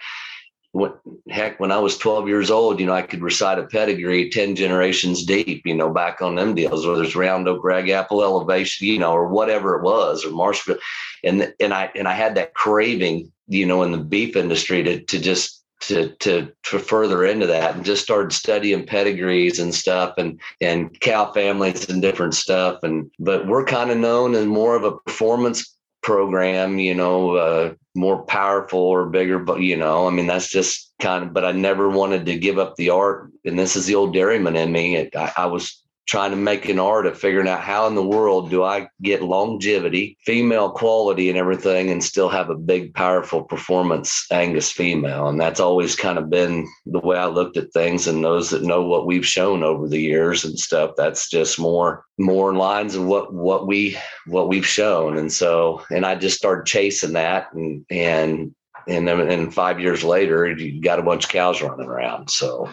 What 0.73 1.01
heck 1.31 1.59
when 1.59 1.73
i 1.73 1.79
was 1.79 1.97
12 1.97 2.29
years 2.29 2.51
old 2.51 2.79
you 2.79 2.87
know 2.87 2.93
i 2.93 3.03
could 3.03 3.23
recite 3.23 3.59
a 3.59 3.67
pedigree 3.67 4.29
10 4.29 4.55
generations 4.55 5.25
deep 5.25 5.63
you 5.65 5.75
know 5.75 5.91
back 5.91 6.21
on 6.21 6.35
them 6.35 6.55
deals 6.55 6.87
whether 6.87 7.03
it's 7.03 7.17
round 7.17 7.49
oak 7.49 7.65
rag 7.65 7.89
apple 7.89 8.23
elevation 8.23 8.87
you 8.87 8.99
know 8.99 9.13
or 9.13 9.29
whatever 9.29 9.77
it 9.77 9.83
was 9.83 10.25
or 10.25 10.31
marshfield. 10.31 10.79
And 11.25 11.53
and 11.59 11.73
i 11.73 11.91
and 11.95 12.07
i 12.07 12.13
had 12.13 12.35
that 12.35 12.55
craving 12.55 13.33
you 13.49 13.67
know 13.67 13.83
in 13.83 13.93
the 13.93 13.99
beef 13.99 14.37
industry 14.37 14.83
to 14.83 15.01
to 15.01 15.19
just 15.19 15.59
to 15.81 16.09
to 16.17 16.53
to 16.65 16.79
further 16.79 17.25
into 17.25 17.47
that 17.47 17.77
and 17.77 17.85
just 17.85 18.03
started 18.03 18.33
studying 18.33 18.87
pedigrees 18.87 19.59
and 19.59 19.75
stuff 19.75 20.15
and 20.19 20.41
and 20.61 20.99
cow 21.01 21.33
families 21.33 21.89
and 21.89 22.03
different 22.03 22.35
stuff. 22.35 22.83
And 22.83 23.11
but 23.19 23.47
we're 23.47 23.65
kind 23.65 23.91
of 23.91 23.99
known 23.99 24.35
as 24.35 24.47
more 24.47 24.77
of 24.77 24.85
a 24.85 24.97
performance 24.99 25.77
program, 26.03 26.79
you 26.79 26.95
know, 26.95 27.37
uh, 27.37 27.75
more 27.99 28.23
powerful 28.23 28.81
or 28.81 29.07
bigger, 29.07 29.39
but 29.39 29.61
you 29.61 29.77
know, 29.77 30.07
I 30.07 30.11
mean, 30.11 30.27
that's 30.27 30.49
just 30.49 30.93
kind 31.01 31.25
of, 31.25 31.33
but 31.35 31.45
I 31.45 31.53
never 31.53 31.89
wanted 31.89 32.27
to 32.27 32.39
give 32.39 32.59
up 32.59 32.77
the 32.77 32.91
art. 32.91 33.31
And 33.45 33.59
this 33.59 33.77
is 33.77 33.87
the 33.87 33.97
old 33.97 34.15
dairyman 34.15 34.57
in 34.57 34.73
me. 34.73 34.97
It, 34.97 35.17
I, 35.17 35.33
I 35.37 35.47
was 35.47 35.83
trying 36.09 36.31
to 36.31 36.37
make 36.37 36.71
an 36.71 36.79
art 36.79 37.05
of 37.05 37.19
figuring 37.19 37.47
out 37.47 37.61
how 37.61 37.87
in 37.87 37.95
the 37.95 38.03
world 38.03 38.49
do 38.49 38.65
I 38.65 38.89
get 39.03 39.23
longevity, 39.23 40.17
female 40.25 40.71
quality, 40.71 41.29
and 41.29 41.37
everything, 41.37 41.91
and 41.91 42.03
still 42.03 42.31
have 42.31 42.49
a 42.49 42.55
big, 42.55 42.95
powerful 42.95 43.43
performance 43.43 44.27
Angus 44.33 44.73
female. 44.73 45.29
And 45.29 45.39
that's 45.39 45.61
always 45.61 45.95
kind 45.95 46.19
of 46.19 46.31
been 46.31 46.67
the 46.87 47.01
way 47.01 47.19
I 47.19 47.27
looked 47.27 47.59
at 47.59 47.75
things. 47.75 48.07
And 48.07 48.25
those 48.25 48.49
that 48.51 48.63
know 48.63 48.83
what 48.83 49.07
we've 49.07 49.27
shown 49.27 49.63
over 49.63 49.87
the 49.87 50.01
years 50.01 50.47
and 50.47 50.59
stuff, 50.59 50.93
that's 50.97 51.29
just 51.29 51.59
more 51.59 52.05
more 52.17 52.51
in 52.51 52.57
lines 52.57 52.95
of 52.95 53.05
what 53.05 53.35
what 53.35 53.67
we 53.67 53.99
what 54.27 54.49
we've 54.49 54.67
shown. 54.67 55.19
And 55.19 55.31
so, 55.31 55.85
and 55.91 56.07
I 56.07 56.15
just 56.15 56.39
started 56.39 56.65
chasing 56.65 57.13
that, 57.13 57.53
and 57.53 57.85
and 57.91 58.55
and 58.89 59.07
then 59.07 59.21
and 59.21 59.53
five 59.53 59.79
years 59.79 60.03
later, 60.03 60.51
you 60.51 60.81
got 60.81 60.99
a 60.99 61.03
bunch 61.03 61.25
of 61.25 61.31
cows 61.31 61.61
running 61.61 61.87
around. 61.87 62.31
So 62.31 62.73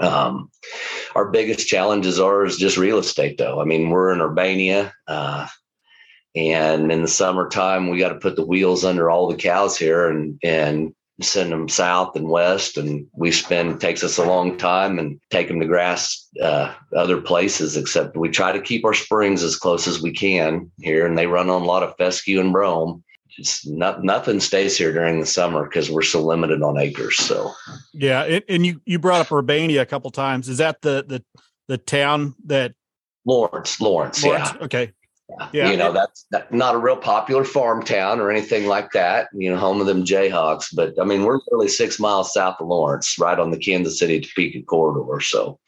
um, 0.00 0.50
our 1.14 1.30
biggest 1.30 1.66
challenges 1.66 2.20
are 2.20 2.44
is 2.44 2.56
just 2.56 2.76
real 2.76 2.98
estate, 2.98 3.38
though. 3.38 3.60
I 3.60 3.64
mean, 3.64 3.90
we're 3.90 4.12
in 4.12 4.18
Urbania, 4.18 4.92
uh, 5.06 5.46
and 6.34 6.92
in 6.92 7.02
the 7.02 7.08
summertime, 7.08 7.88
we 7.88 7.98
got 7.98 8.10
to 8.10 8.20
put 8.20 8.36
the 8.36 8.46
wheels 8.46 8.84
under 8.84 9.10
all 9.10 9.28
the 9.28 9.36
cows 9.36 9.76
here 9.76 10.08
and 10.08 10.38
and 10.42 10.94
send 11.20 11.52
them 11.52 11.68
south 11.68 12.16
and 12.16 12.28
west. 12.28 12.78
And 12.78 13.06
we 13.12 13.30
spend 13.30 13.80
takes 13.80 14.02
us 14.02 14.16
a 14.16 14.24
long 14.24 14.56
time 14.56 14.98
and 14.98 15.20
take 15.30 15.48
them 15.48 15.60
to 15.60 15.66
grass 15.66 16.28
uh, 16.42 16.72
other 16.96 17.20
places. 17.20 17.76
Except 17.76 18.16
we 18.16 18.28
try 18.28 18.52
to 18.52 18.60
keep 18.60 18.84
our 18.84 18.94
springs 18.94 19.42
as 19.42 19.56
close 19.56 19.86
as 19.86 20.00
we 20.00 20.12
can 20.12 20.70
here, 20.80 21.06
and 21.06 21.18
they 21.18 21.26
run 21.26 21.50
on 21.50 21.62
a 21.62 21.66
lot 21.66 21.82
of 21.82 21.96
fescue 21.96 22.40
and 22.40 22.52
brome 22.52 23.02
not 23.66 24.02
nothing 24.02 24.40
stays 24.40 24.76
here 24.76 24.92
during 24.92 25.20
the 25.20 25.26
summer 25.26 25.64
because 25.64 25.90
we're 25.90 26.02
so 26.02 26.22
limited 26.22 26.62
on 26.62 26.78
acres. 26.78 27.16
So 27.16 27.52
yeah, 27.92 28.22
and, 28.22 28.44
and 28.48 28.66
you 28.66 28.80
you 28.84 28.98
brought 28.98 29.20
up 29.20 29.28
Urbania 29.28 29.80
a 29.80 29.86
couple 29.86 30.10
times. 30.10 30.48
Is 30.48 30.58
that 30.58 30.82
the 30.82 31.04
the 31.06 31.24
the 31.68 31.78
town 31.78 32.34
that 32.46 32.74
Lawrence 33.26 33.80
Lawrence? 33.80 34.22
Lawrence? 34.24 34.50
Yeah. 34.54 34.64
Okay. 34.64 34.92
Yeah. 35.28 35.48
yeah. 35.52 35.70
You 35.70 35.76
know, 35.76 35.92
that's 35.92 36.26
not 36.50 36.74
a 36.74 36.78
real 36.78 36.96
popular 36.96 37.44
farm 37.44 37.82
town 37.82 38.20
or 38.20 38.30
anything 38.30 38.66
like 38.66 38.92
that, 38.92 39.28
you 39.32 39.50
know, 39.50 39.56
home 39.56 39.80
of 39.80 39.86
them 39.86 40.04
Jayhawks. 40.04 40.74
But 40.74 40.94
I 41.00 41.04
mean, 41.04 41.24
we're 41.24 41.38
really 41.50 41.68
six 41.68 42.00
miles 42.00 42.32
south 42.32 42.56
of 42.60 42.66
Lawrence, 42.66 43.18
right 43.18 43.38
on 43.38 43.50
the 43.50 43.58
Kansas 43.58 43.98
City 43.98 44.20
Topeka 44.20 44.62
corridor. 44.62 45.20
So, 45.20 45.58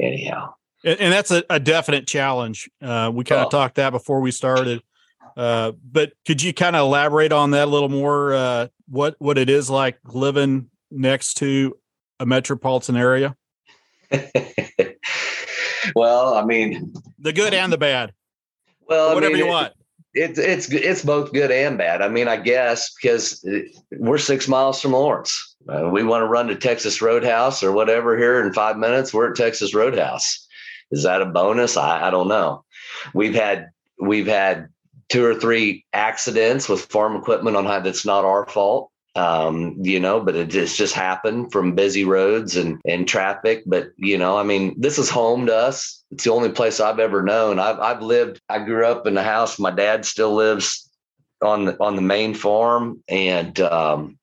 anyhow. 0.00 0.54
And, 0.84 1.00
and 1.00 1.12
that's 1.12 1.30
a, 1.30 1.44
a, 1.50 1.58
definite 1.58 2.06
challenge. 2.06 2.70
Uh, 2.80 3.10
we 3.12 3.24
kind 3.24 3.40
of 3.40 3.48
oh. 3.48 3.50
talked 3.50 3.76
that 3.76 3.90
before 3.90 4.20
we 4.20 4.30
started. 4.30 4.80
Uh, 5.38 5.72
but 5.88 6.12
could 6.26 6.42
you 6.42 6.52
kind 6.52 6.74
of 6.74 6.80
elaborate 6.80 7.30
on 7.30 7.52
that 7.52 7.68
a 7.68 7.70
little 7.70 7.88
more? 7.88 8.34
Uh, 8.34 8.66
what 8.88 9.14
what 9.20 9.38
it 9.38 9.48
is 9.48 9.70
like 9.70 9.96
living 10.04 10.68
next 10.90 11.34
to 11.34 11.78
a 12.18 12.26
metropolitan 12.26 12.96
area? 12.96 13.36
well, 15.94 16.34
I 16.34 16.44
mean, 16.44 16.92
the 17.20 17.32
good 17.32 17.54
and 17.54 17.72
the 17.72 17.78
bad. 17.78 18.12
Well, 18.88 19.14
whatever 19.14 19.34
mean, 19.34 19.44
you 19.44 19.48
want. 19.48 19.74
It's 20.12 20.40
it's 20.40 20.72
it's 20.72 21.04
both 21.04 21.32
good 21.32 21.52
and 21.52 21.78
bad. 21.78 22.02
I 22.02 22.08
mean, 22.08 22.26
I 22.26 22.38
guess 22.38 22.92
because 23.00 23.46
we're 23.92 24.18
six 24.18 24.48
miles 24.48 24.82
from 24.82 24.92
Lawrence. 24.92 25.54
Uh, 25.68 25.88
we 25.92 26.02
want 26.02 26.22
to 26.22 26.26
run 26.26 26.48
to 26.48 26.56
Texas 26.56 27.00
Roadhouse 27.00 27.62
or 27.62 27.70
whatever 27.70 28.18
here 28.18 28.44
in 28.44 28.52
five 28.52 28.76
minutes. 28.76 29.14
We're 29.14 29.30
at 29.30 29.36
Texas 29.36 29.72
Roadhouse. 29.72 30.48
Is 30.90 31.04
that 31.04 31.22
a 31.22 31.26
bonus? 31.26 31.76
I, 31.76 32.08
I 32.08 32.10
don't 32.10 32.26
know. 32.26 32.64
We've 33.14 33.34
had 33.34 33.68
we've 34.00 34.26
had 34.26 34.70
two 35.08 35.24
or 35.24 35.34
three 35.34 35.84
accidents 35.92 36.68
with 36.68 36.86
farm 36.86 37.16
equipment 37.16 37.56
on 37.56 37.64
how 37.64 37.80
that's 37.80 38.04
not 38.04 38.24
our 38.24 38.46
fault 38.46 38.90
um, 39.18 39.74
you 39.80 39.98
know, 39.98 40.20
but 40.20 40.36
it 40.36 40.48
just 40.48 40.76
just 40.76 40.94
happened 40.94 41.50
from 41.50 41.74
busy 41.74 42.04
roads 42.04 42.56
and 42.56 42.80
and 42.84 43.08
traffic. 43.08 43.64
But 43.66 43.90
you 43.96 44.16
know, 44.16 44.36
I 44.36 44.44
mean, 44.44 44.74
this 44.78 44.98
is 44.98 45.10
home 45.10 45.46
to 45.46 45.54
us. 45.54 46.04
It's 46.10 46.24
the 46.24 46.32
only 46.32 46.50
place 46.50 46.78
I've 46.78 47.00
ever 47.00 47.22
known. 47.22 47.58
I've 47.58 47.80
I've 47.80 48.02
lived. 48.02 48.40
I 48.48 48.60
grew 48.60 48.86
up 48.86 49.06
in 49.06 49.14
the 49.14 49.22
house. 49.22 49.58
My 49.58 49.70
dad 49.70 50.04
still 50.04 50.34
lives 50.34 50.88
on 51.42 51.64
the 51.64 51.76
on 51.82 51.96
the 51.96 52.02
main 52.02 52.34
farm, 52.34 53.02
and 53.08 53.58
um, 53.60 54.17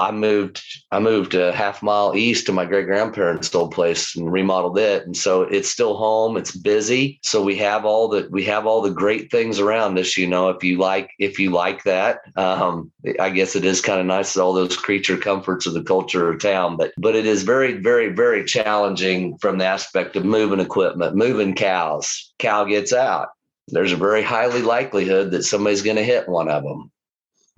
I 0.00 0.12
moved 0.12 0.62
I 0.92 1.00
moved 1.00 1.34
a 1.34 1.52
half 1.52 1.82
mile 1.82 2.14
east 2.14 2.46
to 2.46 2.52
my 2.52 2.64
great 2.64 2.86
grandparents' 2.86 3.52
old 3.54 3.72
place 3.72 4.14
and 4.14 4.32
remodeled 4.32 4.78
it. 4.78 5.04
And 5.04 5.16
so 5.16 5.42
it's 5.42 5.68
still 5.68 5.96
home. 5.96 6.36
It's 6.36 6.56
busy. 6.56 7.18
So 7.24 7.42
we 7.42 7.56
have 7.56 7.84
all 7.84 8.08
the 8.08 8.28
we 8.30 8.44
have 8.44 8.64
all 8.66 8.80
the 8.80 8.90
great 8.90 9.30
things 9.30 9.58
around 9.58 9.98
us, 9.98 10.16
you 10.16 10.26
know, 10.26 10.50
if 10.50 10.62
you 10.62 10.78
like 10.78 11.10
if 11.18 11.38
you 11.40 11.50
like 11.50 11.82
that. 11.82 12.20
Um, 12.36 12.92
I 13.18 13.30
guess 13.30 13.56
it 13.56 13.64
is 13.64 13.80
kind 13.80 14.00
of 14.00 14.06
nice 14.06 14.34
that 14.34 14.42
all 14.42 14.52
those 14.52 14.76
creature 14.76 15.16
comforts 15.16 15.66
of 15.66 15.74
the 15.74 15.82
culture 15.82 16.30
of 16.30 16.40
town, 16.40 16.76
but 16.76 16.92
but 16.96 17.16
it 17.16 17.26
is 17.26 17.42
very, 17.42 17.74
very, 17.74 18.10
very 18.10 18.44
challenging 18.44 19.36
from 19.38 19.58
the 19.58 19.64
aspect 19.64 20.14
of 20.14 20.24
moving 20.24 20.60
equipment, 20.60 21.16
moving 21.16 21.54
cows. 21.54 22.32
Cow 22.38 22.64
gets 22.64 22.92
out. 22.92 23.28
There's 23.66 23.92
a 23.92 23.96
very 23.96 24.22
highly 24.22 24.62
likelihood 24.62 25.32
that 25.32 25.42
somebody's 25.42 25.82
going 25.82 25.96
to 25.96 26.04
hit 26.04 26.28
one 26.28 26.48
of 26.48 26.62
them 26.62 26.90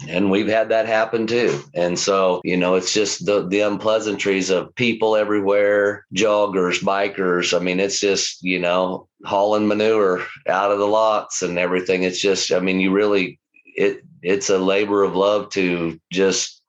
and 0.08 0.30
we've 0.30 0.48
had 0.48 0.68
that 0.70 0.86
happen 0.86 1.26
too. 1.26 1.62
And 1.74 1.98
so 1.98 2.40
you 2.44 2.56
know 2.56 2.74
it's 2.74 2.92
just 2.92 3.26
the 3.26 3.46
the 3.46 3.60
unpleasantries 3.60 4.50
of 4.50 4.74
people 4.74 5.16
everywhere 5.16 6.06
joggers 6.14 6.82
bikers. 6.82 7.56
I 7.56 7.62
mean 7.62 7.80
it's 7.80 8.00
just 8.00 8.42
you 8.42 8.58
know 8.58 9.08
hauling 9.24 9.68
manure 9.68 10.24
out 10.48 10.70
of 10.70 10.78
the 10.78 10.86
lots 10.86 11.42
and 11.42 11.58
everything. 11.58 12.02
It's 12.02 12.20
just 12.20 12.52
i 12.52 12.60
mean 12.60 12.80
you 12.80 12.92
really 12.92 13.38
it 13.64 14.02
it's 14.22 14.50
a 14.50 14.58
labor 14.58 15.02
of 15.02 15.16
love 15.16 15.50
to 15.50 15.98
just 16.12 16.62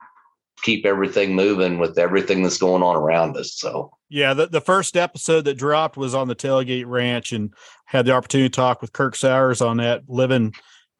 keep 0.61 0.85
everything 0.85 1.35
moving 1.35 1.79
with 1.79 1.97
everything 1.97 2.43
that's 2.43 2.59
going 2.59 2.83
on 2.83 2.95
around 2.95 3.35
us 3.35 3.53
so. 3.53 3.91
Yeah 4.09 4.33
the, 4.33 4.47
the 4.47 4.61
first 4.61 4.97
episode 4.97 5.45
that 5.45 5.57
dropped 5.57 5.97
was 5.97 6.13
on 6.13 6.27
the 6.27 6.35
tailgate 6.35 6.85
ranch 6.85 7.31
and 7.31 7.53
had 7.85 8.05
the 8.05 8.11
opportunity 8.11 8.49
to 8.49 8.55
talk 8.55 8.81
with 8.81 8.93
kirk 8.93 9.15
sowers 9.15 9.61
on 9.61 9.77
that 9.77 10.03
living 10.07 10.53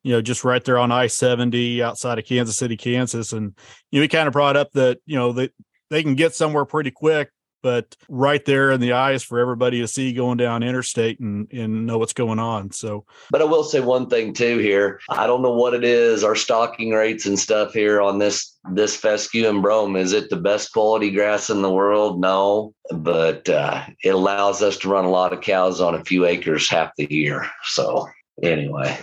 you 0.03 0.11
know, 0.11 0.21
just 0.21 0.43
right 0.43 0.63
there 0.63 0.79
on 0.79 0.91
I 0.91 1.07
70 1.07 1.83
outside 1.83 2.19
of 2.19 2.25
Kansas 2.25 2.57
City, 2.57 2.77
Kansas. 2.77 3.33
And, 3.33 3.53
you 3.91 3.99
know, 3.99 4.03
he 4.03 4.07
kind 4.07 4.27
of 4.27 4.33
brought 4.33 4.57
up 4.57 4.71
that, 4.73 4.99
you 5.05 5.17
know, 5.17 5.31
they, 5.31 5.49
they 5.89 6.03
can 6.03 6.15
get 6.15 6.33
somewhere 6.33 6.65
pretty 6.65 6.89
quick, 6.89 7.29
but 7.61 7.95
right 8.09 8.43
there 8.45 8.71
in 8.71 8.81
the 8.81 8.93
eyes 8.93 9.21
for 9.21 9.37
everybody 9.37 9.79
to 9.81 9.87
see 9.87 10.13
going 10.13 10.37
down 10.37 10.63
interstate 10.63 11.19
and, 11.19 11.51
and 11.53 11.85
know 11.85 11.99
what's 11.99 12.13
going 12.13 12.39
on. 12.39 12.71
So, 12.71 13.05
but 13.29 13.41
I 13.41 13.45
will 13.45 13.63
say 13.63 13.79
one 13.79 14.09
thing 14.09 14.33
too 14.33 14.57
here. 14.57 14.99
I 15.09 15.27
don't 15.27 15.43
know 15.43 15.53
what 15.53 15.75
it 15.75 15.83
is, 15.83 16.23
our 16.23 16.35
stocking 16.35 16.91
rates 16.91 17.27
and 17.27 17.37
stuff 17.37 17.73
here 17.73 18.01
on 18.01 18.17
this, 18.17 18.57
this 18.71 18.95
fescue 18.95 19.47
and 19.47 19.61
brome. 19.61 19.95
Is 19.95 20.13
it 20.13 20.31
the 20.31 20.37
best 20.37 20.73
quality 20.73 21.11
grass 21.11 21.51
in 21.51 21.61
the 21.61 21.71
world? 21.71 22.19
No, 22.19 22.73
but 22.89 23.47
uh, 23.49 23.83
it 24.03 24.15
allows 24.15 24.63
us 24.63 24.77
to 24.77 24.89
run 24.89 25.05
a 25.05 25.11
lot 25.11 25.33
of 25.33 25.41
cows 25.41 25.79
on 25.79 25.93
a 25.93 26.03
few 26.03 26.25
acres 26.25 26.67
half 26.67 26.91
the 26.97 27.13
year. 27.13 27.45
So 27.65 28.07
anyway 28.41 28.97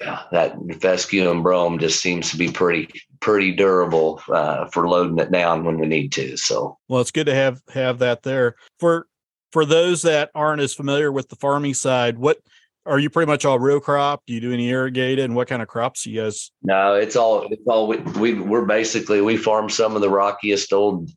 yeah, 0.00 0.22
that 0.32 0.56
fescue 0.80 1.30
and 1.30 1.42
brome 1.42 1.78
just 1.78 2.00
seems 2.00 2.30
to 2.30 2.36
be 2.36 2.50
pretty 2.50 2.88
pretty 3.20 3.52
durable 3.52 4.20
uh, 4.32 4.66
for 4.66 4.88
loading 4.88 5.18
it 5.18 5.30
down 5.30 5.64
when 5.64 5.78
we 5.78 5.86
need 5.86 6.12
to. 6.12 6.36
So 6.36 6.78
well, 6.88 7.00
it's 7.00 7.10
good 7.10 7.26
to 7.26 7.34
have 7.34 7.60
have 7.68 7.98
that 7.98 8.22
there 8.22 8.56
for 8.78 9.06
for 9.52 9.64
those 9.64 10.02
that 10.02 10.30
aren't 10.34 10.62
as 10.62 10.74
familiar 10.74 11.12
with 11.12 11.28
the 11.28 11.36
farming 11.36 11.74
side. 11.74 12.18
What 12.18 12.38
are 12.86 12.98
you 12.98 13.08
pretty 13.08 13.30
much 13.30 13.44
all 13.44 13.58
row 13.58 13.80
crop? 13.80 14.22
Do 14.26 14.34
you 14.34 14.40
do 14.40 14.52
any 14.52 14.68
irrigated? 14.68 15.24
And 15.24 15.34
what 15.34 15.48
kind 15.48 15.62
of 15.62 15.68
crops 15.68 16.04
you 16.06 16.20
guys? 16.20 16.50
No, 16.62 16.94
it's 16.94 17.16
all 17.16 17.46
it's 17.50 17.66
all 17.66 17.86
we, 17.86 17.98
we 17.98 18.34
we're 18.34 18.66
basically 18.66 19.20
we 19.20 19.36
farm 19.36 19.68
some 19.68 19.94
of 19.96 20.02
the 20.02 20.10
rockiest 20.10 20.72
old 20.72 21.10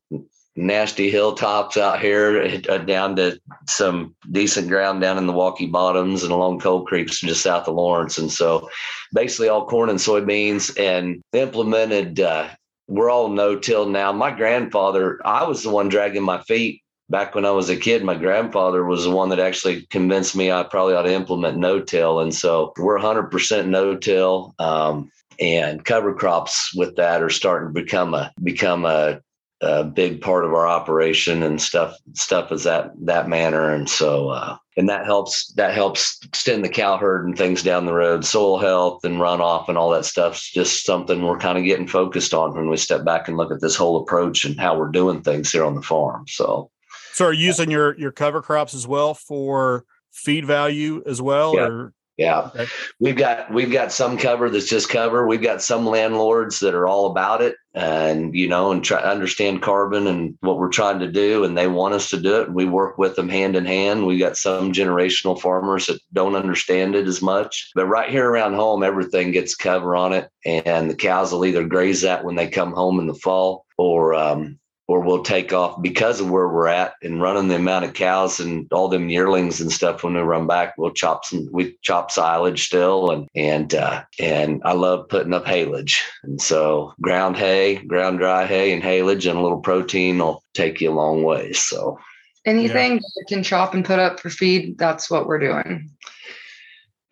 nasty 0.57 1.09
hilltops 1.09 1.77
out 1.77 2.01
here 2.01 2.61
uh, 2.67 2.79
down 2.79 3.15
to 3.15 3.39
some 3.67 4.15
decent 4.31 4.67
ground 4.67 5.01
down 5.01 5.17
in 5.17 5.27
the 5.27 5.33
Walkie 5.33 5.67
Bottoms 5.67 6.23
and 6.23 6.31
along 6.31 6.59
Cold 6.59 6.87
Creeks 6.87 7.21
just 7.21 7.43
south 7.43 7.67
of 7.67 7.75
Lawrence. 7.75 8.17
And 8.17 8.31
so 8.31 8.67
basically 9.13 9.49
all 9.49 9.67
corn 9.67 9.89
and 9.89 9.99
soybeans 9.99 10.77
and 10.79 11.21
implemented, 11.31 12.19
uh, 12.19 12.49
we're 12.87 13.11
all 13.11 13.29
no 13.29 13.57
till 13.57 13.85
now. 13.85 14.11
My 14.11 14.31
grandfather, 14.31 15.19
I 15.23 15.43
was 15.43 15.61
the 15.61 15.69
one 15.69 15.89
dragging 15.89 16.23
my 16.23 16.41
feet 16.41 16.81
back 17.09 17.35
when 17.35 17.45
I 17.45 17.51
was 17.51 17.69
a 17.69 17.77
kid. 17.77 18.03
My 18.03 18.15
grandfather 18.15 18.83
was 18.83 19.03
the 19.03 19.11
one 19.11 19.29
that 19.29 19.39
actually 19.39 19.85
convinced 19.91 20.35
me 20.35 20.51
I 20.51 20.63
probably 20.63 20.95
ought 20.95 21.03
to 21.03 21.13
implement 21.13 21.57
no 21.57 21.79
till. 21.81 22.19
And 22.19 22.33
so 22.33 22.73
we're 22.77 22.99
100% 22.99 23.67
no 23.67 23.95
till. 23.95 24.55
Um, 24.57 25.11
and 25.39 25.85
cover 25.85 26.15
crops 26.15 26.73
with 26.75 26.95
that 26.95 27.21
are 27.21 27.29
starting 27.29 27.69
to 27.69 27.81
become 27.81 28.15
a 28.15 28.33
become 28.41 28.85
a 28.85 29.21
a 29.61 29.83
big 29.83 30.21
part 30.21 30.45
of 30.45 30.53
our 30.53 30.67
operation 30.67 31.41
and 31.41 31.61
stuff 31.61 31.97
stuff 32.13 32.51
is 32.51 32.63
that 32.63 32.91
that 33.01 33.27
manner. 33.27 33.73
And 33.73 33.89
so 33.89 34.29
uh, 34.29 34.57
and 34.75 34.87
that 34.89 35.05
helps 35.05 35.51
that 35.53 35.73
helps 35.73 36.19
extend 36.23 36.63
the 36.63 36.69
cow 36.69 36.97
herd 36.97 37.25
and 37.25 37.37
things 37.37 37.63
down 37.63 37.85
the 37.85 37.93
road. 37.93 38.23
Soil 38.23 38.59
health 38.59 39.03
and 39.03 39.17
runoff 39.17 39.67
and 39.67 39.77
all 39.77 39.89
that 39.91 40.05
stuff's 40.05 40.51
just 40.51 40.85
something 40.85 41.23
we're 41.23 41.39
kind 41.39 41.57
of 41.57 41.63
getting 41.63 41.87
focused 41.87 42.33
on 42.33 42.53
when 42.53 42.69
we 42.69 42.77
step 42.77 43.03
back 43.03 43.27
and 43.27 43.37
look 43.37 43.51
at 43.51 43.61
this 43.61 43.75
whole 43.75 43.97
approach 43.97 44.45
and 44.45 44.59
how 44.59 44.77
we're 44.77 44.91
doing 44.91 45.21
things 45.21 45.51
here 45.51 45.65
on 45.65 45.75
the 45.75 45.81
farm. 45.81 46.25
So 46.27 46.69
so 47.13 47.25
are 47.25 47.33
you 47.33 47.47
using 47.47 47.71
your 47.71 47.97
your 47.97 48.11
cover 48.11 48.41
crops 48.41 48.75
as 48.75 48.85
well 48.85 49.15
for 49.15 49.85
feed 50.11 50.45
value 50.45 51.01
as 51.05 51.21
well 51.21 51.55
yeah. 51.55 51.67
or 51.67 51.93
yeah. 52.17 52.49
Okay. 52.55 52.65
We've 52.99 53.15
got 53.15 53.53
we've 53.53 53.71
got 53.71 53.91
some 53.91 54.17
cover 54.17 54.49
that's 54.49 54.67
just 54.67 54.89
cover. 54.89 55.27
We've 55.27 55.41
got 55.41 55.61
some 55.61 55.85
landlords 55.85 56.59
that 56.61 56.73
are 56.73 56.87
all 56.87 57.05
about 57.05 57.41
it 57.41 57.55
and 57.75 58.33
you 58.33 58.47
know 58.47 58.71
and 58.71 58.83
try 58.83 58.99
to 58.99 59.07
understand 59.07 59.61
carbon 59.61 60.07
and 60.07 60.35
what 60.41 60.57
we're 60.57 60.69
trying 60.69 60.97
to 60.99 61.11
do 61.11 61.43
and 61.43 61.55
they 61.55 61.67
want 61.67 61.93
us 61.93 62.09
to 62.09 62.19
do 62.19 62.41
it. 62.41 62.51
We 62.51 62.65
work 62.65 62.97
with 62.97 63.15
them 63.15 63.29
hand 63.29 63.55
in 63.55 63.67
hand. 63.67 64.07
We've 64.07 64.19
got 64.19 64.35
some 64.35 64.73
generational 64.73 65.39
farmers 65.39 65.85
that 65.85 65.99
don't 66.11 66.35
understand 66.35 66.95
it 66.95 67.05
as 67.05 67.21
much. 67.21 67.69
But 67.75 67.85
right 67.85 68.09
here 68.09 68.27
around 68.27 68.55
home 68.55 68.81
everything 68.81 69.29
gets 69.29 69.53
cover 69.55 69.95
on 69.95 70.11
it 70.11 70.27
and 70.43 70.89
the 70.89 70.95
cows 70.95 71.31
will 71.31 71.45
either 71.45 71.67
graze 71.67 72.01
that 72.01 72.25
when 72.25 72.35
they 72.35 72.49
come 72.49 72.73
home 72.73 72.99
in 72.99 73.05
the 73.05 73.13
fall 73.13 73.67
or 73.77 74.15
um, 74.15 74.57
or 74.87 75.01
we'll 75.01 75.23
take 75.23 75.51
off 75.51 75.81
because 75.81 76.21
of 76.21 76.29
where 76.29 76.47
we're 76.47 76.67
at 76.67 76.93
and 77.03 77.21
running 77.21 77.47
the 77.47 77.55
amount 77.55 77.85
of 77.85 77.93
cows 77.93 78.39
and 78.39 78.71
all 78.71 78.87
them 78.87 79.09
yearlings 79.09 79.59
and 79.59 79.71
stuff 79.71 80.03
when 80.03 80.13
we 80.13 80.19
run 80.21 80.47
back 80.47 80.73
we'll 80.77 80.91
chop 80.91 81.25
some 81.25 81.47
we 81.51 81.77
chop 81.81 82.09
silage 82.09 82.65
still 82.65 83.11
and 83.11 83.27
and 83.35 83.75
uh, 83.75 84.03
and 84.19 84.61
i 84.65 84.73
love 84.73 85.07
putting 85.09 85.33
up 85.33 85.45
haylage. 85.45 86.01
And 86.23 86.41
so 86.41 86.93
ground 87.01 87.37
hay 87.37 87.75
ground 87.75 88.19
dry 88.19 88.45
hay 88.45 88.73
and 88.73 88.83
haylage 88.83 89.29
and 89.29 89.37
a 89.37 89.41
little 89.41 89.59
protein 89.59 90.17
will 90.19 90.43
take 90.53 90.81
you 90.81 90.91
a 90.91 90.93
long 90.93 91.23
ways 91.23 91.59
so 91.59 91.99
anything 92.45 92.93
yeah. 92.93 92.99
you 93.17 93.25
can 93.27 93.43
chop 93.43 93.73
and 93.73 93.85
put 93.85 93.99
up 93.99 94.19
for 94.19 94.29
feed 94.29 94.77
that's 94.77 95.09
what 95.09 95.27
we're 95.27 95.39
doing. 95.39 95.91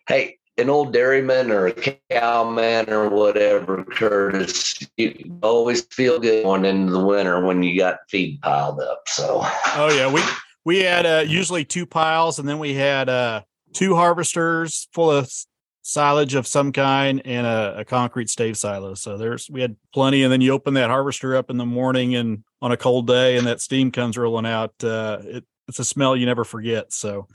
Hey 0.08 0.38
an 0.58 0.70
old 0.70 0.92
dairyman 0.92 1.50
or 1.50 1.66
a 1.66 1.98
cowman 2.10 2.90
or 2.90 3.08
whatever, 3.08 3.84
Curtis, 3.84 4.86
you 4.96 5.38
always 5.42 5.82
feel 5.82 6.18
good 6.18 6.44
going 6.44 6.64
into 6.64 6.92
the 6.92 7.04
winter 7.04 7.44
when 7.44 7.62
you 7.62 7.78
got 7.78 7.98
feed 8.08 8.40
piled 8.40 8.80
up. 8.80 9.02
So, 9.06 9.40
oh 9.42 9.92
yeah, 9.94 10.10
we 10.12 10.22
we 10.64 10.78
had 10.78 11.06
uh, 11.06 11.24
usually 11.26 11.64
two 11.64 11.86
piles, 11.86 12.38
and 12.38 12.48
then 12.48 12.58
we 12.58 12.74
had 12.74 13.08
uh, 13.08 13.42
two 13.72 13.94
harvesters 13.94 14.88
full 14.92 15.10
of 15.10 15.30
silage 15.82 16.34
of 16.34 16.48
some 16.48 16.72
kind 16.72 17.22
and 17.24 17.46
a, 17.46 17.78
a, 17.78 17.84
concrete 17.84 18.28
stave 18.28 18.56
silo. 18.56 18.94
So 18.94 19.16
there's 19.16 19.48
we 19.48 19.60
had 19.60 19.76
plenty, 19.94 20.24
and 20.24 20.32
then 20.32 20.40
you 20.40 20.52
open 20.52 20.74
that 20.74 20.90
harvester 20.90 21.36
up 21.36 21.50
in 21.50 21.58
the 21.58 21.66
morning 21.66 22.16
and 22.16 22.42
on 22.60 22.72
a 22.72 22.76
cold 22.76 23.06
day, 23.06 23.36
and 23.36 23.46
that 23.46 23.60
steam 23.60 23.92
comes 23.92 24.18
rolling 24.18 24.46
out. 24.46 24.72
Uh, 24.82 25.18
it, 25.22 25.44
it's 25.68 25.78
a 25.78 25.84
smell 25.84 26.16
you 26.16 26.26
never 26.26 26.44
forget. 26.44 26.92
So 26.92 27.28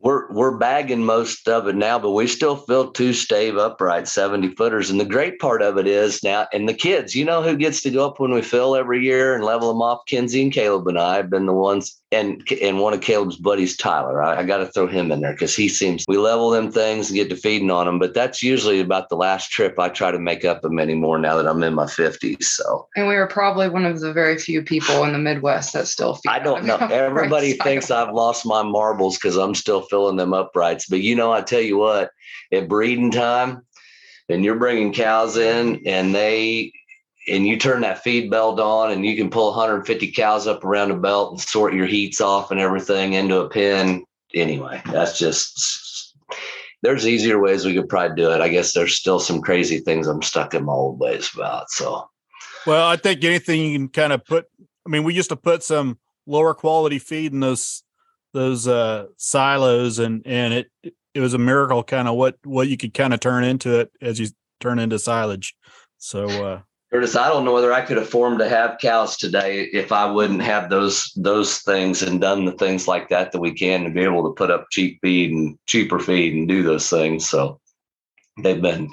we're 0.00 0.30
we're 0.32 0.56
bagging 0.56 1.04
most 1.04 1.48
of 1.48 1.66
it 1.66 1.74
now, 1.74 1.98
but 1.98 2.12
we 2.12 2.26
still 2.26 2.56
fill 2.56 2.90
two 2.92 3.12
stave 3.12 3.56
upright 3.56 4.06
70 4.06 4.54
footers. 4.54 4.90
And 4.90 5.00
the 5.00 5.04
great 5.04 5.38
part 5.40 5.60
of 5.60 5.76
it 5.76 5.86
is 5.86 6.22
now, 6.22 6.46
and 6.52 6.68
the 6.68 6.74
kids, 6.74 7.14
you 7.14 7.24
know 7.24 7.42
who 7.42 7.56
gets 7.56 7.82
to 7.82 7.90
go 7.90 8.06
up 8.06 8.20
when 8.20 8.32
we 8.32 8.42
fill 8.42 8.76
every 8.76 9.02
year 9.02 9.34
and 9.34 9.44
level 9.44 9.68
them 9.68 9.82
off? 9.82 10.02
Kenzie 10.06 10.42
and 10.42 10.52
Caleb 10.52 10.86
and 10.86 10.98
I 10.98 11.16
have 11.16 11.30
been 11.30 11.46
the 11.46 11.52
ones 11.52 11.97
and 12.10 12.46
and 12.62 12.80
one 12.80 12.94
of 12.94 13.02
Caleb's 13.02 13.36
buddies, 13.36 13.76
Tyler. 13.76 14.22
I, 14.22 14.40
I 14.40 14.44
got 14.44 14.58
to 14.58 14.66
throw 14.66 14.86
him 14.86 15.12
in 15.12 15.20
there 15.20 15.32
because 15.32 15.54
he 15.54 15.68
seems 15.68 16.04
we 16.08 16.16
level 16.16 16.50
them 16.50 16.72
things 16.72 17.08
and 17.08 17.16
get 17.16 17.28
to 17.28 17.36
feeding 17.36 17.70
on 17.70 17.86
them. 17.86 17.98
But 17.98 18.14
that's 18.14 18.42
usually 18.42 18.80
about 18.80 19.10
the 19.10 19.16
last 19.16 19.50
trip 19.50 19.78
I 19.78 19.90
try 19.90 20.10
to 20.10 20.18
make 20.18 20.44
up 20.44 20.62
them 20.62 20.78
anymore 20.78 21.18
now 21.18 21.36
that 21.36 21.46
I'm 21.46 21.62
in 21.62 21.74
my 21.74 21.84
50s. 21.84 22.44
So 22.44 22.88
and 22.96 23.08
we 23.08 23.16
are 23.16 23.26
probably 23.26 23.68
one 23.68 23.84
of 23.84 24.00
the 24.00 24.12
very 24.12 24.38
few 24.38 24.62
people 24.62 25.04
in 25.04 25.12
the 25.12 25.18
Midwest 25.18 25.74
that 25.74 25.86
still 25.86 26.14
feed. 26.14 26.30
I 26.30 26.38
don't 26.38 26.64
know. 26.64 26.76
Everybody 26.76 27.52
thinks 27.54 27.90
I've 27.90 28.14
lost 28.14 28.46
my 28.46 28.62
marbles 28.62 29.16
because 29.16 29.36
I'm 29.36 29.54
still 29.54 29.82
filling 29.82 30.16
them 30.16 30.32
uprights. 30.32 30.86
But 30.88 31.00
you 31.00 31.14
know, 31.14 31.32
I 31.32 31.42
tell 31.42 31.60
you 31.60 31.76
what, 31.76 32.10
at 32.52 32.68
breeding 32.68 33.10
time, 33.10 33.62
and 34.30 34.44
you're 34.44 34.58
bringing 34.58 34.92
cows 34.92 35.36
in, 35.36 35.82
and 35.86 36.14
they 36.14 36.72
and 37.28 37.46
you 37.46 37.58
turn 37.58 37.82
that 37.82 38.02
feed 38.02 38.30
belt 38.30 38.60
on 38.60 38.90
and 38.90 39.04
you 39.04 39.16
can 39.16 39.30
pull 39.30 39.50
150 39.50 40.12
cows 40.12 40.46
up 40.46 40.64
around 40.64 40.88
the 40.88 40.96
belt 40.96 41.32
and 41.32 41.40
sort 41.40 41.74
your 41.74 41.86
heats 41.86 42.20
off 42.20 42.50
and 42.50 42.60
everything 42.60 43.14
into 43.14 43.40
a 43.40 43.48
pen. 43.48 44.04
Anyway, 44.34 44.80
that's 44.86 45.18
just 45.18 46.14
there's 46.82 47.06
easier 47.06 47.38
ways 47.38 47.64
we 47.64 47.74
could 47.74 47.88
probably 47.88 48.16
do 48.16 48.30
it. 48.30 48.40
I 48.40 48.48
guess 48.48 48.72
there's 48.72 48.94
still 48.94 49.20
some 49.20 49.40
crazy 49.40 49.78
things 49.80 50.06
I'm 50.06 50.22
stuck 50.22 50.54
in 50.54 50.64
my 50.64 50.72
old 50.72 51.00
ways 51.00 51.30
about. 51.34 51.70
So 51.70 52.08
well, 52.66 52.86
I 52.86 52.96
think 52.96 53.24
anything 53.24 53.60
you 53.60 53.78
can 53.78 53.88
kind 53.88 54.12
of 54.12 54.24
put 54.24 54.46
I 54.86 54.90
mean, 54.90 55.04
we 55.04 55.14
used 55.14 55.28
to 55.30 55.36
put 55.36 55.62
some 55.62 55.98
lower 56.26 56.54
quality 56.54 56.98
feed 56.98 57.32
in 57.32 57.40
those 57.40 57.82
those 58.34 58.68
uh 58.68 59.06
silos 59.16 59.98
and 59.98 60.22
and 60.26 60.52
it 60.52 60.70
it 61.14 61.20
was 61.20 61.34
a 61.34 61.38
miracle 61.38 61.82
kind 61.82 62.06
of 62.06 62.14
what 62.14 62.36
what 62.44 62.68
you 62.68 62.76
could 62.76 62.94
kind 62.94 63.14
of 63.14 63.20
turn 63.20 63.42
into 63.42 63.80
it 63.80 63.90
as 64.00 64.20
you 64.20 64.28
turn 64.60 64.78
into 64.78 64.98
silage. 64.98 65.54
So 65.98 66.26
uh 66.28 66.60
Curtis, 66.90 67.16
I 67.16 67.28
don't 67.28 67.44
know 67.44 67.52
whether 67.52 67.72
I 67.72 67.82
could 67.82 67.98
afford 67.98 68.38
to 68.38 68.48
have 68.48 68.78
cows 68.80 69.18
today 69.18 69.64
if 69.64 69.92
I 69.92 70.10
wouldn't 70.10 70.40
have 70.40 70.70
those 70.70 71.12
those 71.16 71.58
things 71.58 72.02
and 72.02 72.20
done 72.20 72.46
the 72.46 72.52
things 72.52 72.88
like 72.88 73.10
that 73.10 73.32
that 73.32 73.40
we 73.40 73.52
can 73.52 73.84
to 73.84 73.90
be 73.90 74.00
able 74.00 74.22
to 74.24 74.34
put 74.34 74.50
up 74.50 74.66
cheap 74.70 74.98
feed 75.02 75.30
and 75.30 75.58
cheaper 75.66 75.98
feed 75.98 76.32
and 76.32 76.48
do 76.48 76.62
those 76.62 76.88
things. 76.88 77.28
So 77.28 77.60
they've 78.42 78.62
been 78.62 78.90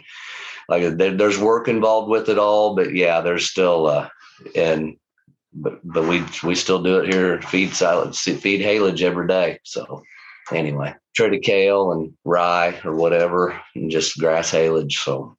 like 0.67 0.97
there's 0.97 1.39
work 1.39 1.69
involved 1.69 2.10
with 2.10 2.27
it 2.27 2.38
all, 2.38 2.75
but 2.75 2.93
yeah, 2.93 3.21
there's 3.21 3.45
still 3.45 3.88
uh, 3.88 4.10
and 4.55 4.97
but 5.53 5.79
but 5.86 6.05
we 6.05 6.21
we 6.43 6.55
still 6.55 6.84
do 6.84 6.99
it 6.99 7.13
here. 7.13 7.41
Feed 7.43 7.73
silage, 7.73 8.17
feed 8.19 8.60
haylage 8.60 9.03
every 9.03 9.27
day. 9.27 9.60
So 9.63 10.03
anyway, 10.51 10.95
triticale 11.17 11.93
and 11.93 12.13
rye 12.25 12.77
or 12.84 12.93
whatever, 12.93 13.60
and 13.73 13.89
just 13.89 14.19
grass 14.19 14.51
haylage. 14.51 14.93
So 14.93 15.35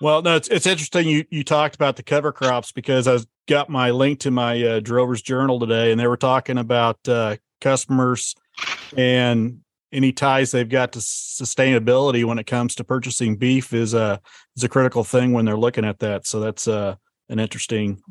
well, 0.00 0.22
no, 0.22 0.36
it's 0.36 0.48
it's 0.48 0.66
interesting 0.66 1.08
you 1.08 1.24
you 1.30 1.44
talked 1.44 1.74
about 1.74 1.96
the 1.96 2.02
cover 2.02 2.32
crops 2.32 2.72
because 2.72 3.06
I 3.06 3.18
got 3.46 3.68
my 3.68 3.90
link 3.90 4.20
to 4.20 4.30
my 4.30 4.62
uh, 4.62 4.80
Drovers 4.80 5.22
Journal 5.22 5.60
today, 5.60 5.90
and 5.90 6.00
they 6.00 6.06
were 6.06 6.16
talking 6.16 6.58
about 6.58 7.06
uh, 7.08 7.36
customers 7.60 8.34
and 8.96 9.60
any 9.92 10.12
ties 10.12 10.52
they've 10.52 10.68
got 10.68 10.92
to 10.92 11.00
sustainability 11.00 12.24
when 12.24 12.38
it 12.38 12.46
comes 12.46 12.74
to 12.76 12.84
purchasing 12.84 13.36
beef 13.36 13.72
is 13.72 13.92
a 13.92 14.20
is 14.56 14.64
a 14.64 14.68
critical 14.68 15.04
thing 15.04 15.32
when 15.32 15.44
they're 15.44 15.58
looking 15.58 15.84
at 15.84 15.98
that. 15.98 16.26
So 16.26 16.40
that's 16.40 16.66
uh, 16.66 16.96
an 17.28 17.38
interesting 17.38 18.02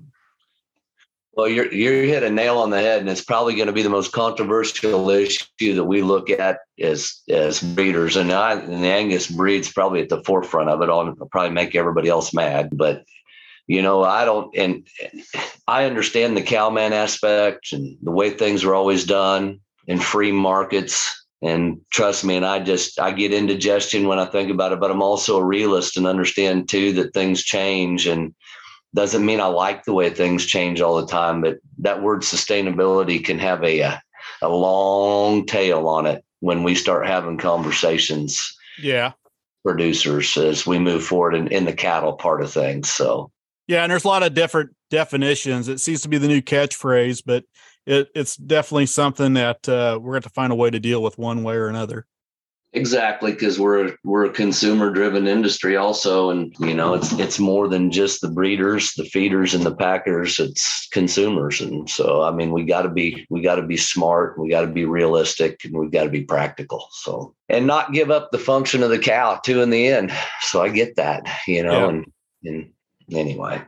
well, 1.40 1.48
you're 1.48 1.72
you 1.74 1.90
hit 2.10 2.24
a 2.24 2.30
nail 2.30 2.58
on 2.58 2.70
the 2.70 2.82
head, 2.82 3.00
and 3.00 3.10
it's 3.10 3.24
probably 3.24 3.56
going 3.56 3.68
to 3.68 3.74
be 3.74 3.82
the 3.82 3.90
most 3.90 4.12
controversial 4.12 5.10
issue 5.10 5.74
that 5.74 5.86
we 5.86 6.02
look 6.02 6.30
at 6.30 6.60
as 6.82 7.22
as 7.30 7.64
breeders. 7.64 8.18
And 8.18 8.34
I 8.34 8.56
and 8.60 8.84
the 8.84 8.90
Angus 8.90 9.28
breed's 9.28 9.72
probably 9.72 10.02
at 10.02 10.10
the 10.10 10.22
forefront 10.26 10.70
of 10.70 10.82
it. 10.82 10.90
I'll 10.90 11.16
probably 11.32 11.52
make 11.52 11.76
everybody 11.76 12.10
else 12.10 12.34
mad, 12.34 12.72
but 12.74 13.06
you 13.68 13.82
know, 13.82 14.04
I 14.04 14.26
don't, 14.26 14.54
and 14.58 14.86
I 15.66 15.86
understand 15.86 16.36
the 16.36 16.42
cowman 16.42 16.92
aspect 16.92 17.72
and 17.72 17.98
the 18.02 18.12
way 18.12 18.32
things 18.32 18.66
are 18.66 18.76
always 18.76 19.06
done 19.06 19.62
in 19.88 20.00
free 20.00 20.34
markets. 20.34 21.26
And 21.42 21.80
trust 21.90 22.26
me, 22.26 22.36
and 22.36 22.46
I 22.46 22.60
just 22.60 23.00
I 23.00 23.12
get 23.12 23.32
indigestion 23.32 24.08
when 24.08 24.20
I 24.20 24.26
think 24.26 24.52
about 24.52 24.74
it, 24.74 24.82
but 24.82 24.92
I'm 24.92 25.02
also 25.02 25.38
a 25.38 25.46
realist 25.46 25.96
and 25.96 26.06
understand 26.06 26.68
too 26.68 26.92
that 26.94 27.14
things 27.14 27.44
change 27.44 28.08
and 28.08 28.36
doesn't 28.96 29.26
mean 29.26 29.40
I 29.40 29.46
like 29.46 29.84
the 29.84 29.94
way 29.94 30.10
things 30.10 30.46
change 30.46 30.82
all 30.82 31.00
the 31.00 31.08
time, 31.08 31.42
but 31.42 31.60
that 31.80 32.02
word 32.02 32.22
sustainability 32.22 33.24
can 33.24 33.40
have 33.40 33.64
a, 33.64 33.82
a, 33.82 34.02
a 34.42 34.50
long 34.50 35.46
tail 35.46 35.88
on 35.88 36.06
it 36.06 36.24
when 36.40 36.64
we 36.64 36.76
start 36.76 37.08
having 37.08 37.38
conversations. 37.38 38.56
Yeah. 38.82 39.14
Producers 39.64 40.38
as 40.38 40.66
we 40.66 40.80
move 40.80 41.04
forward 41.04 41.36
in, 41.36 41.48
in 41.50 41.66
the 41.66 41.74
cattle 41.74 42.14
part 42.14 42.42
of 42.42 42.52
things. 42.52 42.90
So, 42.90 43.32
yeah, 43.68 43.84
and 43.84 43.92
there's 43.92 44.06
a 44.06 44.08
lot 44.08 44.24
of 44.24 44.34
different 44.34 44.72
definitions. 44.90 45.68
It 45.68 45.80
seems 45.80 46.02
to 46.02 46.10
be 46.10 46.18
the 46.18 46.28
new 46.28 46.42
catchphrase, 46.42 47.22
but 47.26 47.44
it, 47.86 48.10
it's 48.16 48.36
definitely 48.36 48.88
something 48.88 49.34
that 49.34 49.68
uh, 49.70 50.00
we're 50.02 50.14
going 50.14 50.24
to 50.24 50.30
find 50.30 50.52
a 50.52 50.56
way 50.56 50.70
to 50.70 50.80
deal 50.80 51.04
with 51.04 51.18
one 51.18 51.44
way 51.44 51.56
or 51.56 51.68
another. 51.68 52.08
Exactly, 52.74 53.32
because 53.32 53.60
we're 53.60 53.96
we're 54.04 54.26
a 54.26 54.32
consumer 54.32 54.92
driven 54.92 55.28
industry 55.28 55.76
also, 55.76 56.30
and 56.30 56.56
you 56.60 56.76
know 56.76 56.94
it's 56.94 57.12
it's 57.14 57.40
more 57.40 57.68
than 57.68 57.90
just 57.90 58.22
the 58.22 58.30
breeders, 58.30 58.94
the 58.94 59.06
feeders, 59.06 59.56
and 59.56 59.64
the 59.64 59.74
packers. 59.74 60.40
It's 60.40 60.88
consumers, 60.90 61.62
and 61.62 61.90
so 61.90 62.22
I 62.22 62.30
mean 62.30 62.52
we 62.52 62.64
got 62.64 62.84
to 62.84 62.90
be 62.90 63.26
we 63.32 63.42
got 63.42 63.56
to 63.56 63.64
be 63.64 63.76
smart, 63.76 64.38
we 64.38 64.52
got 64.52 64.62
to 64.62 64.68
be 64.68 64.86
realistic, 64.86 65.60
and 65.66 65.76
we've 65.76 65.90
got 65.90 66.04
to 66.04 66.12
be 66.12 66.24
practical. 66.24 66.88
So 66.92 67.34
and 67.50 67.66
not 67.66 67.92
give 67.92 68.12
up 68.12 68.30
the 68.30 68.38
function 68.38 68.84
of 68.84 68.92
the 68.92 69.00
cow 69.00 69.40
too 69.44 69.64
in 69.64 69.72
the 69.72 69.88
end. 69.88 70.12
So 70.42 70.62
I 70.62 70.70
get 70.70 70.96
that, 70.98 71.28
you 71.48 71.64
know, 71.64 71.72
yeah. 71.72 71.90
and 71.90 72.06
and 72.44 72.72
anyway. 73.12 73.64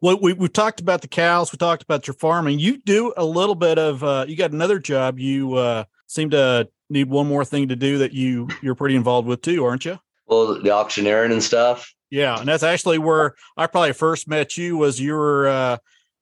Well, 0.00 0.18
we 0.20 0.32
we 0.32 0.48
talked 0.48 0.80
about 0.80 1.00
the 1.00 1.08
cows. 1.08 1.52
We 1.52 1.58
talked 1.58 1.84
about 1.84 2.08
your 2.08 2.14
farming. 2.14 2.58
You 2.58 2.78
do 2.78 3.14
a 3.16 3.24
little 3.24 3.54
bit 3.54 3.78
of. 3.78 4.02
Uh, 4.02 4.24
you 4.26 4.36
got 4.36 4.50
another 4.50 4.80
job. 4.80 5.20
You 5.20 5.54
uh, 5.54 5.84
seem 6.08 6.30
to 6.30 6.68
need 6.90 7.08
one 7.08 7.26
more 7.26 7.44
thing 7.44 7.68
to 7.68 7.76
do 7.76 7.98
that 7.98 8.12
you 8.12 8.48
you're 8.62 8.74
pretty 8.74 8.96
involved 8.96 9.26
with 9.26 9.42
too, 9.42 9.64
aren't 9.64 9.84
you? 9.84 9.98
Well, 10.26 10.60
the 10.62 10.70
auctioneering 10.70 11.32
and 11.32 11.42
stuff. 11.42 11.92
Yeah, 12.10 12.38
and 12.38 12.48
that's 12.48 12.62
actually 12.62 12.98
where 12.98 13.34
I 13.56 13.66
probably 13.66 13.92
first 13.92 14.28
met 14.28 14.56
you. 14.56 14.76
Was 14.76 15.00
you 15.00 15.14
were 15.14 15.48
uh, 15.48 15.76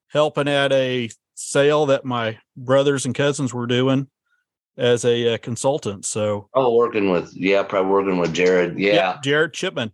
helping 0.09 0.49
at 0.49 0.73
a 0.73 1.11
sale 1.35 1.87
that 1.87 2.05
my 2.05 2.39
brothers 2.57 3.05
and 3.05 3.15
cousins 3.15 3.53
were 3.53 3.67
doing 3.67 4.09
as 4.77 5.05
a 5.05 5.35
uh, 5.35 5.39
consultant. 5.39 6.05
So, 6.05 6.49
oh, 6.55 6.75
working 6.75 7.11
with 7.11 7.33
yeah, 7.35 7.63
probably 7.63 7.91
working 7.91 8.19
with 8.19 8.33
Jared. 8.33 8.79
Yeah, 8.79 8.95
yeah 8.95 9.19
Jared 9.23 9.53
Chipman. 9.53 9.93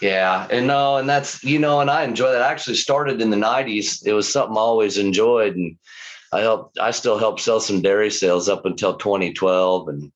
Yeah, 0.00 0.48
and 0.50 0.66
no, 0.66 0.96
and 0.96 1.08
that's 1.08 1.42
you 1.44 1.58
know, 1.58 1.80
and 1.80 1.88
I 1.88 2.02
enjoy 2.02 2.32
that. 2.32 2.42
I 2.42 2.50
actually 2.50 2.76
started 2.76 3.20
in 3.20 3.30
the 3.30 3.36
'90s. 3.36 4.04
It 4.04 4.12
was 4.12 4.30
something 4.30 4.56
I 4.56 4.60
always 4.60 4.98
enjoyed, 4.98 5.54
and 5.54 5.76
I 6.34 6.40
helped. 6.40 6.78
I 6.78 6.90
still 6.90 7.18
help 7.18 7.38
sell 7.38 7.60
some 7.60 7.80
dairy 7.80 8.10
sales 8.10 8.48
up 8.48 8.66
until 8.66 8.96
2012, 8.96 9.88
and 9.88 10.12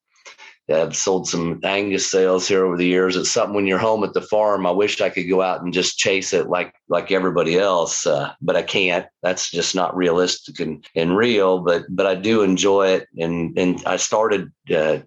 I've 0.69 0.97
sold 0.97 1.29
some 1.29 1.61
Angus 1.63 2.11
sales 2.11 2.49
here 2.49 2.67
over 2.67 2.77
the 2.77 2.87
years. 2.87 3.17
It's 3.17 3.31
something 3.31 3.55
when 3.55 3.67
you're 3.67 3.79
home 3.79 4.03
at 4.03 4.15
the 4.15 4.21
farm. 4.21 4.67
I 4.67 4.73
wish 4.73 5.01
I 5.01 5.11
could 5.11 5.29
go 5.29 5.41
out 5.43 5.63
and 5.63 5.73
just 5.73 5.97
chase 5.97 6.33
it 6.33 6.49
like 6.49 6.75
like 6.89 7.13
everybody 7.13 7.57
else, 7.57 8.05
uh, 8.05 8.33
but 8.43 8.57
I 8.57 8.63
can't. 8.63 9.07
That's 9.23 9.51
just 9.51 9.75
not 9.75 9.97
realistic 9.97 10.59
and, 10.61 10.85
and 10.97 11.17
real. 11.17 11.61
But 11.61 11.85
but 11.89 12.07
I 12.07 12.17
do 12.17 12.43
enjoy 12.43 12.89
it, 12.89 13.07
and 13.17 13.57
and 13.57 13.81
I 13.87 13.97
started 13.97 14.53
uh, 14.75 14.99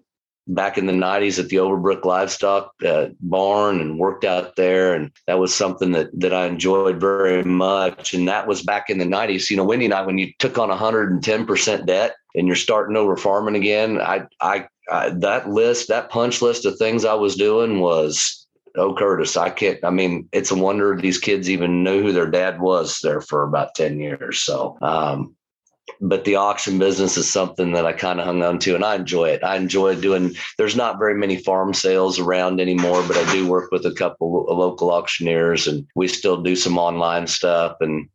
back 0.46 0.76
in 0.76 0.86
the 0.86 0.92
90s 0.92 1.38
at 1.38 1.48
the 1.48 1.56
Overbrook 1.56 2.04
Livestock 2.04 2.72
uh, 2.84 3.08
Barn 3.20 3.80
and 3.80 3.98
worked 3.98 4.24
out 4.24 4.56
there. 4.56 4.94
And 4.94 5.10
that 5.26 5.38
was 5.38 5.54
something 5.54 5.92
that, 5.92 6.08
that 6.20 6.32
I 6.32 6.46
enjoyed 6.46 7.00
very 7.00 7.44
much. 7.44 8.14
And 8.14 8.28
that 8.28 8.46
was 8.46 8.62
back 8.62 8.90
in 8.90 8.98
the 8.98 9.04
90s. 9.04 9.50
You 9.50 9.56
know, 9.56 9.64
Wendy 9.64 9.86
and 9.86 9.94
I, 9.94 10.02
when 10.02 10.18
you 10.18 10.32
took 10.38 10.58
on 10.58 10.68
110% 10.70 11.86
debt 11.86 12.14
and 12.34 12.46
you're 12.46 12.56
starting 12.56 12.96
over 12.96 13.16
farming 13.16 13.56
again, 13.56 14.00
I, 14.00 14.26
I, 14.40 14.66
I, 14.90 15.10
that 15.10 15.48
list, 15.48 15.88
that 15.88 16.10
punch 16.10 16.42
list 16.42 16.66
of 16.66 16.76
things 16.76 17.04
I 17.04 17.14
was 17.14 17.36
doing 17.36 17.80
was 17.80 18.38
oh 18.76 18.94
curtis 18.94 19.36
i 19.36 19.50
can't 19.50 19.78
i 19.84 19.90
mean 19.90 20.26
it's 20.32 20.50
a 20.50 20.54
wonder 20.54 20.96
these 20.96 21.18
kids 21.18 21.50
even 21.50 21.84
knew 21.84 22.02
who 22.02 22.10
their 22.10 22.30
dad 22.30 22.58
was 22.58 23.00
there 23.02 23.20
for 23.20 23.42
about 23.42 23.74
10 23.74 24.00
years 24.00 24.40
so 24.40 24.78
um, 24.80 25.36
but 26.00 26.24
the 26.24 26.36
auction 26.36 26.78
business 26.78 27.16
is 27.16 27.30
something 27.30 27.72
that 27.72 27.86
I 27.86 27.92
kind 27.92 28.20
of 28.20 28.26
hung 28.26 28.42
on 28.42 28.58
to 28.60 28.74
and 28.74 28.84
I 28.84 28.96
enjoy 28.96 29.28
it. 29.30 29.42
I 29.42 29.56
enjoy 29.56 30.00
doing, 30.00 30.34
there's 30.58 30.76
not 30.76 30.98
very 30.98 31.14
many 31.14 31.36
farm 31.36 31.74
sales 31.74 32.18
around 32.18 32.60
anymore, 32.60 33.04
but 33.06 33.16
I 33.16 33.32
do 33.32 33.48
work 33.48 33.70
with 33.70 33.86
a 33.86 33.94
couple 33.94 34.48
of 34.48 34.58
local 34.58 34.90
auctioneers 34.90 35.66
and 35.66 35.86
we 35.94 36.08
still 36.08 36.42
do 36.42 36.56
some 36.56 36.78
online 36.78 37.26
stuff 37.26 37.76
and, 37.80 38.08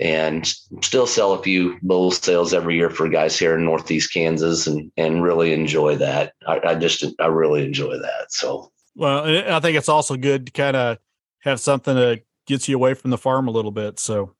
and 0.00 0.46
still 0.82 1.06
sell 1.06 1.32
a 1.32 1.42
few 1.42 1.78
bull 1.82 2.10
sales 2.10 2.54
every 2.54 2.76
year 2.76 2.90
for 2.90 3.08
guys 3.08 3.38
here 3.38 3.54
in 3.54 3.64
Northeast 3.64 4.12
Kansas 4.12 4.66
and, 4.66 4.90
and 4.96 5.22
really 5.22 5.52
enjoy 5.52 5.96
that. 5.96 6.32
I, 6.46 6.60
I 6.64 6.74
just, 6.76 7.04
I 7.18 7.26
really 7.26 7.64
enjoy 7.64 7.98
that. 7.98 8.26
So, 8.30 8.70
well, 8.94 9.24
I 9.24 9.60
think 9.60 9.76
it's 9.76 9.88
also 9.88 10.16
good 10.16 10.46
to 10.46 10.52
kind 10.52 10.76
of 10.76 10.98
have 11.40 11.60
something 11.60 11.94
that 11.94 12.22
gets 12.46 12.68
you 12.68 12.76
away 12.76 12.94
from 12.94 13.10
the 13.10 13.18
farm 13.18 13.48
a 13.48 13.52
little 13.52 13.70
bit. 13.70 13.98
So, 13.98 14.34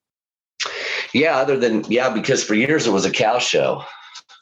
yeah, 1.13 1.39
other 1.39 1.59
than 1.59 1.85
yeah, 1.85 2.11
because 2.11 2.45
for 2.45 2.55
years 2.55 2.87
it 2.87 2.93
was 2.93 3.05
a 3.05 3.11
cow 3.11 3.39
show. 3.39 3.83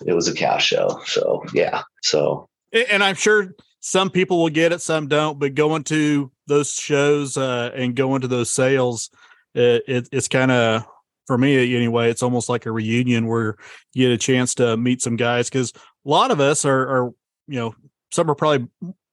It 0.06 0.12
was 0.12 0.28
a 0.28 0.34
cow 0.34 0.58
show. 0.58 1.00
So 1.06 1.44
yeah. 1.52 1.82
So 2.02 2.48
and 2.72 3.02
I'm 3.02 3.14
sure 3.14 3.54
some 3.80 4.10
people 4.10 4.42
will 4.42 4.50
get 4.50 4.72
it, 4.72 4.80
some 4.80 5.08
don't. 5.08 5.38
But 5.38 5.54
going 5.54 5.84
to 5.84 6.30
those 6.46 6.72
shows 6.74 7.36
uh, 7.36 7.70
and 7.74 7.94
going 7.94 8.22
to 8.22 8.28
those 8.28 8.50
sales, 8.50 9.10
it, 9.54 9.84
it 9.86 10.08
it's 10.12 10.28
kind 10.28 10.50
of 10.50 10.84
for 11.26 11.38
me 11.38 11.74
anyway. 11.76 12.10
It's 12.10 12.22
almost 12.22 12.48
like 12.48 12.66
a 12.66 12.72
reunion 12.72 13.26
where 13.26 13.56
you 13.94 14.08
get 14.08 14.14
a 14.14 14.18
chance 14.18 14.54
to 14.56 14.76
meet 14.76 15.02
some 15.02 15.16
guys 15.16 15.48
because 15.48 15.72
a 15.72 16.08
lot 16.08 16.30
of 16.30 16.40
us 16.40 16.64
are, 16.64 16.88
are 16.88 17.14
you 17.48 17.58
know 17.60 17.74
some 18.10 18.30
are 18.30 18.34
probably 18.34 18.68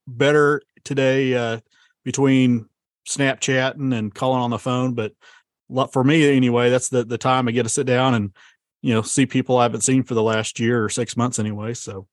better 0.08 0.62
today 0.84 1.34
uh, 1.34 1.60
between 2.04 2.68
Snapchatting 3.08 3.96
and 3.96 4.14
calling 4.14 4.42
on 4.42 4.50
the 4.50 4.60
phone, 4.60 4.94
but 4.94 5.14
for 5.92 6.04
me 6.04 6.36
anyway, 6.36 6.70
that's 6.70 6.90
the 6.90 7.04
the 7.04 7.18
time 7.18 7.48
I 7.48 7.52
get 7.52 7.64
to 7.64 7.70
sit 7.70 7.88
down 7.88 8.14
and 8.14 8.32
you 8.82 8.94
know 8.94 9.02
see 9.02 9.26
people 9.26 9.58
I 9.58 9.64
haven't 9.64 9.82
seen 9.82 10.04
for 10.04 10.14
the 10.14 10.24
last 10.24 10.60
year 10.60 10.84
or 10.84 10.90
six 10.90 11.18
months 11.18 11.40
anyway. 11.40 11.74
So 11.74 12.08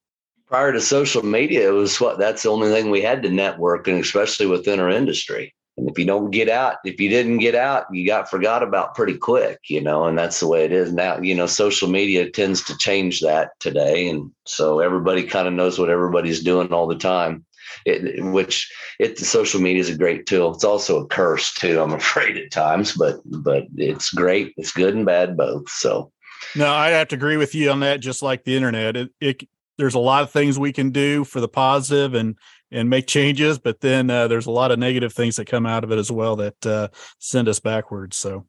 prior 0.46 0.72
to 0.72 0.80
social 0.80 1.24
media, 1.24 1.68
it 1.68 1.72
was 1.72 2.00
what 2.00 2.18
that's 2.18 2.42
the 2.42 2.50
only 2.50 2.68
thing 2.68 2.90
we 2.90 3.02
had 3.02 3.22
to 3.22 3.30
network, 3.30 3.88
and 3.88 3.98
especially 3.98 4.46
within 4.46 4.80
our 4.80 4.90
industry. 4.90 5.54
And 5.76 5.88
if 5.88 5.98
you 5.98 6.04
don't 6.04 6.30
get 6.30 6.48
out, 6.50 6.76
if 6.84 7.00
you 7.00 7.08
didn't 7.08 7.38
get 7.38 7.54
out, 7.54 7.86
you 7.90 8.06
got 8.06 8.28
forgot 8.28 8.62
about 8.62 8.94
pretty 8.94 9.16
quick, 9.16 9.60
you 9.68 9.80
know, 9.80 10.04
and 10.04 10.18
that's 10.18 10.40
the 10.40 10.48
way 10.48 10.64
it 10.64 10.72
is 10.72 10.92
now. 10.92 11.18
You 11.18 11.34
know, 11.34 11.46
social 11.46 11.88
media 11.88 12.28
tends 12.28 12.62
to 12.64 12.76
change 12.76 13.20
that 13.20 13.52
today. 13.60 14.08
And 14.08 14.30
so 14.44 14.80
everybody 14.80 15.22
kind 15.22 15.48
of 15.48 15.54
knows 15.54 15.78
what 15.78 15.88
everybody's 15.88 16.42
doing 16.42 16.72
all 16.72 16.86
the 16.86 16.98
time 16.98 17.46
it, 17.86 18.22
which 18.24 18.70
it 18.98 19.18
social 19.18 19.60
media 19.60 19.80
is 19.80 19.90
a 19.90 19.98
great 19.98 20.26
tool. 20.26 20.54
It's 20.54 20.64
also 20.64 21.00
a 21.00 21.06
curse 21.06 21.52
too. 21.54 21.80
I'm 21.80 21.92
afraid 21.94 22.36
at 22.36 22.50
times, 22.50 22.94
but 22.96 23.20
but 23.24 23.64
it's 23.76 24.10
great. 24.10 24.52
It's 24.56 24.72
good 24.72 24.94
and 24.94 25.06
bad 25.06 25.36
both. 25.36 25.68
So 25.70 26.12
no, 26.56 26.70
I 26.70 26.90
have 26.90 27.08
to 27.08 27.16
agree 27.16 27.36
with 27.36 27.54
you 27.54 27.70
on 27.70 27.80
that. 27.80 28.00
Just 28.00 28.22
like 28.22 28.44
the 28.44 28.56
internet, 28.56 28.96
it, 28.96 29.10
it 29.20 29.42
there's 29.78 29.94
a 29.94 29.98
lot 29.98 30.22
of 30.22 30.30
things 30.30 30.58
we 30.58 30.72
can 30.72 30.90
do 30.90 31.24
for 31.24 31.40
the 31.40 31.48
positive 31.48 32.14
and 32.14 32.36
and 32.72 32.88
make 32.88 33.06
changes, 33.06 33.58
but 33.58 33.80
then 33.80 34.10
uh, 34.10 34.28
there's 34.28 34.46
a 34.46 34.50
lot 34.50 34.70
of 34.70 34.78
negative 34.78 35.12
things 35.12 35.36
that 35.36 35.46
come 35.46 35.66
out 35.66 35.82
of 35.82 35.90
it 35.90 35.98
as 35.98 36.10
well 36.10 36.36
that 36.36 36.66
uh, 36.66 36.88
send 37.18 37.48
us 37.48 37.58
backwards. 37.58 38.16
So 38.16 38.46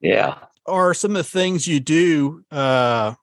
yeah, 0.00 0.38
are 0.66 0.94
some 0.94 1.12
of 1.12 1.16
the 1.16 1.24
things 1.24 1.66
you 1.66 1.80
do 1.80 2.42
uh, 2.50 3.14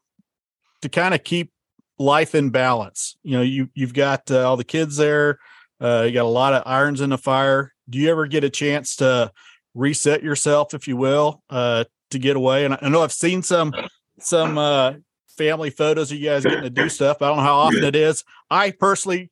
to 0.82 0.90
kind 0.90 1.14
of 1.14 1.24
keep 1.24 1.52
life 2.00 2.36
in 2.36 2.50
balance. 2.50 3.18
You 3.24 3.38
know, 3.38 3.42
you 3.44 3.70
you've 3.74 3.94
got 3.94 4.30
uh, 4.32 4.48
all 4.48 4.58
the 4.58 4.64
kids 4.64 4.98
there. 4.98 5.40
Uh, 5.82 6.04
you 6.08 6.12
got 6.12 6.26
a 6.26 6.28
lot 6.28 6.54
of 6.54 6.64
irons 6.66 7.02
in 7.02 7.10
the 7.10 7.18
fire. 7.18 7.74
Do 7.90 7.98
you 7.98 8.10
ever 8.10 8.28
get 8.28 8.44
a 8.44 8.50
chance 8.50 8.96
to 8.98 9.32
reset 9.74 10.24
yourself, 10.24 10.74
if 10.74 10.88
you 10.88 10.96
will, 10.96 11.44
uh, 11.50 11.84
to 12.12 12.20
get 12.20 12.36
away? 12.36 12.66
And 12.66 12.78
I 12.82 12.90
know 12.90 13.04
I've 13.04 13.14
seen 13.14 13.42
some 13.42 13.74
some 14.20 14.58
uh, 14.58 14.94
family 15.38 15.70
photos 15.70 16.12
of 16.12 16.18
you 16.18 16.30
guys 16.30 16.44
getting 16.44 16.64
to 16.64 16.70
do 16.70 16.90
stuff. 16.90 17.22
I 17.22 17.28
don't 17.28 17.38
know 17.38 17.44
how 17.44 17.56
often 17.56 17.84
it 17.84 17.96
is. 17.96 18.24
I 18.50 18.72
personally 18.72 19.32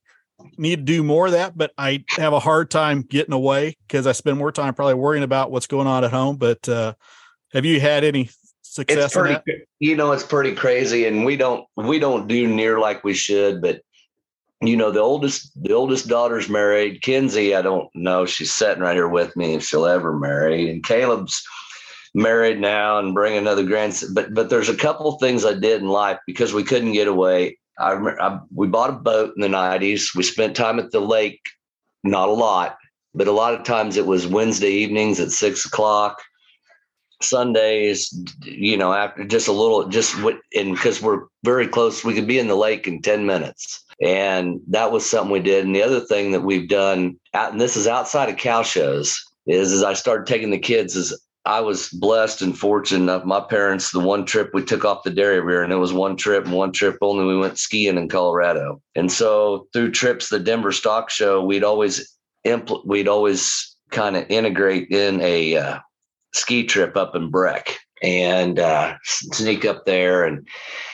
need 0.58 0.78
to 0.78 0.82
do 0.84 1.04
more 1.04 1.28
of 1.28 1.34
that, 1.34 1.58
but 1.58 1.72
I 1.78 2.04
have 2.18 2.34
a 2.34 2.40
hard 2.40 2.72
time 2.72 3.04
getting 3.04 3.34
away 3.34 3.76
because 3.88 4.08
I 4.08 4.12
spend 4.12 4.38
more 4.38 4.52
time 4.52 4.74
probably 4.74 4.96
worrying 4.96 5.24
about 5.24 5.52
what's 5.52 5.68
going 5.68 5.88
on 5.88 6.04
at 6.04 6.12
home. 6.12 6.38
But 6.38 6.68
uh, 6.68 6.94
have 7.54 7.66
you 7.66 7.80
had 7.80 8.04
any 8.04 8.30
success 8.72 9.04
it's 9.04 9.14
pretty, 9.14 9.66
you 9.80 9.98
know 9.98 10.14
it's 10.14 10.24
pretty 10.24 10.56
crazy 10.56 11.06
and 11.06 11.26
we 11.26 11.36
don't 11.36 11.68
we 11.76 12.00
don't 12.00 12.28
do 12.30 12.48
near 12.48 12.80
like 12.80 13.04
we 13.04 13.14
should 13.14 13.62
but 13.62 13.82
you 14.62 14.78
know 14.78 14.92
the 14.92 15.02
oldest 15.02 15.52
the 15.62 15.74
oldest 15.74 16.08
daughter's 16.08 16.48
married. 16.48 17.02
Kenzie 17.02 17.54
i 17.54 17.62
don't 17.62 17.90
know 17.94 18.26
she's 18.26 18.54
sitting 18.54 18.82
right 18.82 18.96
here 18.96 19.10
with 19.10 19.36
me 19.36 19.56
if 19.56 19.66
she'll 19.66 19.86
ever 19.86 20.18
marry 20.18 20.70
and 20.70 20.86
caleb's 20.86 21.44
married 22.14 22.62
now 22.62 22.98
and 22.98 23.14
bring 23.14 23.36
another 23.36 23.66
grandson 23.66 24.14
but 24.14 24.34
but 24.34 24.50
there's 24.50 24.70
a 24.70 24.78
couple 24.78 25.12
things 25.18 25.44
i 25.44 25.54
did 25.54 25.82
in 25.82 25.90
life 25.90 26.20
because 26.26 26.54
we 26.54 26.64
couldn't 26.64 26.94
get 26.94 27.10
away. 27.10 27.58
I, 27.78 27.94
I 27.94 28.40
we 28.56 28.68
bought 28.68 28.90
a 28.90 28.94
boat 28.94 29.34
in 29.36 29.42
the 29.42 29.50
90s 29.50 30.16
we 30.16 30.24
spent 30.24 30.56
time 30.56 30.80
at 30.80 30.92
the 30.92 31.02
lake 31.02 31.42
not 32.06 32.30
a 32.30 32.34
lot 32.34 32.78
but 33.14 33.28
a 33.28 33.34
lot 33.34 33.54
of 33.54 33.66
times 33.66 33.98
it 33.98 34.06
was 34.06 34.28
wednesday 34.28 34.72
evenings 34.72 35.20
at 35.20 35.32
six 35.32 35.66
o'clock 35.66 36.22
Sundays, 37.24 38.14
you 38.44 38.78
know, 38.78 38.94
after 38.94 39.26
just 39.26 39.48
a 39.48 39.52
little, 39.52 39.88
just 39.88 40.22
what, 40.22 40.40
and 40.56 40.74
because 40.76 41.02
we're 41.02 41.26
very 41.44 41.68
close, 41.68 42.04
we 42.04 42.14
could 42.14 42.28
be 42.28 42.40
in 42.40 42.48
the 42.48 42.56
lake 42.56 42.88
in 42.88 43.02
10 43.02 43.26
minutes. 43.26 43.84
And 44.02 44.60
that 44.68 44.92
was 44.92 45.08
something 45.08 45.32
we 45.32 45.40
did. 45.40 45.66
And 45.66 45.76
the 45.76 45.84
other 45.84 46.00
thing 46.00 46.32
that 46.32 46.42
we've 46.42 46.68
done, 46.68 47.20
and 47.34 47.62
this 47.62 47.78
is 47.78 47.88
outside 47.88 48.30
of 48.30 48.38
cow 48.38 48.64
shows, 48.64 49.24
is 49.48 49.72
as 49.72 49.84
I 49.84 49.94
started 49.94 50.28
taking 50.28 50.50
the 50.50 50.60
kids, 50.60 50.96
is 50.96 51.20
I 51.46 51.62
was 51.62 51.90
blessed 51.90 52.42
and 52.42 52.58
fortunate. 52.58 53.04
Enough. 53.04 53.26
My 53.26 53.40
parents, 53.40 53.92
the 53.92 54.00
one 54.00 54.26
trip 54.26 54.52
we 54.54 54.64
took 54.64 54.86
off 54.86 55.04
the 55.04 55.10
dairy 55.10 55.40
rear, 55.40 55.64
and 55.64 55.74
it 55.74 55.78
was 55.78 55.94
one 55.94 56.16
trip 56.16 56.46
and 56.46 56.54
one 56.54 56.72
trip 56.72 56.98
only. 57.02 57.26
We 57.26 57.38
went 57.38 57.58
skiing 57.58 57.98
in 57.98 58.10
Colorado, 58.10 58.82
and 58.96 59.12
so 59.12 59.68
through 59.74 59.92
trips, 59.92 60.30
the 60.30 60.40
Denver 60.40 60.72
Stock 60.72 61.10
Show, 61.10 61.44
we'd 61.44 61.64
always 61.64 62.16
impl- 62.46 62.86
we'd 62.86 63.08
always 63.08 63.76
kind 63.90 64.16
of 64.16 64.30
integrate 64.30 64.90
in 64.92 65.20
a 65.22 65.58
uh, 65.58 65.80
ski 66.34 66.66
trip 66.66 66.96
up 66.96 67.16
in 67.16 67.30
Breck 67.30 67.78
and 68.02 68.60
uh, 68.60 68.96
sneak 69.04 69.66
up 69.66 69.86
there. 69.86 70.24
And 70.26 70.48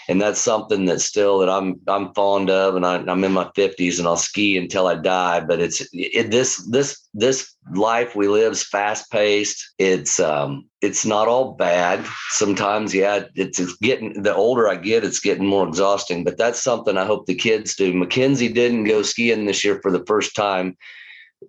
and 0.08 0.22
that's 0.22 0.40
something 0.40 0.86
that 0.86 1.02
still 1.02 1.40
that 1.40 1.50
I'm 1.50 1.80
I'm 1.88 2.14
fond 2.14 2.50
of 2.50 2.76
and 2.76 2.86
I, 2.86 2.96
am 2.96 3.24
in 3.24 3.34
my 3.34 3.46
50s 3.56 4.00
and 4.00 4.08
I'll 4.08 4.16
ski 4.16 4.58
until 4.58 4.88
I 4.88 4.96
die 4.96 5.42
but 5.42 5.60
it's 5.60 5.86
it, 5.92 6.32
this 6.32 6.66
this 6.70 7.08
this 7.14 7.54
life 7.74 8.16
we 8.16 8.28
live 8.28 8.54
is 8.54 8.64
fast 8.64 9.12
paced 9.12 9.74
it's 9.78 10.20
um 10.20 10.66
it's 10.82 11.06
not 11.06 11.28
all 11.28 11.54
bad. 11.54 12.06
Sometimes 12.30 12.94
yeah 12.94 13.24
it's, 13.36 13.60
it's 13.60 13.76
getting 13.78 14.22
the 14.22 14.36
older 14.36 14.68
I 14.68 14.76
get 14.76 15.04
it's 15.04 15.20
getting 15.20 15.46
more 15.46 15.68
exhausting 15.68 16.24
but 16.24 16.38
that's 16.38 16.62
something 16.62 16.98
I 16.98 17.06
hope 17.06 17.26
the 17.26 17.36
kids 17.36 17.76
do. 17.76 17.94
Mackenzie 17.94 18.52
didn't 18.52 18.86
go 18.86 19.02
skiing 19.02 19.46
this 19.46 19.64
year 19.64 19.80
for 19.82 19.92
the 19.92 20.06
first 20.06 20.36
time 20.36 20.78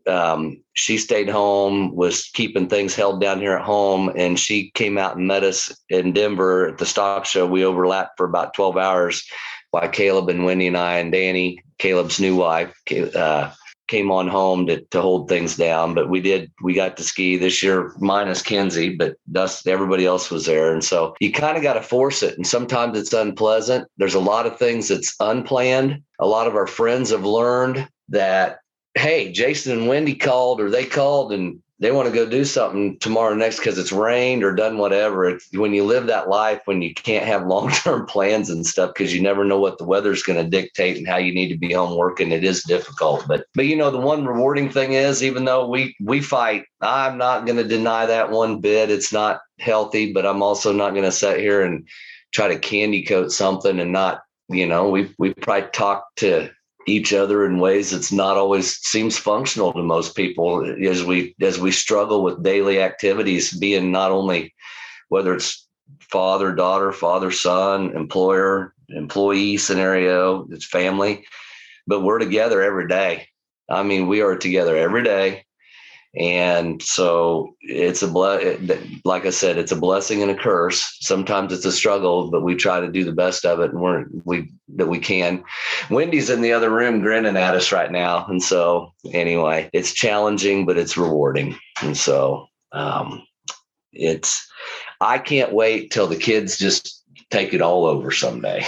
um, 0.07 0.63
she 0.75 0.99
stayed 0.99 1.29
home, 1.29 1.95
was 1.95 2.31
keeping 2.35 2.69
things 2.69 2.95
held 2.95 3.21
down 3.21 3.41
here 3.41 3.55
at 3.55 3.65
home, 3.65 4.11
and 4.17 4.39
she 4.39 4.71
came 4.73 4.99
out 4.99 5.17
and 5.17 5.27
met 5.27 5.45
us 5.45 5.75
in 5.89 6.13
Denver 6.13 6.69
at 6.69 6.79
the 6.79 6.87
stock 6.87 7.25
show. 7.25 7.47
We 7.47 7.65
overlapped 7.65 8.17
for 8.17 8.27
about 8.27 8.55
12 8.55 8.77
hours 8.77 9.25
while 9.71 9.89
Caleb 9.89 10.29
and 10.29 10.45
Wendy 10.45 10.67
and 10.67 10.77
I 10.77 10.99
and 10.99 11.13
Danny, 11.13 11.61
Caleb's 11.79 12.21
new 12.21 12.37
wife, 12.37 12.75
uh, 13.15 13.51
came 13.89 14.11
on 14.11 14.29
home 14.29 14.67
to, 14.67 14.81
to 14.91 15.01
hold 15.01 15.29
things 15.29 15.57
down. 15.57 15.95
But 15.95 16.09
we 16.09 16.21
did, 16.21 16.53
we 16.63 16.75
got 16.75 16.97
to 16.99 17.03
ski 17.03 17.37
this 17.37 17.63
year 17.63 17.93
minus 17.99 18.43
Kenzie, 18.43 18.95
but 18.95 19.17
Dust, 19.33 19.67
everybody 19.67 20.07
else 20.07 20.31
was 20.31 20.47
there. 20.47 20.73
And 20.73 20.85
so 20.85 21.15
you 21.21 21.33
kind 21.33 21.57
of 21.57 21.63
got 21.63 21.75
to 21.75 21.83
force 21.83 22.23
it. 22.23 22.37
And 22.37 22.47
sometimes 22.47 22.99
it's 22.99 23.13
unpleasant. 23.13 23.89
There's 23.97 24.15
a 24.15 24.21
lot 24.21 24.47
of 24.47 24.59
things 24.59 24.89
that's 24.89 25.17
unplanned. 25.21 26.03
A 26.21 26.27
lot 26.27 26.47
of 26.47 26.55
our 26.55 26.67
friends 26.67 27.11
have 27.11 27.25
learned 27.25 27.89
that, 28.11 28.59
hey, 28.99 29.33
Jason 29.33 29.79
and 29.79 29.89
Wendy 29.89 30.15
called 30.15 30.61
or 30.61 30.71
they 30.71 30.85
called 30.85 31.33
and 31.33 31.63
they 31.81 31.93
want 31.93 32.09
to 32.09 32.15
go 32.15 32.29
do 32.29 32.45
something 32.45 32.99
tomorrow 32.99 33.35
next 33.35 33.59
because 33.59 33.79
it's 33.79 33.93
rained 33.93 34.43
or 34.43 34.53
done 34.53 34.79
whatever. 34.79 35.29
It's, 35.29 35.49
when 35.53 35.73
you 35.73 35.85
live 35.85 36.07
that 36.07 36.29
life, 36.29 36.61
when 36.65 36.83
you 36.83 36.93
can't 36.93 37.25
have 37.25 37.47
long 37.47 37.71
term 37.71 38.07
plans 38.07 38.51
and 38.51 38.67
stuff 38.67 38.93
because 38.95 39.15
you 39.15 39.23
never 39.23 39.45
know 39.45 39.61
what 39.61 39.79
the 39.79 39.85
weather's 39.85 40.23
going 40.23 40.43
to 40.43 40.51
dictate 40.51 40.97
and 40.97 41.07
how 41.07 41.17
you 41.17 41.33
need 41.33 41.49
to 41.49 41.57
be 41.57 41.73
home 41.73 41.97
working, 41.97 42.33
it 42.33 42.45
is 42.45 42.63
difficult. 42.65 43.25
But 43.29 43.47
but 43.55 43.67
you 43.67 43.77
know 43.77 43.91
the 43.91 43.99
one 43.99 44.27
rewarding 44.27 44.71
thing 44.71 44.93
is 44.93 45.23
even 45.23 45.45
though 45.45 45.69
we 45.69 45.97
we 46.03 46.21
fight, 46.21 46.65
I'm 46.81 47.17
not 47.17 47.47
going 47.47 47.59
to 47.59 47.65
deny 47.65 48.07
that 48.07 48.31
one 48.31 48.61
bit. 48.61 48.91
It's 48.91 49.13
not 49.13 49.41
healthy, 49.61 50.13
but 50.13 50.27
I'm 50.27 50.43
also 50.43 50.73
not 50.73 50.91
going 50.91 51.05
to 51.05 51.13
sit 51.13 51.39
here 51.39 51.63
and 51.63 51.87
try 52.33 52.49
to 52.49 52.59
candy 52.59 53.05
coat 53.05 53.31
something 53.31 53.79
and 53.79 53.93
not 53.93 54.23
you 54.49 54.67
know 54.67 54.89
we 54.89 55.15
we 55.19 55.33
probably 55.35 55.71
talk 55.71 56.05
to 56.17 56.51
each 56.89 57.13
other 57.13 57.45
in 57.45 57.59
ways 57.59 57.91
that's 57.91 58.11
not 58.11 58.37
always 58.37 58.77
seems 58.79 59.19
functional 59.19 59.73
to 59.73 59.83
most 59.83 60.17
people 60.17 60.65
as 60.85 61.05
we 61.05 61.35
as 61.41 61.59
we 61.61 61.71
struggle 61.71 62.23
with 62.23 62.43
daily 62.43 62.81
activities 62.81 63.53
being 63.53 63.93
not 63.93 64.11
only 64.11 64.55
whether 65.09 65.35
it's 65.35 65.67
father 66.01 66.55
daughter 66.55 66.93
father 66.93 67.31
son 67.31 67.95
employer 67.95 68.75
employee 68.89 69.57
scenario 69.57 70.47
it's 70.51 70.67
family 70.67 71.25
but 71.87 72.03
we're 72.03 72.19
together 72.19 72.63
every 72.63 72.87
day. 72.87 73.29
I 73.71 73.83
mean 73.83 74.07
we 74.07 74.21
are 74.21 74.37
together 74.37 74.77
every 74.77 75.03
day 75.03 75.45
and 76.17 76.83
so 76.83 77.55
it's 77.61 78.03
a 78.03 78.09
ble- 78.09 78.57
like 79.05 79.27
i 79.27 79.31
said 79.31 79.59
it's 79.59 79.73
a 79.73 79.77
blessing 79.77 80.23
and 80.23 80.31
a 80.31 80.35
curse. 80.35 80.97
Sometimes 81.01 81.53
it's 81.53 81.67
a 81.67 81.73
struggle 81.73 82.31
but 82.31 82.43
we 82.43 82.55
try 82.55 82.81
to 82.81 82.91
do 82.91 83.05
the 83.05 83.13
best 83.13 83.45
of 83.45 83.61
it 83.61 83.73
and 83.73 83.81
we're 83.81 84.07
we 84.25 84.51
that 84.77 84.89
we 84.89 84.99
can. 84.99 85.45
Wendy's 85.91 86.31
in 86.31 86.41
the 86.41 86.53
other 86.53 86.71
room 86.71 87.01
grinning 87.01 87.37
at 87.37 87.55
us 87.55 87.73
right 87.73 87.91
now. 87.91 88.27
And 88.27 88.43
so 88.43 88.93
anyway 89.13 89.69
it's 89.73 89.93
challenging 89.93 90.65
but 90.65 90.79
it's 90.79 90.97
rewarding. 90.97 91.57
And 91.83 91.97
so 91.97 92.47
um 92.73 93.23
it's 93.93 94.47
i 95.01 95.19
can't 95.19 95.53
wait 95.53 95.91
till 95.91 96.07
the 96.07 96.17
kids 96.17 96.59
just 96.59 97.03
take 97.31 97.55
it 97.55 97.63
all 97.63 97.87
over 97.87 98.11
someday 98.11 98.65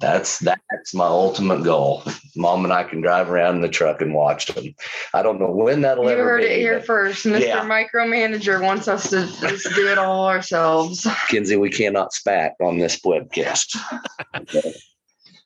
that's 0.00 0.38
that's 0.38 0.94
my 0.94 1.04
ultimate 1.04 1.62
goal. 1.62 2.02
Mom 2.34 2.64
and 2.64 2.72
I 2.72 2.84
can 2.84 3.02
drive 3.02 3.30
around 3.30 3.56
in 3.56 3.60
the 3.60 3.68
truck 3.68 4.00
and 4.00 4.14
watch 4.14 4.46
them. 4.46 4.74
I 5.12 5.22
don't 5.22 5.38
know 5.38 5.50
when 5.50 5.82
that'll 5.82 6.04
you 6.04 6.10
ever 6.10 6.24
heard 6.24 6.40
be, 6.40 6.46
it 6.46 6.58
here 6.58 6.80
first. 6.80 7.26
Mr. 7.26 7.40
yeah. 7.40 7.60
Micromanager 7.60 8.62
wants 8.62 8.88
us 8.88 9.10
to 9.10 9.26
just 9.40 9.74
do 9.74 9.88
it 9.88 9.98
all 9.98 10.26
ourselves. 10.26 11.06
Kenzie, 11.28 11.56
we 11.56 11.70
cannot 11.70 12.14
spat 12.14 12.54
on 12.60 12.78
this 12.78 12.98
webcast. 13.00 13.76
Okay. 14.34 14.74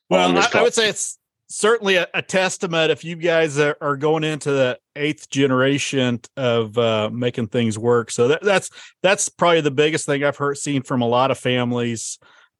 Well, 0.07 0.33
this 0.33 0.53
I, 0.53 0.59
I 0.59 0.61
would 0.61 0.75
say 0.75 0.87
it's 0.87 1.17
certainly 1.47 1.95
a, 1.95 2.07
a 2.13 2.21
testament 2.21 2.91
if 2.91 3.03
you 3.03 3.15
guys 3.15 3.57
are, 3.57 3.75
are 3.81 3.97
going 3.97 4.23
into 4.23 4.51
the 4.51 4.77
eighth 4.95 5.31
generation 5.31 6.19
of 6.37 6.77
uh, 6.77 7.09
making 7.11 7.47
things 7.47 7.77
work. 7.79 8.11
So 8.11 8.27
that, 8.27 8.43
that's 8.43 8.69
that's 9.01 9.29
probably 9.29 9.61
the 9.61 9.71
biggest 9.71 10.05
thing 10.05 10.23
I've 10.23 10.37
heard 10.37 10.57
seen 10.57 10.83
from 10.83 11.01
a 11.01 11.07
lot 11.07 11.31
of 11.31 11.39
families, 11.39 12.19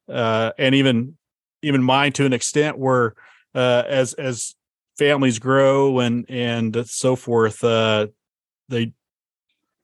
uh, 0.09 0.53
and 0.57 0.73
even 0.73 1.17
even 1.65 1.83
mine 1.83 2.11
to 2.13 2.25
an 2.25 2.33
extent 2.33 2.77
where 2.77 3.15
uh, 3.53 3.83
as 3.87 4.13
as 4.13 4.55
families 4.97 5.39
grow 5.39 5.99
and 5.99 6.25
and 6.29 6.87
so 6.87 7.15
forth, 7.15 7.63
uh, 7.63 8.07
they 8.69 8.93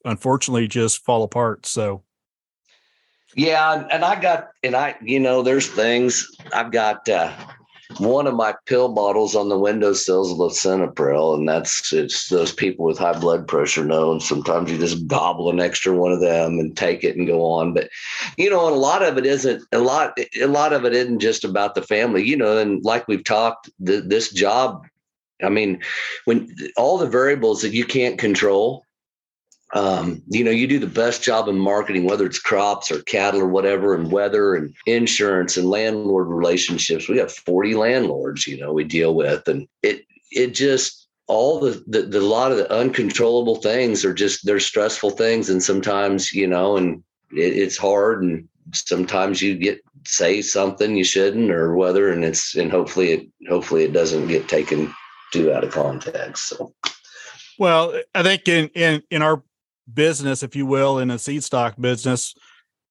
unfortunately 0.05 0.67
just 0.67 1.03
fall 1.03 1.23
apart. 1.23 1.65
So 1.65 2.03
Yeah, 3.35 3.87
and 3.91 4.03
I 4.03 4.19
got 4.19 4.49
and 4.63 4.75
I, 4.75 4.95
you 5.01 5.19
know, 5.19 5.41
there's 5.41 5.67
things 5.67 6.29
I've 6.53 6.71
got 6.71 7.07
uh 7.09 7.33
one 7.99 8.27
of 8.27 8.35
my 8.35 8.55
pill 8.65 8.89
bottles 8.89 9.35
on 9.35 9.49
the 9.49 9.57
windowsills 9.57 10.31
of 10.31 10.37
lisinopril, 10.37 11.35
and 11.35 11.47
that's 11.47 11.91
it's 11.93 12.27
those 12.29 12.51
people 12.51 12.85
with 12.85 12.97
high 12.97 13.17
blood 13.17 13.47
pressure 13.47 13.83
know. 13.83 14.11
And 14.11 14.21
sometimes 14.21 14.71
you 14.71 14.77
just 14.77 15.07
gobble 15.07 15.49
an 15.49 15.59
extra 15.59 15.93
one 15.93 16.11
of 16.11 16.21
them 16.21 16.59
and 16.59 16.75
take 16.75 17.03
it 17.03 17.15
and 17.15 17.27
go 17.27 17.45
on. 17.45 17.73
But 17.73 17.89
you 18.37 18.49
know, 18.49 18.67
a 18.67 18.73
lot 18.73 19.03
of 19.03 19.17
it 19.17 19.25
isn't 19.25 19.63
a 19.71 19.79
lot. 19.79 20.17
A 20.39 20.47
lot 20.47 20.73
of 20.73 20.85
it 20.85 20.93
isn't 20.93 21.19
just 21.19 21.43
about 21.43 21.75
the 21.75 21.81
family, 21.81 22.23
you 22.23 22.37
know. 22.37 22.57
And 22.57 22.83
like 22.83 23.07
we've 23.07 23.23
talked, 23.23 23.69
th- 23.85 24.05
this 24.05 24.31
job. 24.31 24.85
I 25.43 25.49
mean, 25.49 25.81
when 26.25 26.55
all 26.77 26.99
the 26.99 27.07
variables 27.07 27.63
that 27.63 27.73
you 27.73 27.83
can't 27.83 28.19
control, 28.19 28.85
um, 29.73 30.21
you 30.27 30.43
know, 30.43 30.51
you 30.51 30.67
do 30.67 30.79
the 30.79 30.87
best 30.87 31.23
job 31.23 31.47
in 31.47 31.57
marketing, 31.57 32.03
whether 32.03 32.25
it's 32.25 32.39
crops 32.39 32.91
or 32.91 33.01
cattle 33.03 33.39
or 33.39 33.47
whatever, 33.47 33.95
and 33.95 34.11
weather 34.11 34.55
and 34.55 34.75
insurance 34.85 35.55
and 35.55 35.69
landlord 35.69 36.27
relationships. 36.27 37.07
We 37.07 37.17
have 37.17 37.31
40 37.31 37.75
landlords, 37.75 38.47
you 38.47 38.59
know, 38.59 38.73
we 38.73 38.83
deal 38.83 39.15
with, 39.15 39.47
and 39.47 39.67
it 39.81 40.05
it 40.31 40.53
just 40.53 41.07
all 41.27 41.59
the, 41.61 41.81
the, 41.87 42.01
the 42.01 42.19
lot 42.19 42.51
of 42.51 42.57
the 42.57 42.71
uncontrollable 42.73 43.55
things 43.55 44.03
are 44.03 44.13
just 44.13 44.45
they're 44.45 44.59
stressful 44.59 45.11
things, 45.11 45.49
and 45.49 45.63
sometimes 45.63 46.33
you 46.33 46.47
know, 46.47 46.75
and 46.75 47.01
it, 47.31 47.57
it's 47.57 47.77
hard, 47.77 48.23
and 48.23 48.47
sometimes 48.73 49.41
you 49.41 49.55
get 49.55 49.79
say 50.05 50.41
something 50.41 50.97
you 50.97 51.05
shouldn't 51.05 51.49
or 51.49 51.75
whether, 51.75 52.11
and 52.11 52.25
it's 52.25 52.55
and 52.55 52.71
hopefully 52.71 53.11
it 53.11 53.27
hopefully 53.47 53.83
it 53.85 53.93
doesn't 53.93 54.27
get 54.27 54.49
taken 54.49 54.93
too 55.31 55.53
out 55.53 55.63
of 55.63 55.71
context. 55.71 56.49
So 56.49 56.73
Well, 57.57 57.97
I 58.13 58.23
think 58.23 58.49
in 58.49 58.67
in 58.75 59.01
in 59.09 59.21
our 59.21 59.41
business, 59.93 60.43
if 60.43 60.55
you 60.55 60.65
will, 60.65 60.99
in 60.99 61.11
a 61.11 61.19
seed 61.19 61.43
stock 61.43 61.75
business, 61.79 62.33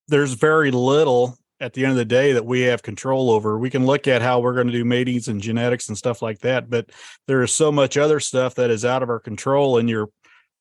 there's 0.09 0.35
very 0.35 0.71
little 0.71 1.37
at 1.61 1.75
the 1.75 1.85
end 1.85 1.91
of 1.91 1.97
the 1.97 2.05
day 2.05 2.33
that 2.33 2.47
we 2.47 2.63
have 2.63 2.83
control 2.83 3.31
over. 3.31 3.59
We 3.59 3.71
can 3.71 3.85
look 3.85 4.09
at 4.09 4.23
how 4.23 4.41
we're 4.41 4.55
going 4.55 4.69
to 4.69 4.73
do 4.73 4.85
matings 4.85 5.29
and 5.29 5.41
genetics 5.41 5.89
and 5.89 5.99
stuff 5.99 6.23
like 6.23 6.41
that, 6.41 6.71
but 6.71 6.91
there 7.27 7.43
is 7.43 7.53
so 7.53 7.71
much 7.71 7.97
other 7.97 8.19
stuff 8.19 8.55
that 8.55 8.71
is 8.71 8.85
out 8.85 9.03
of 9.03 9.11
our 9.11 9.21
control, 9.21 9.79
and 9.79 9.89
you're, 9.89 10.09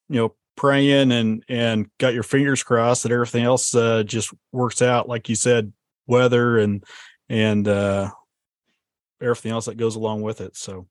you 0.10 0.18
know, 0.18 0.36
praying 0.56 1.12
and 1.14 1.44
and 1.48 1.90
got 2.00 2.14
your 2.14 2.24
fingers 2.24 2.64
crossed 2.64 3.04
that 3.04 3.14
everything 3.14 3.46
else 3.46 3.74
uh, 3.74 4.04
just 4.04 4.34
works 4.52 4.82
out, 4.82 5.08
like 5.08 5.30
you 5.30 5.36
said, 5.36 5.72
weather 6.06 6.58
and 6.58 6.84
and 7.30 7.68
uh, 7.68 8.10
everything 9.22 9.52
else 9.52 9.66
that 9.66 9.78
goes 9.78 9.96
along 9.96 10.22
with 10.22 10.42
it. 10.42 10.58
So. 10.58 10.88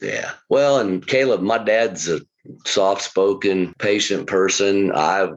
Yeah. 0.00 0.32
Well, 0.48 0.78
and 0.78 1.06
Caleb, 1.06 1.42
my 1.42 1.58
dad's 1.58 2.08
a 2.08 2.20
soft 2.64 3.02
spoken, 3.02 3.74
patient 3.78 4.26
person. 4.26 4.92
I 4.94 5.30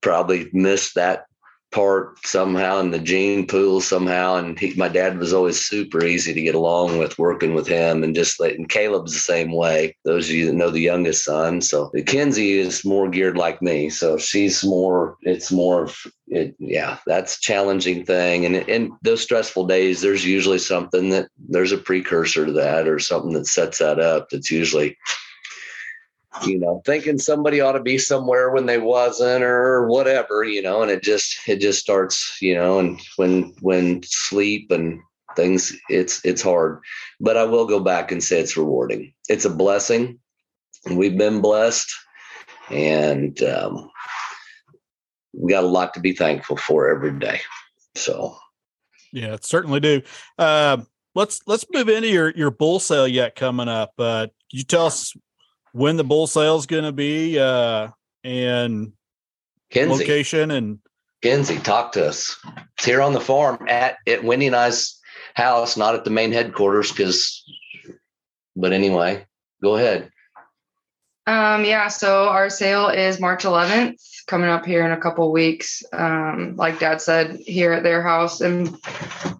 probably 0.00 0.48
missed 0.52 0.94
that 0.94 1.24
part 1.72 2.24
somehow 2.26 2.80
in 2.80 2.90
the 2.90 2.98
gene 2.98 3.46
pool 3.46 3.80
somehow. 3.80 4.36
And 4.36 4.58
he, 4.58 4.74
my 4.74 4.88
dad 4.88 5.18
was 5.18 5.32
always 5.32 5.60
super 5.60 6.04
easy 6.04 6.34
to 6.34 6.42
get 6.42 6.54
along 6.54 6.98
with 6.98 7.18
working 7.18 7.54
with 7.54 7.66
him 7.66 8.02
and 8.02 8.14
just 8.14 8.40
letting 8.40 8.66
Caleb's 8.66 9.12
the 9.12 9.18
same 9.18 9.52
way. 9.52 9.96
Those 10.04 10.28
of 10.28 10.34
you 10.34 10.46
that 10.46 10.54
know 10.54 10.70
the 10.70 10.80
youngest 10.80 11.24
son. 11.24 11.60
So 11.60 11.90
Kenzie 12.06 12.58
is 12.58 12.84
more 12.84 13.08
geared 13.08 13.36
like 13.36 13.62
me. 13.62 13.90
So 13.90 14.18
she's 14.18 14.64
more, 14.64 15.16
it's 15.22 15.52
more 15.52 15.84
of 15.84 15.96
it. 16.26 16.54
Yeah, 16.58 16.98
that's 17.06 17.40
challenging 17.40 18.04
thing. 18.04 18.46
And 18.46 18.56
in 18.56 18.96
those 19.02 19.22
stressful 19.22 19.66
days, 19.66 20.00
there's 20.00 20.24
usually 20.24 20.58
something 20.58 21.10
that 21.10 21.28
there's 21.48 21.72
a 21.72 21.78
precursor 21.78 22.46
to 22.46 22.52
that 22.52 22.88
or 22.88 22.98
something 22.98 23.32
that 23.34 23.46
sets 23.46 23.78
that 23.78 24.00
up. 24.00 24.28
That's 24.30 24.50
usually 24.50 24.96
you 26.46 26.58
know 26.58 26.80
thinking 26.86 27.18
somebody 27.18 27.60
ought 27.60 27.72
to 27.72 27.82
be 27.82 27.98
somewhere 27.98 28.50
when 28.50 28.66
they 28.66 28.78
wasn't 28.78 29.42
or 29.42 29.86
whatever 29.86 30.44
you 30.44 30.62
know 30.62 30.82
and 30.82 30.90
it 30.90 31.02
just 31.02 31.36
it 31.48 31.60
just 31.60 31.80
starts 31.80 32.38
you 32.40 32.54
know 32.54 32.78
and 32.78 33.00
when 33.16 33.54
when 33.60 34.00
sleep 34.04 34.70
and 34.70 35.00
things 35.36 35.76
it's 35.88 36.24
it's 36.24 36.42
hard 36.42 36.80
but 37.20 37.36
i 37.36 37.44
will 37.44 37.66
go 37.66 37.80
back 37.80 38.12
and 38.12 38.22
say 38.22 38.40
it's 38.40 38.56
rewarding 38.56 39.12
it's 39.28 39.44
a 39.44 39.50
blessing 39.50 40.18
we've 40.92 41.18
been 41.18 41.40
blessed 41.40 41.92
and 42.70 43.42
um, 43.42 43.90
we 45.32 45.50
got 45.52 45.64
a 45.64 45.66
lot 45.66 45.94
to 45.94 46.00
be 46.00 46.12
thankful 46.12 46.56
for 46.56 46.88
every 46.88 47.18
day 47.18 47.40
so 47.96 48.36
Yeah, 49.12 49.36
certainly 49.40 49.80
do. 49.80 50.02
Uh, 50.38 50.78
let's 51.14 51.40
let's 51.46 51.64
move 51.72 51.88
into 51.88 52.08
your 52.08 52.30
your 52.30 52.50
bull 52.50 52.78
sale 52.78 53.08
yet 53.08 53.34
coming 53.34 53.68
up. 53.68 53.92
Uh, 53.98 54.28
you 54.50 54.62
tell 54.62 54.86
us 54.86 55.14
when 55.72 55.96
the 55.96 56.04
bull 56.04 56.26
sale 56.26 56.56
is 56.56 56.66
going 56.66 56.84
to 56.84 56.92
be 56.92 57.38
uh, 57.38 57.88
and 58.24 58.92
Kenzie, 59.70 59.94
location 59.94 60.50
and 60.50 60.78
Kenzie, 61.22 61.58
talk 61.58 61.92
to 61.92 62.06
us. 62.06 62.36
It's 62.76 62.84
here 62.84 63.02
on 63.02 63.12
the 63.12 63.20
farm 63.20 63.66
at 63.68 63.96
at 64.06 64.24
Wendy 64.24 64.46
and 64.46 64.56
I's 64.56 64.98
house, 65.34 65.76
not 65.76 65.94
at 65.94 66.04
the 66.04 66.10
main 66.10 66.32
headquarters, 66.32 66.90
because. 66.90 67.44
But 68.56 68.72
anyway, 68.72 69.26
go 69.62 69.76
ahead. 69.76 70.10
Um, 71.26 71.64
yeah, 71.64 71.88
so 71.88 72.28
our 72.28 72.50
sale 72.50 72.88
is 72.88 73.20
March 73.20 73.44
11th, 73.44 73.94
coming 74.30 74.48
up 74.48 74.64
here 74.64 74.86
in 74.86 74.92
a 74.92 74.96
couple 75.00 75.30
weeks. 75.32 75.82
Um, 75.92 76.54
like 76.56 76.78
Dad 76.78 77.02
said, 77.02 77.40
here 77.40 77.72
at 77.72 77.82
their 77.82 78.00
house 78.00 78.40
in 78.40 78.78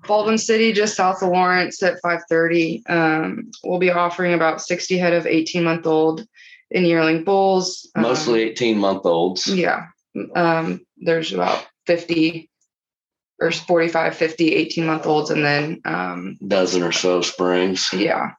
Baldwin 0.08 0.36
City, 0.36 0.72
just 0.72 0.96
south 0.96 1.22
of 1.22 1.28
Lawrence 1.28 1.80
at 1.84 2.02
5:30. 2.02 2.82
Um, 2.90 3.50
we'll 3.64 3.78
be 3.78 3.92
offering 3.92 4.34
about 4.34 4.60
60 4.60 4.98
head 4.98 5.12
of 5.12 5.26
18 5.26 5.62
month 5.62 5.86
old 5.86 6.26
and 6.74 6.86
yearling 6.86 7.22
bulls. 7.22 7.88
Um, 7.94 8.02
Mostly 8.02 8.42
18 8.42 8.78
month 8.78 9.06
olds. 9.06 9.46
yeah. 9.46 9.86
Um, 10.34 10.80
there's 10.96 11.32
about 11.32 11.64
50 11.86 12.50
or 13.40 13.52
45, 13.52 14.16
50, 14.16 14.54
18 14.54 14.86
month 14.86 15.06
olds, 15.06 15.30
and 15.30 15.44
then 15.44 15.80
um, 15.84 16.36
Dozen 16.46 16.82
or 16.82 16.92
so 16.92 17.22
springs. 17.22 17.88
yeah. 17.92 18.32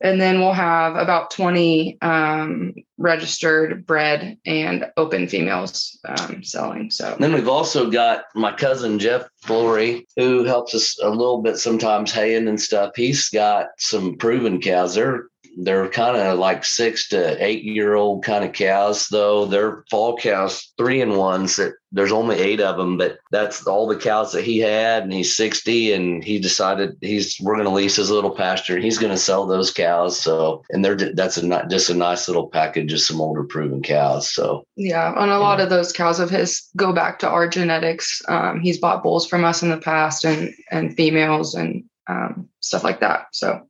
And 0.00 0.20
then 0.20 0.40
we'll 0.40 0.52
have 0.52 0.96
about 0.96 1.30
20 1.30 1.98
um, 2.02 2.74
registered 2.98 3.86
bred 3.86 4.38
and 4.44 4.86
open 4.96 5.28
females 5.28 5.98
um, 6.06 6.42
selling. 6.42 6.90
So, 6.90 7.16
Then 7.18 7.32
we've 7.32 7.48
also 7.48 7.90
got 7.90 8.24
my 8.34 8.52
cousin 8.52 8.98
Jeff 8.98 9.26
Flory, 9.42 10.06
who 10.16 10.44
helps 10.44 10.74
us 10.74 10.98
a 11.02 11.08
little 11.08 11.42
bit 11.42 11.58
sometimes 11.58 12.12
haying 12.12 12.48
and 12.48 12.60
stuff. 12.60 12.92
He's 12.96 13.28
got 13.28 13.68
some 13.78 14.16
proven 14.16 14.60
cows. 14.60 14.94
They're 14.94 15.28
they're 15.56 15.88
kind 15.88 16.16
of 16.16 16.38
like 16.38 16.64
six 16.64 17.08
to 17.08 17.44
eight 17.44 17.64
year 17.64 17.94
old 17.94 18.24
kind 18.24 18.44
of 18.44 18.52
cows, 18.52 19.08
though. 19.08 19.46
They're 19.46 19.84
fall 19.90 20.16
cows, 20.16 20.72
three 20.76 21.00
and 21.00 21.16
ones. 21.16 21.56
That 21.56 21.74
there's 21.92 22.12
only 22.12 22.36
eight 22.36 22.60
of 22.60 22.76
them, 22.76 22.98
but 22.98 23.18
that's 23.30 23.66
all 23.66 23.86
the 23.86 23.96
cows 23.96 24.32
that 24.32 24.42
he 24.42 24.58
had, 24.58 25.04
and 25.04 25.12
he's 25.12 25.36
60, 25.36 25.92
and 25.92 26.24
he 26.24 26.40
decided 26.40 26.96
he's 27.00 27.38
we're 27.40 27.54
going 27.54 27.68
to 27.68 27.70
lease 27.70 27.96
his 27.96 28.10
little 28.10 28.32
pasture. 28.32 28.78
He's 28.78 28.98
going 28.98 29.12
to 29.12 29.18
sell 29.18 29.46
those 29.46 29.70
cows. 29.70 30.20
So, 30.20 30.62
and 30.70 30.84
they're 30.84 30.96
that's 30.96 31.36
a 31.36 31.46
not 31.46 31.70
just 31.70 31.90
a 31.90 31.94
nice 31.94 32.26
little 32.28 32.48
package 32.48 32.92
of 32.92 33.00
some 33.00 33.20
older 33.20 33.44
proven 33.44 33.82
cows. 33.82 34.30
So, 34.30 34.64
yeah, 34.76 35.12
and 35.16 35.30
a 35.30 35.38
lot 35.38 35.60
of 35.60 35.70
those 35.70 35.92
cows 35.92 36.18
of 36.18 36.30
his 36.30 36.68
go 36.76 36.92
back 36.92 37.20
to 37.20 37.28
our 37.28 37.48
genetics. 37.48 38.22
Um, 38.28 38.60
he's 38.60 38.78
bought 38.78 39.02
bulls 39.02 39.26
from 39.26 39.44
us 39.44 39.62
in 39.62 39.70
the 39.70 39.78
past 39.78 40.24
and 40.24 40.52
and 40.70 40.96
females 40.96 41.54
and 41.54 41.84
um, 42.08 42.48
stuff 42.60 42.84
like 42.84 43.00
that. 43.00 43.26
So, 43.32 43.68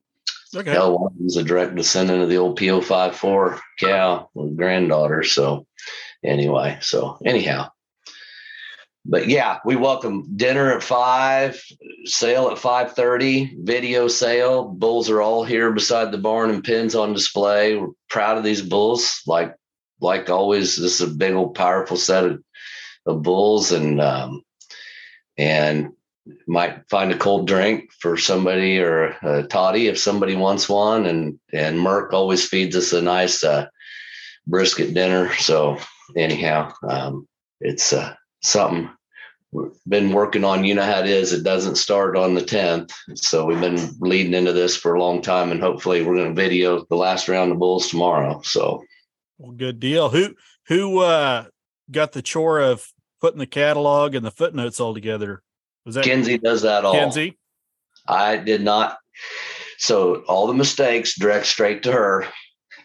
Okay. 0.57 0.77
Was 0.77 1.37
a 1.37 1.43
direct 1.43 1.75
descendant 1.75 2.23
of 2.23 2.29
the 2.29 2.37
old 2.37 2.59
PO54 2.59 3.61
cow, 3.81 4.29
granddaughter. 4.57 5.23
So, 5.25 5.67
anyway, 6.23 6.79
so 6.81 7.19
anyhow, 7.25 7.71
but 9.07 9.29
yeah, 9.29 9.59
we 9.65 9.77
welcome 9.77 10.27
dinner 10.37 10.73
at 10.73 10.83
five, 10.83 11.63
sale 12.05 12.49
at 12.49 12.59
five 12.59 12.93
thirty, 12.93 13.55
video 13.59 14.09
sale. 14.09 14.69
Bulls 14.69 15.11
are 15.11 15.21
all 15.21 15.45
here 15.45 15.73
beside 15.73 16.11
the 16.11 16.19
barn 16.19 16.51
and 16.51 16.65
pins 16.65 16.95
on 16.95 17.13
display. 17.13 17.77
We're 17.77 17.89
proud 18.09 18.39
of 18.39 18.45
these 18.45 18.63
bulls. 18.63 19.21
Like, 19.27 19.55
like 20.01 20.31
always, 20.31 20.77
this 20.77 21.01
is 21.01 21.13
a 21.13 21.15
big 21.15 21.35
old 21.35 21.55
powerful 21.55 21.99
set 21.99 22.25
of, 22.25 22.43
of 23.07 23.23
bulls, 23.23 23.73
and 23.73 24.01
um, 24.01 24.43
and 25.37 25.93
might 26.47 26.89
find 26.89 27.13
a 27.13 27.19
cold 27.19 27.47
drink 27.47 27.93
for 28.01 28.17
somebody 28.17 28.79
or 28.79 29.17
a 29.23 29.43
toddy 29.45 29.89
if 29.89 29.99
somebody 29.99 30.37
wants 30.37 30.69
one. 30.69 31.07
And 31.07 31.39
and 31.53 31.79
Merck 31.79 32.13
always 32.13 32.47
feeds 32.47 32.77
us 32.77 32.93
a 32.93 33.03
nice 33.03 33.45
uh, 33.45 33.67
brisket 34.47 34.95
dinner. 34.95 35.35
So 35.35 35.79
anyhow, 36.17 36.73
um, 36.89 37.29
it's 37.61 37.93
uh, 37.93 38.15
something 38.43 38.91
we've 39.53 39.73
been 39.89 40.13
working 40.13 40.45
on. 40.45 40.65
You 40.65 40.75
know 40.75 40.85
how 40.85 41.01
it 41.01 41.07
is. 41.07 41.33
It 41.33 41.45
doesn't 41.45 41.77
start 41.77 42.17
on 42.17 42.35
the 42.35 42.43
10th. 42.43 42.93
So 43.15 43.47
we've 43.47 43.61
been 43.61 43.91
leading 44.01 44.35
into 44.35 44.53
this 44.53 44.77
for 44.77 44.95
a 44.95 45.01
long 45.01 45.23
time, 45.23 45.53
and 45.53 45.61
hopefully 45.61 46.03
we're 46.03 46.17
going 46.17 46.35
to 46.35 46.41
video 46.41 46.85
the 46.91 46.97
last 46.97 47.29
round 47.29 47.53
of 47.53 47.59
bulls 47.59 47.89
tomorrow. 47.89 48.41
So 48.43 48.85
Well, 49.39 49.53
good 49.53 49.81
deal. 49.81 50.11
Who 50.11 50.35
who 50.67 51.01
uh 51.01 51.45
got 51.91 52.13
the 52.13 52.23
chore 52.23 52.61
of 52.61 52.93
putting 53.21 53.39
the 53.39 53.47
catalog 53.47 54.15
and 54.15 54.25
the 54.25 54.31
footnotes 54.31 54.81
all 54.81 54.95
together? 54.95 55.43
Was 55.85 55.97
that 55.97 56.05
Kenzie 56.05 56.39
does 56.39 56.63
that 56.63 56.85
all. 56.85 56.95
Kenzie? 56.95 57.39
I 58.07 58.37
did 58.37 58.63
not. 58.63 58.99
So 59.79 60.17
all 60.29 60.47
the 60.47 60.55
mistakes 60.55 61.19
direct 61.19 61.47
straight 61.47 61.83
to 61.85 61.93
her. 61.93 62.27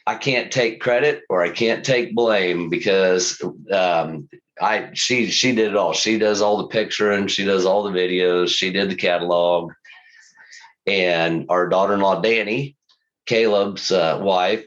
I 0.06 0.16
can't 0.16 0.52
take 0.52 0.82
credit 0.82 1.24
or 1.30 1.43
I 1.43 1.50
can't 1.50 1.86
take 1.86 2.16
blame 2.16 2.70
because 2.70 3.39
um, 3.72 4.28
I 4.60 4.89
she 4.93 5.30
she 5.30 5.54
did 5.54 5.70
it 5.70 5.76
all. 5.76 5.93
She 5.93 6.18
does 6.18 6.41
all 6.41 6.58
the 6.58 6.68
picturing, 6.68 7.28
she 7.28 7.45
does 7.45 7.66
all 7.66 7.84
the 7.84 7.91
videos, 7.91 8.50
she 8.50 8.72
did 8.72 8.89
the 8.89 8.95
catalog, 8.95 9.72
and 10.88 11.45
our 11.50 11.70
daughter-in-law 11.70 12.22
Danny, 12.22 12.76
Caleb's 13.28 13.91
uh, 13.91 14.20
wife, 14.22 14.66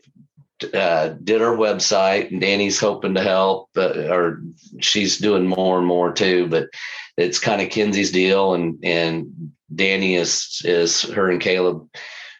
uh, 0.73 1.09
did 1.25 1.43
our 1.43 1.57
website. 1.57 2.31
And 2.31 2.41
Danny's 2.41 2.79
hoping 2.79 3.15
to 3.15 3.23
help, 3.23 3.69
uh, 3.77 4.09
or 4.09 4.43
she's 4.81 5.19
doing 5.19 5.47
more 5.47 5.79
and 5.79 5.87
more 5.87 6.13
too. 6.13 6.47
But 6.47 6.69
it's 7.17 7.39
kind 7.39 7.61
of 7.63 7.69
Kenzie's 7.71 8.11
deal, 8.13 8.55
and 8.55 8.79
and 8.83 9.53
Danny 9.75 10.17
is 10.17 10.63
is 10.65 11.03
her 11.03 11.31
and 11.31 11.41
Caleb 11.41 11.89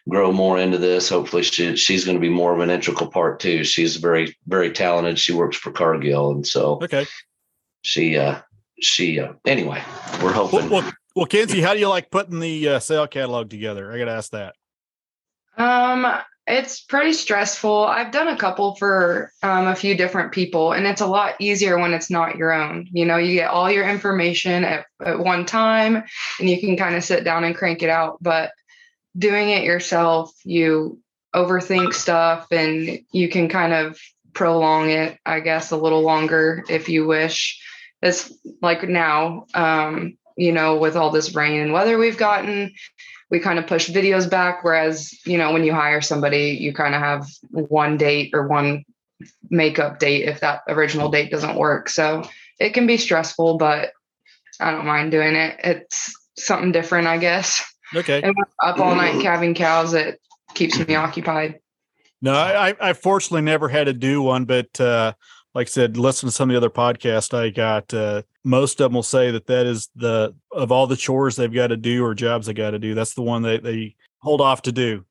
grow 0.09 0.31
more 0.31 0.59
into 0.59 0.77
this. 0.77 1.09
Hopefully, 1.09 1.43
she 1.43 1.75
she's 1.75 2.05
going 2.05 2.17
to 2.17 2.21
be 2.21 2.29
more 2.29 2.53
of 2.53 2.59
an 2.59 2.69
integral 2.69 3.09
part 3.09 3.39
too. 3.39 3.63
She's 3.63 3.97
very 3.97 4.35
very 4.47 4.71
talented. 4.71 5.19
She 5.19 5.33
works 5.33 5.57
for 5.57 5.71
Cargill, 5.71 6.31
and 6.31 6.45
so 6.45 6.79
Okay. 6.83 7.05
she 7.81 8.17
uh 8.17 8.41
she 8.81 9.19
uh, 9.19 9.33
anyway. 9.45 9.81
We're 10.21 10.33
hoping. 10.33 10.69
well, 10.69 10.91
well, 11.15 11.25
Kenzie, 11.27 11.61
how 11.61 11.73
do 11.73 11.79
you 11.79 11.87
like 11.89 12.09
putting 12.11 12.39
the 12.39 12.67
uh, 12.69 12.79
sale 12.79 13.07
catalog 13.07 13.49
together? 13.49 13.91
I 13.91 13.97
got 13.99 14.05
to 14.05 14.11
ask 14.11 14.31
that. 14.31 14.55
um, 15.57 16.05
it's 16.45 16.81
pretty 16.81 17.13
stressful. 17.13 17.85
I've 17.85 18.11
done 18.11 18.27
a 18.27 18.37
couple 18.37 18.75
for 18.75 19.31
um, 19.41 19.67
a 19.67 19.75
few 19.75 19.95
different 19.95 20.33
people, 20.33 20.73
and 20.73 20.85
it's 20.85 21.01
a 21.01 21.07
lot 21.07 21.35
easier 21.39 21.77
when 21.79 21.93
it's 21.93 22.09
not 22.09 22.35
your 22.35 22.51
own. 22.51 22.87
You 22.91 23.05
know, 23.05 23.17
you 23.17 23.35
get 23.35 23.49
all 23.49 23.71
your 23.71 23.87
information 23.87 24.65
at, 24.65 24.85
at 25.03 25.19
one 25.19 25.45
time, 25.45 26.03
and 26.39 26.49
you 26.49 26.59
can 26.59 26.75
kind 26.75 26.95
of 26.95 27.03
sit 27.03 27.23
down 27.23 27.45
and 27.45 27.55
crank 27.55 27.81
it 27.81 27.89
out. 27.89 28.17
But 28.21 28.51
doing 29.17 29.49
it 29.49 29.63
yourself, 29.63 30.33
you 30.43 30.99
overthink 31.33 31.93
stuff, 31.93 32.47
and 32.51 32.99
you 33.11 33.29
can 33.29 33.47
kind 33.47 33.71
of 33.73 33.97
prolong 34.33 34.89
it, 34.89 35.17
I 35.25 35.39
guess, 35.39 35.71
a 35.71 35.77
little 35.77 36.01
longer 36.01 36.65
if 36.69 36.89
you 36.89 37.07
wish. 37.07 37.61
It's 38.01 38.33
like 38.61 38.83
now, 38.83 39.45
um, 39.53 40.17
you 40.35 40.51
know, 40.51 40.75
with 40.75 40.97
all 40.97 41.09
this 41.09 41.35
rain 41.35 41.61
and 41.61 41.71
weather 41.71 41.97
we've 41.97 42.17
gotten, 42.17 42.73
we 43.33 43.39
kind 43.39 43.57
of 43.57 43.65
push 43.65 43.89
videos 43.89 44.29
back. 44.29 44.63
Whereas, 44.63 45.11
you 45.25 45.39
know, 45.39 45.51
when 45.51 45.63
you 45.63 45.73
hire 45.73 46.01
somebody, 46.01 46.51
you 46.51 46.71
kind 46.71 46.93
of 46.93 47.01
have 47.01 47.27
one 47.49 47.97
date 47.97 48.29
or 48.31 48.47
one 48.47 48.85
makeup 49.49 49.97
date 49.97 50.27
if 50.27 50.39
that 50.41 50.61
original 50.67 51.09
date 51.09 51.31
doesn't 51.31 51.55
work. 51.55 51.89
So 51.89 52.29
it 52.59 52.75
can 52.75 52.85
be 52.85 52.95
stressful, 52.95 53.57
but 53.57 53.89
I 54.59 54.69
don't 54.69 54.85
mind 54.85 55.09
doing 55.09 55.35
it. 55.35 55.59
It's 55.63 56.13
something 56.37 56.71
different, 56.71 57.07
I 57.07 57.17
guess. 57.17 57.65
Okay. 57.95 58.21
And 58.21 58.35
up 58.63 58.77
all 58.77 58.93
night 58.93 59.19
calving 59.23 59.55
cows, 59.55 59.95
it 59.95 60.21
keeps 60.53 60.77
me 60.77 60.93
occupied. 60.93 61.59
No, 62.21 62.33
I, 62.33 62.69
I- 62.69 62.89
I 62.89 62.93
fortunately 62.93 63.41
never 63.41 63.67
had 63.67 63.85
to 63.85 63.93
do 63.93 64.21
one, 64.21 64.45
but 64.45 64.79
uh, 64.79 65.13
like 65.53 65.67
I 65.67 65.69
said, 65.69 65.97
listen 65.97 66.27
to 66.27 66.33
some 66.33 66.49
of 66.49 66.53
the 66.53 66.57
other 66.57 66.69
podcasts 66.69 67.37
I 67.37 67.49
got. 67.49 67.93
Uh, 67.93 68.23
most 68.43 68.79
of 68.79 68.85
them 68.85 68.93
will 68.93 69.03
say 69.03 69.31
that 69.31 69.47
that 69.47 69.65
is 69.65 69.89
the 69.95 70.33
of 70.51 70.71
all 70.71 70.87
the 70.87 70.95
chores 70.95 71.35
they've 71.35 71.53
got 71.53 71.67
to 71.67 71.77
do 71.77 72.03
or 72.03 72.15
jobs 72.15 72.47
they 72.47 72.53
got 72.53 72.71
to 72.71 72.79
do. 72.79 72.93
That's 72.95 73.13
the 73.13 73.21
one 73.21 73.43
that 73.43 73.63
they 73.63 73.95
hold 74.19 74.41
off 74.41 74.63
to 74.63 74.71
do. 74.71 75.05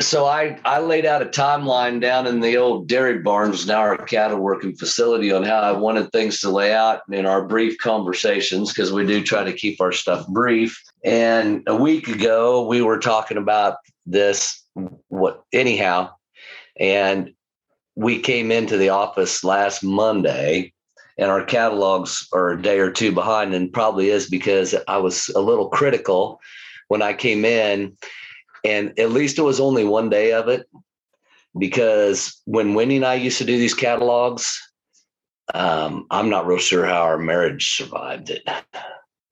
So 0.00 0.26
I, 0.26 0.58
I 0.64 0.80
laid 0.80 1.06
out 1.06 1.22
a 1.22 1.26
timeline 1.26 2.00
down 2.00 2.26
in 2.26 2.40
the 2.40 2.56
old 2.56 2.88
dairy 2.88 3.20
barns, 3.20 3.66
now 3.66 3.78
our 3.78 3.96
cattle 3.96 4.40
working 4.40 4.74
facility, 4.74 5.30
on 5.32 5.44
how 5.44 5.60
I 5.60 5.72
wanted 5.72 6.10
things 6.10 6.40
to 6.40 6.50
lay 6.50 6.72
out 6.72 7.02
in 7.10 7.24
our 7.24 7.46
brief 7.46 7.78
conversations 7.78 8.72
because 8.72 8.92
we 8.92 9.06
do 9.06 9.22
try 9.22 9.44
to 9.44 9.52
keep 9.52 9.80
our 9.80 9.92
stuff 9.92 10.26
brief. 10.28 10.80
And 11.04 11.62
a 11.68 11.76
week 11.76 12.08
ago, 12.08 12.66
we 12.66 12.82
were 12.82 12.98
talking 12.98 13.36
about 13.36 13.76
this. 14.06 14.64
What 15.08 15.44
anyhow, 15.52 16.14
and 16.80 17.32
we 17.94 18.18
came 18.18 18.50
into 18.50 18.76
the 18.76 18.88
office 18.88 19.44
last 19.44 19.82
Monday, 19.82 20.72
and 21.18 21.30
our 21.30 21.44
catalogs 21.44 22.26
are 22.32 22.50
a 22.50 22.62
day 22.62 22.78
or 22.78 22.90
two 22.90 23.12
behind, 23.12 23.54
and 23.54 23.72
probably 23.72 24.10
is 24.10 24.28
because 24.28 24.74
I 24.88 24.96
was 24.96 25.28
a 25.30 25.40
little 25.40 25.68
critical 25.68 26.40
when 26.88 27.02
I 27.02 27.12
came 27.12 27.44
in 27.44 27.96
and 28.64 28.98
at 28.98 29.10
least 29.10 29.38
it 29.38 29.42
was 29.42 29.60
only 29.60 29.84
one 29.84 30.08
day 30.08 30.32
of 30.32 30.48
it 30.48 30.68
because 31.58 32.40
when 32.44 32.74
Wendy 32.74 32.96
and 32.96 33.04
I 33.04 33.14
used 33.14 33.38
to 33.38 33.44
do 33.44 33.58
these 33.58 33.74
catalogs, 33.74 34.60
um, 35.54 36.06
I'm 36.10 36.30
not 36.30 36.46
real 36.46 36.58
sure 36.58 36.86
how 36.86 37.02
our 37.02 37.18
marriage 37.18 37.76
survived 37.76 38.30
it. 38.30 38.48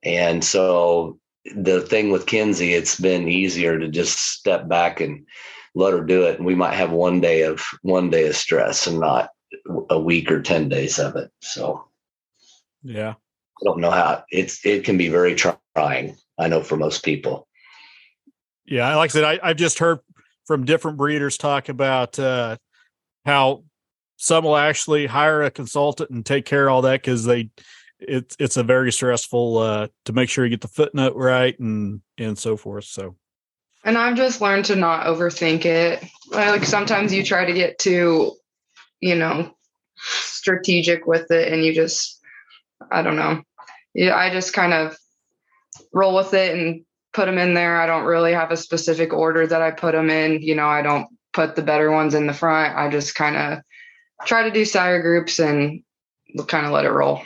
And 0.03 0.45
so 0.45 1.19
the 1.55 1.81
thing 1.81 2.11
with 2.11 2.27
Kenzie 2.27 2.75
it's 2.75 2.99
been 2.99 3.29
easier 3.29 3.79
to 3.79 3.89
just 3.89 4.19
step 4.19 4.69
back 4.69 5.01
and 5.01 5.27
let 5.75 5.93
her 5.93 6.01
do 6.01 6.25
it. 6.25 6.37
And 6.39 6.47
we 6.47 6.55
might 6.55 6.75
have 6.75 6.91
one 6.91 7.21
day 7.21 7.43
of 7.43 7.63
one 7.83 8.11
day 8.11 8.27
of 8.29 8.37
stress 8.37 8.87
and 8.87 9.01
not 9.01 9.31
a 9.89 9.99
week 9.99 10.31
or 10.31 10.43
10 10.43 10.69
days 10.69 10.99
of 10.99 11.17
it. 11.17 11.31
So 11.41 11.85
Yeah. 12.83 13.11
I 13.11 13.65
don't 13.65 13.81
know 13.81 13.91
how 13.91 14.25
it's, 14.31 14.65
it 14.65 14.85
can 14.85 14.97
be 14.97 15.09
very 15.09 15.35
trying. 15.35 16.17
I 16.39 16.49
know 16.49 16.63
for 16.63 16.77
most 16.77 17.05
people. 17.05 17.47
Yeah, 18.65 18.95
like 18.97 19.11
I 19.11 19.13
said, 19.13 19.25
I, 19.25 19.41
I've 19.43 19.57
just 19.57 19.79
heard 19.79 19.99
from 20.47 20.65
different 20.65 20.97
breeders 20.97 21.37
talk 21.37 21.69
about 21.69 22.19
uh, 22.19 22.57
how 23.27 23.65
some 24.17 24.45
will 24.45 24.57
actually 24.57 25.07
hire 25.07 25.43
a 25.43 25.51
consultant 25.51 26.11
and 26.11 26.25
take 26.25 26.45
care 26.45 26.69
of 26.69 26.75
all 26.75 26.83
that 26.83 27.01
because 27.01 27.25
they 27.25 27.51
it's 27.99 28.37
it's 28.39 28.57
a 28.57 28.63
very 28.63 28.91
stressful 28.91 29.59
uh 29.59 29.89
to 30.05 30.13
make 30.13 30.29
sure 30.29 30.45
you 30.45 30.51
get 30.51 30.61
the 30.61 30.69
footnote 30.69 31.15
right 31.17 31.59
and 31.59 32.01
and 32.19 32.39
so 32.39 32.57
forth 32.57 32.85
so 32.85 33.17
and 33.85 33.97
i've 33.99 34.17
just 34.17 34.41
learned 34.41 34.65
to 34.67 34.77
not 34.77 35.07
overthink 35.07 35.65
it. 35.65 36.05
Like 36.31 36.65
sometimes 36.65 37.13
you 37.13 37.25
try 37.25 37.45
to 37.45 37.53
get 37.53 37.79
too 37.79 38.37
you 39.01 39.15
know 39.15 39.53
strategic 39.97 41.07
with 41.07 41.31
it 41.31 41.53
and 41.53 41.65
you 41.65 41.75
just 41.75 42.21
i 42.91 43.03
don't 43.03 43.17
know. 43.17 43.43
Yeah 43.95 44.17
i 44.17 44.31
just 44.31 44.53
kind 44.53 44.73
of 44.73 44.97
roll 45.93 46.15
with 46.15 46.35
it 46.35 46.57
and 46.57 46.85
put 47.13 47.27
them 47.27 47.39
in 47.39 47.55
there. 47.55 47.81
I 47.81 47.87
don't 47.87 48.05
really 48.05 48.33
have 48.33 48.53
a 48.53 48.57
specific 48.57 49.13
order 49.13 49.47
that 49.47 49.63
i 49.63 49.71
put 49.71 49.93
them 49.93 50.11
in. 50.11 50.43
You 50.43 50.55
know 50.55 50.69
i 50.69 50.83
don't 50.83 51.09
put 51.33 51.57
the 51.57 51.63
better 51.63 51.91
ones 51.91 52.15
in 52.15 52.27
the 52.27 52.35
front. 52.35 52.77
I 52.77 52.91
just 52.91 53.15
kind 53.15 53.37
of 53.37 53.59
try 54.27 54.43
to 54.45 54.51
do 54.51 54.65
sire 54.65 55.01
groups 55.01 55.39
and 55.39 55.83
kind 56.47 56.67
of 56.67 56.73
let 56.73 56.85
it 56.85 56.91
roll. 56.91 57.23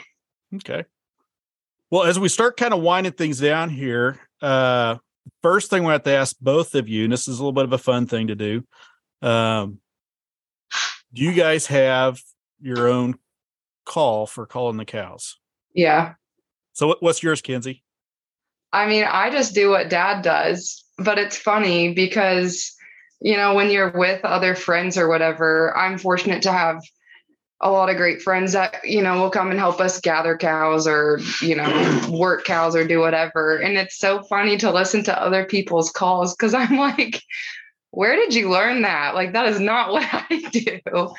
Okay. 0.55 0.85
Well, 1.91 2.03
as 2.03 2.19
we 2.19 2.29
start 2.29 2.57
kind 2.57 2.73
of 2.73 2.81
winding 2.81 3.13
things 3.13 3.39
down 3.39 3.69
here, 3.69 4.19
uh, 4.41 4.97
first 5.41 5.69
thing 5.69 5.83
we 5.83 5.91
have 5.91 6.03
to 6.03 6.15
ask 6.15 6.35
both 6.39 6.75
of 6.75 6.87
you, 6.87 7.03
and 7.03 7.13
this 7.13 7.27
is 7.27 7.39
a 7.39 7.41
little 7.41 7.53
bit 7.53 7.65
of 7.65 7.73
a 7.73 7.77
fun 7.77 8.07
thing 8.07 8.27
to 8.27 8.35
do. 8.35 8.63
Um, 9.21 9.79
do 11.13 11.23
you 11.23 11.33
guys 11.33 11.67
have 11.67 12.19
your 12.59 12.87
own 12.87 13.15
call 13.85 14.27
for 14.27 14.45
calling 14.45 14.77
the 14.77 14.85
cows? 14.85 15.37
Yeah. 15.73 16.13
So 16.73 16.87
what, 16.87 17.01
what's 17.01 17.23
yours, 17.23 17.41
Kenzie? 17.41 17.83
I 18.73 18.87
mean, 18.87 19.05
I 19.05 19.29
just 19.29 19.55
do 19.55 19.69
what 19.69 19.89
dad 19.89 20.21
does, 20.21 20.83
but 20.97 21.17
it's 21.17 21.37
funny 21.37 21.93
because, 21.93 22.75
you 23.21 23.37
know, 23.37 23.53
when 23.53 23.69
you're 23.71 23.97
with 23.97 24.25
other 24.25 24.55
friends 24.55 24.97
or 24.97 25.07
whatever, 25.07 25.75
I'm 25.77 25.97
fortunate 25.97 26.43
to 26.43 26.51
have 26.51 26.81
a 27.61 27.71
lot 27.71 27.89
of 27.89 27.97
great 27.97 28.21
friends 28.21 28.53
that 28.53 28.83
you 28.83 29.01
know 29.01 29.21
will 29.21 29.29
come 29.29 29.49
and 29.49 29.59
help 29.59 29.79
us 29.79 30.01
gather 30.01 30.37
cows 30.37 30.85
or 30.87 31.19
you 31.41 31.55
know 31.55 32.01
work 32.09 32.43
cows 32.45 32.75
or 32.75 32.85
do 32.85 32.99
whatever. 32.99 33.57
And 33.57 33.77
it's 33.77 33.97
so 33.97 34.23
funny 34.23 34.57
to 34.57 34.71
listen 34.71 35.03
to 35.05 35.21
other 35.21 35.45
people's 35.45 35.91
calls 35.91 36.35
because 36.35 36.53
i'm 36.53 36.77
like 36.77 37.21
where 37.91 38.17
did 38.17 38.33
you 38.33 38.49
learn 38.49 38.81
that? 38.81 39.15
Like 39.15 39.33
that 39.33 39.47
is 39.47 39.59
not 39.59 39.91
what 39.91 40.07
i 40.11 40.49
do. 40.51 41.13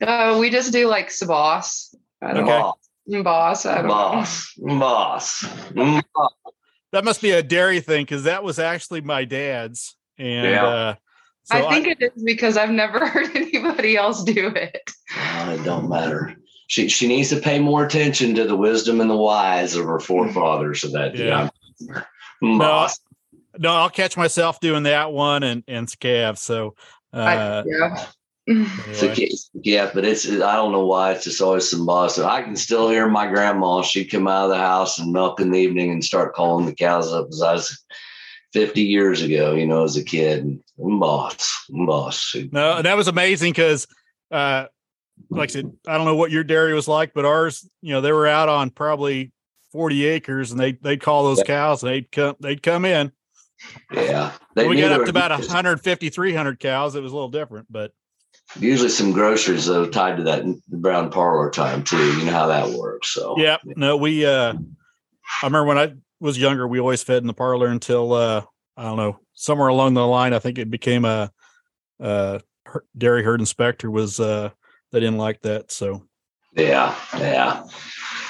Uh, 0.00 0.38
we 0.40 0.48
just 0.50 0.72
do 0.72 0.86
like 0.86 1.08
sabos 1.08 1.94
I 2.22 2.32
don't 2.32 2.48
okay. 2.48 2.70
know 3.06 3.22
boss 3.22 3.66
I 3.66 3.78
don't 3.78 3.88
boss. 3.88 4.54
Boss. 4.56 5.44
That 6.92 7.04
must 7.04 7.22
be 7.22 7.32
a 7.32 7.42
dairy 7.42 7.80
thing 7.80 8.04
because 8.04 8.24
that 8.24 8.42
was 8.42 8.58
actually 8.58 9.00
my 9.00 9.24
dad's. 9.24 9.96
And 10.18 10.50
yeah. 10.50 10.66
uh 10.66 10.94
so 11.50 11.66
I 11.66 11.70
think 11.70 11.88
I, 11.88 11.90
it 11.90 12.12
is 12.14 12.22
because 12.22 12.56
I've 12.56 12.70
never 12.70 13.06
heard 13.06 13.34
anybody 13.34 13.96
else 13.96 14.22
do 14.24 14.48
it. 14.48 14.90
It 15.16 15.64
don't 15.64 15.88
matter. 15.88 16.36
She 16.68 16.88
she 16.88 17.08
needs 17.08 17.30
to 17.30 17.40
pay 17.40 17.58
more 17.58 17.84
attention 17.84 18.34
to 18.36 18.44
the 18.44 18.56
wisdom 18.56 19.00
and 19.00 19.10
the 19.10 19.16
wise 19.16 19.74
of 19.74 19.86
her 19.86 19.98
forefathers. 19.98 20.82
So 20.82 20.88
that 20.88 21.16
yeah. 21.16 21.48
No, 22.40 22.88
no, 23.58 23.72
I'll 23.72 23.90
catch 23.90 24.16
myself 24.16 24.60
doing 24.60 24.84
that 24.84 25.12
one 25.12 25.42
and 25.42 25.64
and 25.66 25.88
scav. 25.88 26.38
So 26.38 26.76
uh, 27.12 27.16
I, 27.16 27.64
yeah. 27.66 28.06
Anyway. 28.48 29.28
yeah, 29.62 29.90
but 29.94 30.04
it's 30.04 30.28
I 30.28 30.56
don't 30.56 30.72
know 30.72 30.86
why 30.86 31.12
it's 31.12 31.24
just 31.24 31.40
always 31.40 31.70
some 31.70 31.86
boss. 31.86 32.18
I 32.18 32.42
can 32.42 32.56
still 32.56 32.88
hear 32.88 33.08
my 33.08 33.28
grandma. 33.28 33.82
She'd 33.82 34.06
come 34.06 34.26
out 34.26 34.44
of 34.44 34.50
the 34.50 34.56
house 34.56 34.98
and 34.98 35.12
milk 35.12 35.40
in 35.40 35.50
the 35.50 35.58
evening 35.58 35.92
and 35.92 36.02
start 36.02 36.34
calling 36.34 36.66
the 36.66 36.74
cows 36.74 37.12
up 37.12 37.28
as 37.30 37.42
I 37.42 37.52
was 37.52 37.84
50 38.52 38.82
years 38.82 39.22
ago, 39.22 39.54
you 39.54 39.66
know, 39.66 39.84
as 39.84 39.96
a 39.96 40.04
kid. 40.04 40.60
Boss, 40.76 41.64
boss. 41.68 42.34
No, 42.52 42.82
that 42.82 42.96
was 42.96 43.08
amazing 43.08 43.52
because, 43.52 43.86
uh, 44.30 44.66
like 45.28 45.50
I 45.50 45.52
said, 45.52 45.72
I 45.86 45.96
don't 45.96 46.06
know 46.06 46.16
what 46.16 46.30
your 46.30 46.44
dairy 46.44 46.74
was 46.74 46.88
like, 46.88 47.12
but 47.14 47.24
ours, 47.24 47.68
you 47.82 47.92
know, 47.92 48.00
they 48.00 48.12
were 48.12 48.26
out 48.26 48.48
on 48.48 48.70
probably 48.70 49.32
40 49.72 50.06
acres 50.06 50.50
and 50.50 50.58
they, 50.60 50.72
they'd 50.72 51.00
call 51.00 51.24
those 51.24 51.42
cows 51.42 51.82
and 51.82 51.92
they'd 51.92 52.10
come, 52.10 52.36
they'd 52.40 52.62
come 52.62 52.84
in. 52.84 53.12
Yeah. 53.92 54.32
we 54.56 54.80
got 54.80 54.92
up 54.92 55.04
to 55.04 55.10
about 55.10 55.30
150, 55.30 56.08
300 56.08 56.58
cows. 56.58 56.94
It 56.94 57.02
was 57.02 57.12
a 57.12 57.14
little 57.14 57.28
different, 57.28 57.66
but 57.70 57.92
usually 58.58 58.88
some 58.88 59.12
groceries 59.12 59.66
though 59.66 59.86
tied 59.86 60.16
to 60.16 60.22
that 60.24 60.44
brown 60.68 61.10
parlor 61.10 61.50
time 61.50 61.84
too. 61.84 62.18
You 62.18 62.24
know 62.24 62.32
how 62.32 62.46
that 62.46 62.70
works. 62.70 63.08
So, 63.08 63.34
yeah, 63.38 63.58
no, 63.64 63.98
we, 63.98 64.24
uh, 64.24 64.54
I 64.54 65.46
remember 65.46 65.66
when 65.66 65.78
I 65.78 65.92
was 66.20 66.38
younger, 66.38 66.68
we 66.68 66.80
always 66.80 67.02
fed 67.02 67.22
in 67.22 67.26
the 67.26 67.34
parlor 67.34 67.68
until 67.68 68.12
uh, 68.12 68.42
I 68.76 68.82
don't 68.82 68.96
know 68.96 69.18
somewhere 69.34 69.68
along 69.68 69.94
the 69.94 70.06
line. 70.06 70.34
I 70.34 70.38
think 70.38 70.58
it 70.58 70.70
became 70.70 71.04
a, 71.04 71.30
a 71.98 72.40
dairy 72.96 73.24
herd 73.24 73.40
inspector 73.40 73.90
was 73.90 74.20
uh, 74.20 74.50
they 74.92 75.00
didn't 75.00 75.18
like 75.18 75.40
that. 75.42 75.70
So 75.70 76.06
yeah, 76.52 76.94
yeah, 77.16 77.64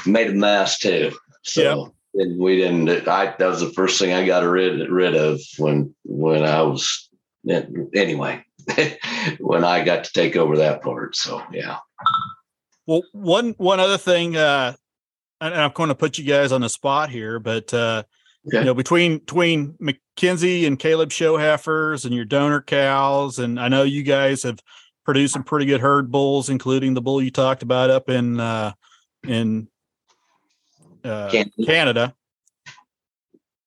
made 0.07 0.31
a 0.31 0.35
mess 0.35 0.79
too. 0.79 1.13
So 1.43 1.93
yeah. 2.15 2.27
we 2.39 2.57
didn't. 2.57 3.09
I 3.09 3.35
that 3.39 3.47
was 3.47 3.61
the 3.61 3.73
first 3.73 3.99
thing 3.99 4.13
I 4.13 4.27
got 4.27 4.45
rid 4.45 4.89
rid 4.89 5.15
of 5.15 5.41
when 5.59 5.95
when 6.05 6.45
I 6.45 6.63
was 6.63 7.09
anyway 7.95 8.45
when 9.39 9.65
I 9.65 9.85
got 9.85 10.05
to 10.05 10.13
take 10.13 10.37
over 10.37 10.57
that 10.59 10.83
part. 10.83 11.17
So 11.17 11.43
yeah. 11.53 11.79
Well, 12.87 13.03
one 13.13 13.55
one 13.57 13.81
other 13.81 13.99
thing 13.99 14.37
uh, 14.37 14.75
and 15.41 15.55
I'm 15.55 15.73
going 15.73 15.89
to 15.89 15.95
put 15.95 16.19
you 16.19 16.25
guys 16.25 16.53
on 16.53 16.61
the 16.61 16.69
spot 16.69 17.11
here, 17.11 17.39
but 17.39 17.73
uh, 17.73 18.03
okay. 18.47 18.59
you 18.59 18.65
know, 18.65 18.75
between 18.75 19.19
between 19.19 19.75
McKenzie 19.75 20.67
and 20.67 20.79
Caleb 20.79 21.13
show 21.13 21.37
heifers 21.37 22.05
and 22.05 22.15
your 22.15 22.25
donor 22.25 22.61
cows, 22.61 23.39
and 23.39 23.59
I 23.59 23.69
know 23.69 23.83
you 23.83 24.03
guys 24.03 24.43
have 24.43 24.61
produced 25.05 25.33
some 25.33 25.45
pretty 25.45 25.67
good 25.67 25.81
herd 25.81 26.11
bulls, 26.11 26.51
including 26.51 26.95
the 26.95 27.03
bull 27.03 27.23
you 27.23 27.31
talked 27.31 27.63
about 27.63 27.91
up 27.91 28.09
in 28.09 28.39
uh, 28.39 28.73
in 29.27 29.69
uh, 31.05 31.31
Canada. 31.31 31.67
Canada. 31.67 32.15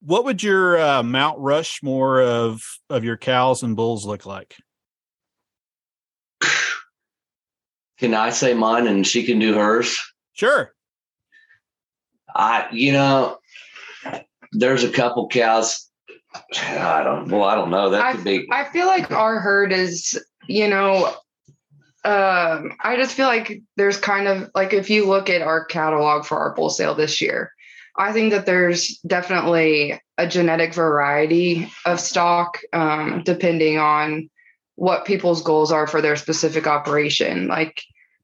What 0.01 0.25
would 0.25 0.43
your 0.43 0.79
uh, 0.79 1.01
Mount 1.01 1.39
Rushmore 1.39 2.21
of 2.21 2.61
of 2.89 3.03
your 3.03 3.17
cows 3.17 3.63
and 3.63 3.75
bulls 3.75 4.05
look 4.05 4.25
like? 4.25 4.55
Can 7.99 8.13
I 8.13 8.29
say 8.31 8.53
mine 8.53 8.85
and 8.87 9.07
she 9.07 9.23
can 9.23 9.39
do 9.39 9.53
hers? 9.53 9.97
Sure. 10.33 10.72
I, 12.35 12.67
you 12.71 12.91
know, 12.91 13.37
there's 14.51 14.83
a 14.83 14.89
couple 14.89 15.27
cows. 15.27 15.89
I 16.57 17.03
don't. 17.03 17.29
Well, 17.29 17.43
I 17.43 17.55
don't 17.55 17.69
know. 17.69 17.91
That 17.91 18.01
I, 18.01 18.13
could 18.13 18.23
be. 18.23 18.47
I 18.51 18.63
feel 18.65 18.87
like 18.87 19.11
our 19.11 19.39
herd 19.39 19.71
is, 19.71 20.19
you 20.47 20.67
know, 20.67 21.13
um, 22.05 22.73
I 22.81 22.95
just 22.97 23.15
feel 23.15 23.27
like 23.27 23.61
there's 23.77 23.97
kind 23.97 24.27
of 24.27 24.49
like 24.53 24.73
if 24.73 24.89
you 24.89 25.07
look 25.07 25.29
at 25.29 25.41
our 25.41 25.63
catalog 25.65 26.25
for 26.25 26.37
our 26.37 26.53
bull 26.53 26.69
sale 26.69 26.95
this 26.95 27.21
year, 27.21 27.51
I 27.95 28.11
think 28.11 28.31
that 28.31 28.45
there's 28.45 28.97
definitely 29.05 30.01
a 30.17 30.27
genetic 30.27 30.73
variety 30.73 31.71
of 31.85 31.99
stock, 31.99 32.59
um, 32.73 33.21
depending 33.23 33.77
on 33.77 34.29
what 34.75 35.05
people's 35.05 35.43
goals 35.43 35.71
are 35.71 35.87
for 35.87 36.01
their 36.01 36.15
specific 36.15 36.67
operation. 36.67 37.47
Like 37.47 37.81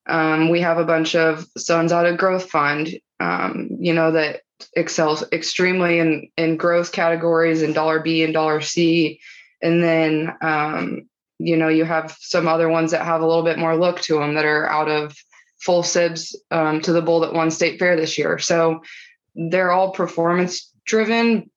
um, 0.08 0.50
we 0.50 0.62
have 0.62 0.78
a 0.78 0.86
bunch 0.86 1.16
of 1.16 1.46
sons 1.58 1.92
out 1.92 2.06
of 2.06 2.18
Growth 2.18 2.50
Fund 2.50 3.00
um, 3.20 3.70
you 3.80 3.94
know, 3.94 4.12
that 4.12 4.42
excels 4.76 5.24
extremely 5.32 6.00
in, 6.00 6.30
in 6.38 6.58
growth 6.58 6.92
categories 6.92 7.62
and 7.62 7.74
dollar 7.74 8.00
B 8.00 8.24
and 8.24 8.34
dollar 8.34 8.62
C. 8.62 9.20
And 9.62 9.84
then, 9.84 10.36
um, 10.42 11.10
you 11.38 11.58
know, 11.58 11.70
you 11.70 11.86
have 11.86 12.16
some 12.20 12.48
other 12.48 12.70
ones 12.70 12.92
that 12.92 13.06
have 13.06 13.22
a 13.22 13.28
little 13.28 13.44
bit 13.44 13.58
more 13.58 13.76
look 13.76 14.02
to 14.02 14.20
them 14.20 14.36
that 14.36 14.46
are 14.46 14.70
out 14.70 14.90
of 14.90 15.16
full 15.60 15.84
sibs 15.84 16.36
um, 16.52 16.82
to 16.82 16.94
the 16.94 17.02
bull 17.02 17.22
that 17.22 17.34
won 17.34 17.52
state 17.52 17.80
fair 17.80 17.96
this 17.96 18.18
year. 18.18 18.38
So 18.40 18.82
they're 19.36 19.72
all 19.72 19.92
performance 19.92 20.72
driven, 20.86 21.50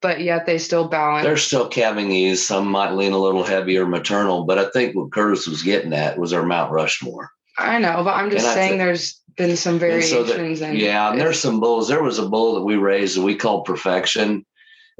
but 0.00 0.20
yet 0.20 0.46
they 0.46 0.58
still 0.58 0.88
balance. 0.88 1.24
They're 1.24 1.36
still 1.36 1.68
calving 1.68 2.08
these. 2.08 2.44
Some 2.44 2.66
might 2.66 2.92
lean 2.92 3.12
a 3.12 3.18
little 3.18 3.44
heavier 3.44 3.86
maternal, 3.86 4.44
but 4.44 4.58
I 4.58 4.70
think 4.70 4.94
what 4.94 5.12
Curtis 5.12 5.46
was 5.46 5.62
getting 5.62 5.92
at 5.92 6.18
was 6.18 6.32
our 6.32 6.44
Mount 6.44 6.72
Rushmore. 6.72 7.30
I 7.58 7.78
know, 7.78 8.02
but 8.04 8.14
I'm 8.14 8.30
just 8.30 8.46
and 8.46 8.54
saying 8.54 8.78
there's 8.78 9.20
been 9.40 9.56
some 9.56 9.78
variations. 9.78 10.30
And 10.30 10.58
so 10.58 10.66
yeah, 10.66 11.10
and 11.10 11.20
there's 11.20 11.40
some 11.40 11.60
bulls. 11.60 11.88
There 11.88 12.02
was 12.02 12.18
a 12.18 12.28
bull 12.28 12.54
that 12.54 12.64
we 12.64 12.76
raised 12.76 13.16
that 13.16 13.22
we 13.22 13.34
called 13.34 13.64
Perfection, 13.64 14.44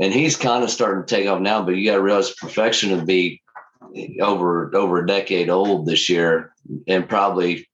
and 0.01 0.13
he's 0.13 0.37
kind 0.37 0.65
of 0.65 0.71
starting 0.71 1.05
to 1.05 1.15
take 1.15 1.29
off 1.29 1.41
now. 1.41 1.63
But 1.63 1.77
you 1.77 1.91
got 1.91 1.97
to 1.97 2.03
realize 2.03 2.35
Perfection 2.35 2.91
would 2.97 3.07
be 3.07 3.43
over 4.21 4.75
over 4.75 4.99
a 4.99 5.07
decade 5.07 5.51
old 5.51 5.87
this 5.87 6.09
year, 6.09 6.55
and 6.89 7.09
probably 7.09 7.69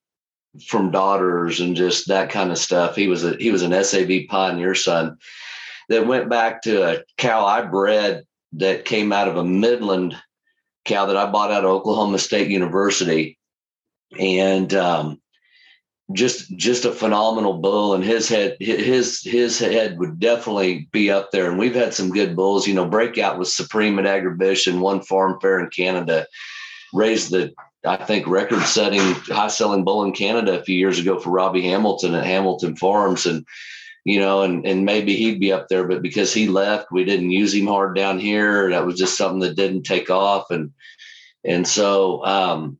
from 0.67 0.91
daughters 0.91 1.61
and 1.61 1.77
just 1.77 2.09
that 2.09 2.31
kind 2.31 2.51
of 2.51 2.59
stuff. 2.59 2.97
He 2.97 3.07
was 3.07 3.25
a 3.25 3.37
he 3.37 3.51
was 3.51 3.63
an 3.63 3.85
SAV 3.85 4.29
pioneer 4.29 4.75
son 4.75 5.19
that 5.89 6.07
went 6.07 6.29
back 6.29 6.63
to 6.63 6.83
a 6.83 7.03
cow 7.17 7.47
I 7.47 7.63
bred 7.63 8.25
that 8.55 8.85
came 8.85 9.13
out 9.13 9.29
of 9.29 9.37
a 9.37 9.45
Midland 9.45 10.17
cow 10.85 11.07
that 11.07 11.17
I 11.17 11.31
bought 11.31 11.53
out 11.53 11.65
of 11.65 11.71
Oklahoma 11.71 12.19
State 12.19 12.49
University, 12.49 13.39
and 14.19 14.75
um, 14.75 15.21
just 16.13 16.57
just 16.57 16.85
a 16.85 16.93
phenomenal 16.93 17.55
bull 17.55 17.95
and 17.95 18.05
his 18.05 18.29
head 18.29 18.57
his 18.61 19.23
his 19.23 19.59
head 19.59 19.99
would 19.99 20.21
definitely 20.21 20.89
be 20.93 21.11
up 21.11 21.33
there 21.33 21.51
and 21.51 21.59
we've 21.59 21.75
had 21.75 21.93
some 21.93 22.11
good 22.11 22.37
bulls 22.37 22.65
you 22.65 22.75
know 22.75 22.87
breakout 22.87 23.41
was 23.41 23.53
supreme 23.53 23.99
at 23.99 24.05
agribition 24.05 24.79
one 24.79 25.03
farm 25.03 25.37
fair 25.41 25.59
in 25.59 25.69
canada 25.69 26.25
raised 26.93 27.33
the 27.33 27.53
I 27.87 27.97
think, 27.97 28.27
record 28.27 28.63
setting 28.65 29.01
high 29.01 29.49
selling 29.49 29.85
bull 29.85 30.03
in 30.05 30.13
Canada 30.13 30.59
a 30.59 30.63
few 30.63 30.77
years 30.77 30.99
ago 30.99 31.19
for 31.19 31.31
Robbie 31.31 31.63
Hamilton 31.63 32.15
at 32.15 32.27
Hamilton 32.27 32.77
Farms. 32.77 33.27
And, 33.27 33.47
you 34.05 34.19
know, 34.19 34.43
and, 34.43 34.67
and 34.67 34.85
maybe 34.85 35.17
he'd 35.17 35.41
be 35.41 35.53
up 35.53 35.69
there, 35.69 35.87
but 35.87 36.03
because 36.03 36.35
he 36.35 36.49
left, 36.49 36.91
we 36.91 37.05
didn't 37.05 37.31
use 37.31 37.55
him 37.55 37.67
hard 37.67 37.95
down 37.95 38.19
here. 38.19 38.71
That 38.71 38.87
was 38.87 38.99
just 38.99 39.17
something 39.17 39.41
that 39.41 39.57
didn't 39.57 39.85
take 39.85 40.11
off. 40.11 40.51
And, 40.51 40.73
and 41.45 41.67
so, 41.67 42.25
um, 42.25 42.79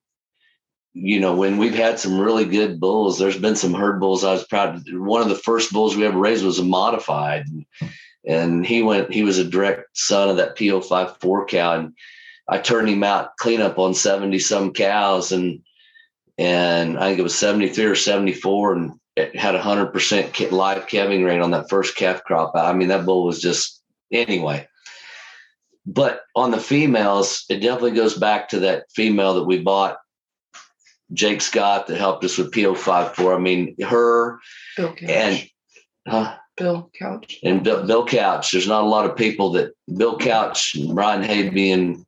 you 0.99 1.21
know, 1.21 1.35
when 1.35 1.59
we've 1.59 1.75
had 1.75 2.01
some 2.01 2.19
really 2.19 2.47
good 2.47 2.81
bulls, 2.81 3.19
there's 3.19 3.39
been 3.39 3.55
some 3.55 3.75
herd 3.75 4.01
bulls. 4.01 4.25
I 4.25 4.33
was 4.33 4.47
proud. 4.47 4.83
One 4.91 5.21
of 5.21 5.29
the 5.29 5.35
first 5.35 5.71
bulls 5.71 5.95
we 5.95 6.07
ever 6.07 6.19
raised 6.19 6.43
was 6.43 6.59
a 6.59 6.65
modified, 6.65 7.45
and 8.27 8.65
he 8.65 8.83
went. 8.83 9.13
He 9.13 9.23
was 9.23 9.37
a 9.39 9.45
direct 9.45 9.95
son 9.99 10.31
of 10.31 10.39
that 10.39 10.57
P054 10.57 11.49
cow, 11.49 11.75
and 11.75 11.93
I 12.49 12.57
turned 12.57 12.89
him 12.89 13.05
out 13.05 13.37
cleanup 13.37 13.79
on 13.79 13.93
seventy 13.93 14.39
some 14.39 14.73
cows, 14.73 15.33
and 15.33 15.61
and 16.39 16.99
I 16.99 17.09
think 17.09 17.19
it 17.19 17.25
was 17.25 17.35
seventy 17.35 17.69
three 17.69 17.85
or 17.85 17.95
seventy 17.95 18.33
four, 18.33 18.73
and 18.73 18.93
it 19.17 19.37
had 19.37 19.55
a 19.55 19.61
hundred 19.61 19.93
percent 19.93 20.51
live 20.51 20.87
calving 20.87 21.25
rate 21.25 21.43
on 21.43 21.51
that 21.51 21.69
first 21.69 21.95
calf 21.95 22.25
crop. 22.25 22.53
I 22.55 22.73
mean, 22.73 22.89
that 22.89 23.05
bull 23.05 23.27
was 23.27 23.43
just 23.43 23.83
anyway. 24.11 24.67
But 25.85 26.23
on 26.35 26.53
the 26.53 26.59
females, 26.59 27.45
it 27.51 27.61
definitely 27.61 27.93
goes 27.93 28.15
back 28.15 28.49
to 28.49 28.61
that 28.61 28.87
female 28.93 29.35
that 29.35 29.45
we 29.45 29.61
bought 29.61 29.99
Jake 31.13 31.41
Scott 31.41 31.87
that 31.87 31.99
helped 31.99 32.25
us 32.25 32.39
with 32.39 32.53
P054. 32.53 33.37
I 33.37 33.39
mean, 33.39 33.77
her 33.83 34.41
Bill 34.77 34.95
Couch. 34.95 35.09
and 35.09 35.49
huh? 36.07 36.37
Bill 36.57 36.91
Couch. 36.99 37.39
And 37.43 37.63
Bill, 37.63 37.87
Bill 37.87 38.07
Couch. 38.07 38.51
There's 38.51 38.69
not 38.69 38.85
a 38.85 38.89
lot 38.89 39.09
of 39.09 39.17
people 39.17 39.53
that 39.53 39.73
Bill 39.97 40.19
Couch 40.19 40.75
and 40.75 40.95
Brian 40.95 41.23
Hayby 41.23 41.73
and 41.73 42.05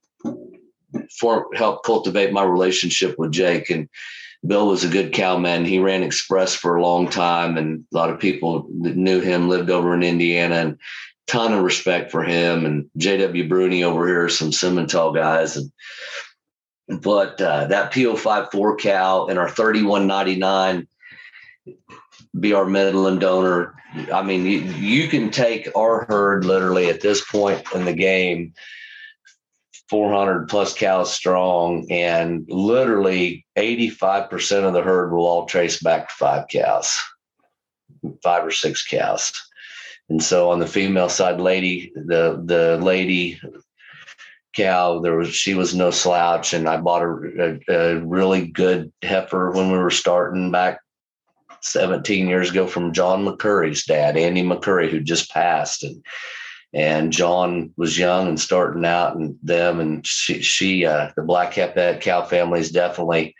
for 1.19 1.49
helped 1.55 1.85
cultivate 1.85 2.33
my 2.33 2.43
relationship 2.43 3.19
with 3.19 3.33
Jake. 3.33 3.71
And 3.71 3.89
Bill 4.47 4.69
was 4.69 4.85
a 4.85 4.89
good 4.89 5.13
cowman. 5.13 5.65
He 5.65 5.79
ran 5.79 6.03
Express 6.03 6.55
for 6.55 6.77
a 6.77 6.83
long 6.83 7.09
time, 7.09 7.57
and 7.59 7.85
a 7.93 7.97
lot 7.97 8.11
of 8.11 8.21
people 8.21 8.69
that 8.83 8.97
knew 8.97 9.21
him 9.21 9.49
lived 9.49 9.71
over 9.71 9.95
in 9.95 10.03
Indiana. 10.03 10.55
And 10.55 10.79
ton 11.29 11.53
of 11.53 11.63
respect 11.63 12.11
for 12.11 12.25
him 12.25 12.65
and 12.65 12.89
JW 12.99 13.49
Bruni 13.49 13.85
over 13.85 14.09
here, 14.09 14.29
some 14.29 14.51
Simmental 14.51 15.15
guys, 15.15 15.57
and 15.57 15.71
but 16.89 17.41
uh, 17.41 17.67
that 17.67 17.93
P054 17.93 18.79
cow 18.79 19.27
and 19.27 19.39
our 19.39 19.49
3199 19.49 20.89
be 22.39 22.53
our 22.55 22.65
Midland 22.65 23.21
donor. 23.21 23.75
I 24.13 24.23
mean, 24.23 24.47
you, 24.47 24.61
you 24.61 25.09
can 25.09 25.31
take 25.31 25.69
our 25.77 26.07
herd 26.09 26.45
literally 26.45 26.89
at 26.89 27.01
this 27.01 27.25
point 27.25 27.63
in 27.75 27.85
the 27.85 27.93
game, 27.93 28.55
400 29.89 30.49
plus 30.49 30.75
cows 30.75 31.13
strong, 31.13 31.87
and 31.91 32.45
literally 32.49 33.47
85% 33.57 34.65
of 34.65 34.75
the 34.75 34.83
herd 34.83 35.13
will 35.13 35.27
all 35.27 35.47
trace 35.47 35.83
back 35.83 36.09
to 36.09 36.15
five 36.15 36.49
cows, 36.49 36.99
five 38.23 38.45
or 38.45 38.51
six 38.51 38.87
cows. 38.87 39.33
And 40.11 40.23
so 40.23 40.51
on 40.51 40.59
the 40.59 40.67
female 40.67 41.11
side, 41.11 41.39
lady, 41.39 41.93
the 41.95 42.43
the 42.43 42.79
lady 42.83 43.39
cow. 44.59 44.99
There 44.99 45.17
was 45.17 45.35
she 45.35 45.55
was 45.55 45.75
no 45.75 45.91
slouch, 45.91 46.53
and 46.53 46.69
I 46.69 46.77
bought 46.79 47.03
a, 47.03 47.61
a, 47.69 47.75
a, 47.75 48.01
really 48.01 48.49
good 48.49 48.93
heifer 49.03 49.53
when 49.53 49.71
we 49.71 49.79
were 49.79 49.91
starting 49.91 50.51
back 50.51 50.81
17 51.63 52.27
years 52.27 52.51
ago 52.51 52.67
from 52.67 52.93
John 52.93 53.25
McCurry's 53.25 53.85
dad, 53.85 54.17
Andy 54.17 54.43
McCurry, 54.43 54.91
who 54.91 55.01
just 55.01 55.31
passed, 55.31 55.85
and 55.85 56.05
and 56.75 57.13
John 57.13 57.73
was 57.77 57.99
young 57.99 58.29
and 58.29 58.41
starting 58.41 58.85
out, 58.85 59.17
and 59.17 59.39
them 59.43 59.79
and 59.81 60.07
she 60.07 60.43
she 60.43 60.85
uh, 60.85 61.13
the 61.17 61.23
Black 61.23 61.53
Capet 61.53 62.01
cow 62.01 62.23
family's 62.23 62.73
definitely 62.73 63.35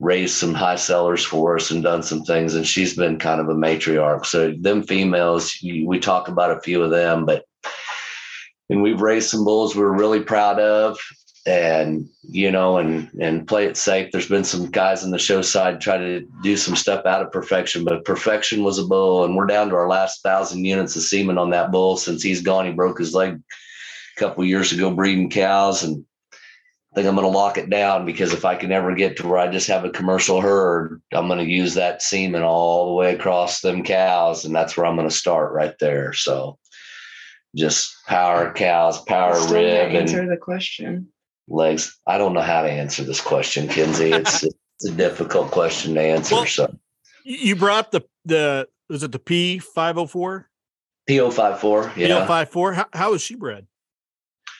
raised 0.00 0.34
some 0.34 0.54
high 0.54 0.76
sellers 0.76 1.24
for 1.24 1.56
us 1.56 1.70
and 1.70 1.82
done 1.82 2.02
some 2.02 2.22
things, 2.24 2.54
and 2.54 2.66
she's 2.66 2.96
been 2.96 3.18
kind 3.18 3.40
of 3.40 3.48
a 3.48 3.54
matriarch. 3.54 4.24
So 4.26 4.52
them 4.58 4.82
females, 4.82 5.56
we 5.62 6.00
talk 6.00 6.28
about 6.28 6.56
a 6.56 6.60
few 6.60 6.82
of 6.82 6.90
them, 6.90 7.26
but 7.26 7.44
and 8.70 8.82
we've 8.82 9.00
raised 9.00 9.30
some 9.30 9.44
bulls 9.44 9.76
we're 9.76 9.96
really 9.96 10.20
proud 10.20 10.58
of. 10.58 10.98
And 11.46 12.08
you 12.22 12.50
know 12.50 12.78
and 12.78 13.10
and 13.20 13.46
play 13.46 13.66
it 13.66 13.76
safe. 13.76 14.10
There's 14.10 14.30
been 14.30 14.44
some 14.44 14.70
guys 14.70 15.04
on 15.04 15.10
the 15.10 15.18
show 15.18 15.42
side 15.42 15.78
try 15.78 15.98
to 15.98 16.26
do 16.42 16.56
some 16.56 16.74
stuff 16.74 17.04
out 17.04 17.20
of 17.20 17.30
perfection 17.30 17.84
but 17.84 18.06
perfection 18.06 18.64
was 18.64 18.78
a 18.78 18.84
bull 18.86 19.26
and 19.26 19.36
we're 19.36 19.44
down 19.44 19.68
to 19.68 19.74
our 19.74 19.86
last 19.86 20.22
thousand 20.22 20.64
units 20.64 20.96
of 20.96 21.02
semen 21.02 21.36
on 21.36 21.50
that 21.50 21.70
bull 21.70 21.98
since 21.98 22.22
he's 22.22 22.40
gone. 22.40 22.64
He 22.64 22.72
broke 22.72 22.98
his 22.98 23.14
leg 23.14 23.34
a 24.16 24.18
couple 24.18 24.42
years 24.42 24.72
ago 24.72 24.90
breeding 24.90 25.28
cows 25.28 25.84
and 25.84 26.06
I 26.94 26.98
think 26.98 27.08
I'm 27.08 27.16
going 27.16 27.30
to 27.30 27.36
lock 27.36 27.58
it 27.58 27.70
down 27.70 28.06
because 28.06 28.32
if 28.32 28.44
I 28.44 28.54
can 28.54 28.70
ever 28.70 28.94
get 28.94 29.16
to 29.16 29.26
where 29.26 29.38
I 29.38 29.48
just 29.50 29.66
have 29.66 29.84
a 29.84 29.90
commercial 29.90 30.40
herd, 30.40 31.02
I'm 31.12 31.26
going 31.26 31.40
to 31.40 31.52
use 31.52 31.74
that 31.74 32.02
semen 32.02 32.44
all 32.44 32.86
the 32.86 32.92
way 32.94 33.12
across 33.12 33.60
them 33.60 33.82
cows, 33.82 34.44
and 34.44 34.54
that's 34.54 34.76
where 34.76 34.86
I'm 34.86 34.94
going 34.94 35.08
to 35.08 35.14
start 35.14 35.52
right 35.52 35.74
there. 35.80 36.12
So, 36.12 36.56
just 37.54 37.94
power 38.06 38.52
cows, 38.52 39.00
power 39.02 39.34
Still 39.36 39.54
rib, 39.54 39.90
didn't 39.90 39.96
answer 40.02 40.20
and 40.20 40.30
the 40.30 40.36
question. 40.36 41.08
legs. 41.48 41.98
I 42.06 42.18
don't 42.18 42.34
know 42.34 42.40
how 42.40 42.62
to 42.62 42.70
answer 42.70 43.04
this 43.04 43.20
question, 43.20 43.68
Kenzie. 43.68 44.12
It's 44.20 44.42
it's 44.44 44.90
a 44.90 44.92
difficult 44.92 45.50
question 45.50 45.94
to 45.94 46.00
answer. 46.00 46.34
Well- 46.34 46.46
so 46.46 46.74
You 47.24 47.56
brought 47.56 47.92
the 47.92 48.02
the 48.24 48.68
was 48.88 49.02
it 49.02 49.12
the 49.12 49.18
P 49.18 49.58
five 49.58 49.94
hundred 49.96 50.08
four 50.08 50.50
PO 51.08 51.18
oh 51.20 51.30
five 51.30 51.60
four, 51.60 51.90
P 51.90 52.04
oh 52.04 52.08
yeah. 52.08 52.26
five 52.26 52.48
four? 52.50 52.72
How 52.74 52.86
how 52.92 53.12
was 53.12 53.22
she 53.22 53.34
bred? 53.36 53.66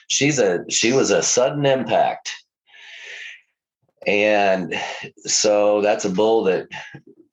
she's 0.07 0.37
a 0.37 0.63
she 0.69 0.93
was 0.93 1.09
a 1.09 1.23
sudden 1.23 1.65
impact 1.65 2.31
and 4.05 4.75
so 5.25 5.81
that's 5.81 6.05
a 6.05 6.09
bull 6.09 6.43
that 6.43 6.67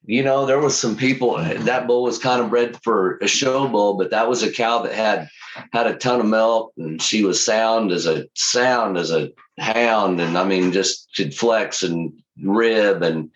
you 0.06 0.22
know 0.22 0.46
there 0.46 0.58
was 0.58 0.78
some 0.78 0.96
people 0.96 1.36
that 1.36 1.86
bull 1.86 2.02
was 2.02 2.18
kind 2.18 2.40
of 2.40 2.50
bred 2.50 2.78
for 2.82 3.18
a 3.18 3.28
show 3.28 3.68
bull 3.68 3.94
but 3.98 4.10
that 4.10 4.28
was 4.28 4.42
a 4.42 4.50
cow 4.50 4.80
that 4.82 4.94
had 4.94 5.28
had 5.72 5.86
a 5.86 5.96
ton 5.96 6.20
of 6.20 6.26
milk 6.26 6.72
and 6.78 7.00
she 7.00 7.24
was 7.24 7.44
sound 7.44 7.92
as 7.92 8.06
a 8.06 8.26
sound 8.34 8.96
as 8.96 9.10
a 9.10 9.30
hound 9.58 10.20
and 10.20 10.36
i 10.36 10.44
mean 10.44 10.72
just 10.72 11.08
could 11.16 11.34
flex 11.34 11.82
and 11.82 12.12
rib 12.42 13.02
and 13.02 13.30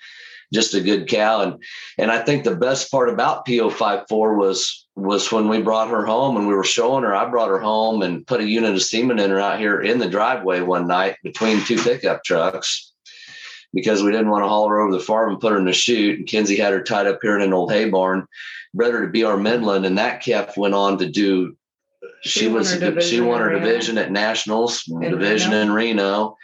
just 0.53 0.75
a 0.75 0.81
good 0.81 1.09
cow 1.09 1.41
and 1.43 1.63
and 1.99 2.11
i 2.11 2.23
think 2.23 2.45
the 2.45 2.57
best 2.57 2.91
part 2.91 3.09
about 3.09 3.47
po54 3.47 4.37
was 4.37 4.87
was 4.97 5.31
when 5.31 5.49
we 5.49 5.61
brought 5.61 5.91
her 5.91 6.07
home 6.07 6.37
and 6.37 6.49
we 6.49 6.55
were 6.55 6.65
showing 6.65 7.05
her. 7.05 7.15
I 7.15 7.29
brought 7.29 7.51
her 7.51 7.61
home 7.61 8.01
and 8.01 8.27
put 8.27 8.41
a 8.41 8.49
unit 8.49 8.75
of 8.75 8.83
semen 8.83 9.19
in 9.19 9.31
her 9.31 9.39
out 9.39 9.61
here 9.61 9.81
in 9.81 9.99
the 9.99 10.09
driveway 10.09 10.61
one 10.61 10.87
night 10.87 11.17
between 11.23 11.63
two 11.63 11.77
pickup 11.77 12.25
trucks 12.25 12.93
because 13.75 14.03
we 14.03 14.11
didn't 14.11 14.31
want 14.31 14.43
to 14.43 14.49
haul 14.49 14.69
her 14.69 14.81
over 14.81 14.93
the 14.93 15.05
farm 15.05 15.33
and 15.33 15.41
put 15.41 15.53
her 15.53 15.59
in 15.59 15.67
the 15.67 15.73
chute. 15.75 16.19
And 16.19 16.27
Kenzie 16.27 16.57
had 16.57 16.73
her 16.73 16.83
tied 16.83 17.07
up 17.07 17.19
here 17.21 17.37
in 17.37 17.43
an 17.43 17.53
old 17.53 17.71
hay 17.71 17.91
barn, 17.91 18.27
bred 18.73 18.95
her 18.95 19.05
to 19.05 19.13
be 19.13 19.23
our 19.23 19.37
Midland, 19.37 19.85
and 19.85 19.99
that 19.99 20.23
calf 20.23 20.57
went 20.57 20.75
on 20.75 20.97
to 20.99 21.11
do. 21.11 21.55
She, 22.23 22.41
She 22.41 22.47
won 22.47 22.57
was 22.57 22.73
her 22.81 23.01
she 23.01 23.21
won 23.21 23.41
her 23.41 23.53
division 23.53 23.99
at 23.99 24.11
nationals, 24.11 24.85
In 24.89 25.01
division 25.01 25.51
Reno. 25.53 25.63
in 25.63 25.73
Reno, 25.73 26.37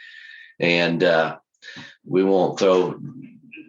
and 0.61 1.03
uh, 1.03 1.37
we 2.05 2.25
won't 2.25 2.59
throw 2.59 2.99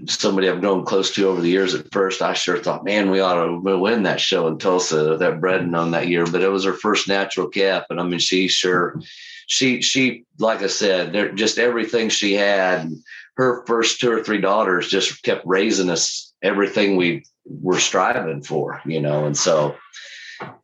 somebody 0.08 0.50
I've 0.50 0.62
known 0.62 0.86
close 0.86 1.14
to 1.14 1.28
over 1.28 1.41
the 1.41 1.50
years. 1.50 1.74
At 1.74 1.91
first, 1.91 2.22
I 2.22 2.34
sure 2.34 2.58
thought, 2.58 2.84
man, 2.84 3.10
we 3.10 3.20
ought 3.20 3.46
to 3.46 3.58
win 3.60 4.04
that 4.04 4.20
show 4.20 4.48
in 4.48 4.58
Tulsa, 4.58 5.18
that 5.18 5.39
bred 5.39 5.74
on 5.74 5.91
that 5.91 6.08
year. 6.08 6.26
But 6.26 6.41
it 6.41 6.52
was 6.52 6.66
her 6.66 6.74
first 6.74 7.08
natural 7.08 7.48
calf, 7.48 7.86
and 7.89 8.00
I 8.00 8.04
mean, 8.04 8.20
she 8.20 8.48
sure, 8.48 9.00
she 9.48 9.82
she 9.82 10.26
like 10.39 10.62
I 10.62 10.68
said, 10.68 11.14
there 11.14 11.32
just 11.32 11.58
everything 11.58 12.10
she 12.10 12.34
had. 12.34 12.91
Her 13.36 13.66
first 13.66 14.00
two 14.00 14.12
or 14.12 14.24
three 14.24 14.39
daughters 14.39 14.88
just 14.89 15.24
kept 15.24 15.44
raising 15.48 15.89
us 15.89 16.34
everything 16.44 16.98
we 16.98 17.24
were 17.46 17.80
striving 17.80 18.44
for, 18.44 18.80
you 18.86 19.02
know, 19.02 19.26
and 19.26 19.36
so 19.36 19.76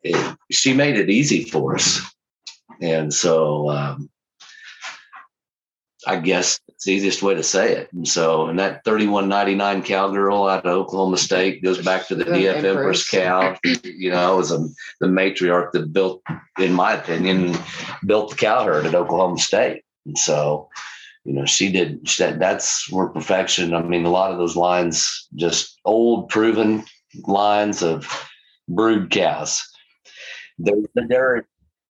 it, 0.02 0.36
she 0.50 0.72
made 0.72 0.96
it 0.96 1.10
easy 1.10 1.44
for 1.44 1.74
us, 1.74 2.00
and 2.80 3.12
so. 3.12 3.70
Um, 3.70 4.10
I 6.06 6.16
guess 6.16 6.58
it's 6.68 6.84
the 6.84 6.92
easiest 6.92 7.22
way 7.22 7.34
to 7.34 7.42
say 7.42 7.72
it. 7.72 7.92
And 7.92 8.08
so, 8.08 8.46
and 8.46 8.58
that 8.58 8.84
3199 8.84 9.82
cowgirl 9.82 10.46
out 10.46 10.64
of 10.64 10.72
Oklahoma 10.72 11.18
State 11.18 11.62
goes 11.62 11.82
back 11.82 12.08
to 12.08 12.14
the 12.14 12.24
The 12.24 12.30
DF 12.30 12.64
Empress. 12.64 13.08
Cow. 13.08 13.58
You 13.84 14.10
know, 14.10 14.36
was 14.36 14.50
a, 14.50 14.66
the 15.00 15.08
matriarch 15.08 15.72
that 15.72 15.92
built, 15.92 16.22
in 16.58 16.72
my 16.72 16.94
opinion, 16.94 17.54
built 18.06 18.30
the 18.30 18.36
cow 18.36 18.64
herd 18.64 18.86
at 18.86 18.94
Oklahoma 18.94 19.38
State. 19.38 19.82
And 20.06 20.16
so, 20.16 20.70
you 21.24 21.34
know, 21.34 21.44
she 21.44 21.70
did 21.70 22.06
that. 22.18 22.38
That's 22.38 22.90
where 22.90 23.08
perfection. 23.08 23.74
I 23.74 23.82
mean, 23.82 24.06
a 24.06 24.10
lot 24.10 24.32
of 24.32 24.38
those 24.38 24.56
lines, 24.56 25.28
just 25.34 25.78
old 25.84 26.30
proven 26.30 26.84
lines 27.26 27.82
of 27.82 28.08
brood 28.68 29.10
cows. 29.10 29.62
There's 30.62 30.86
the 30.94 31.02
dairy 31.02 31.42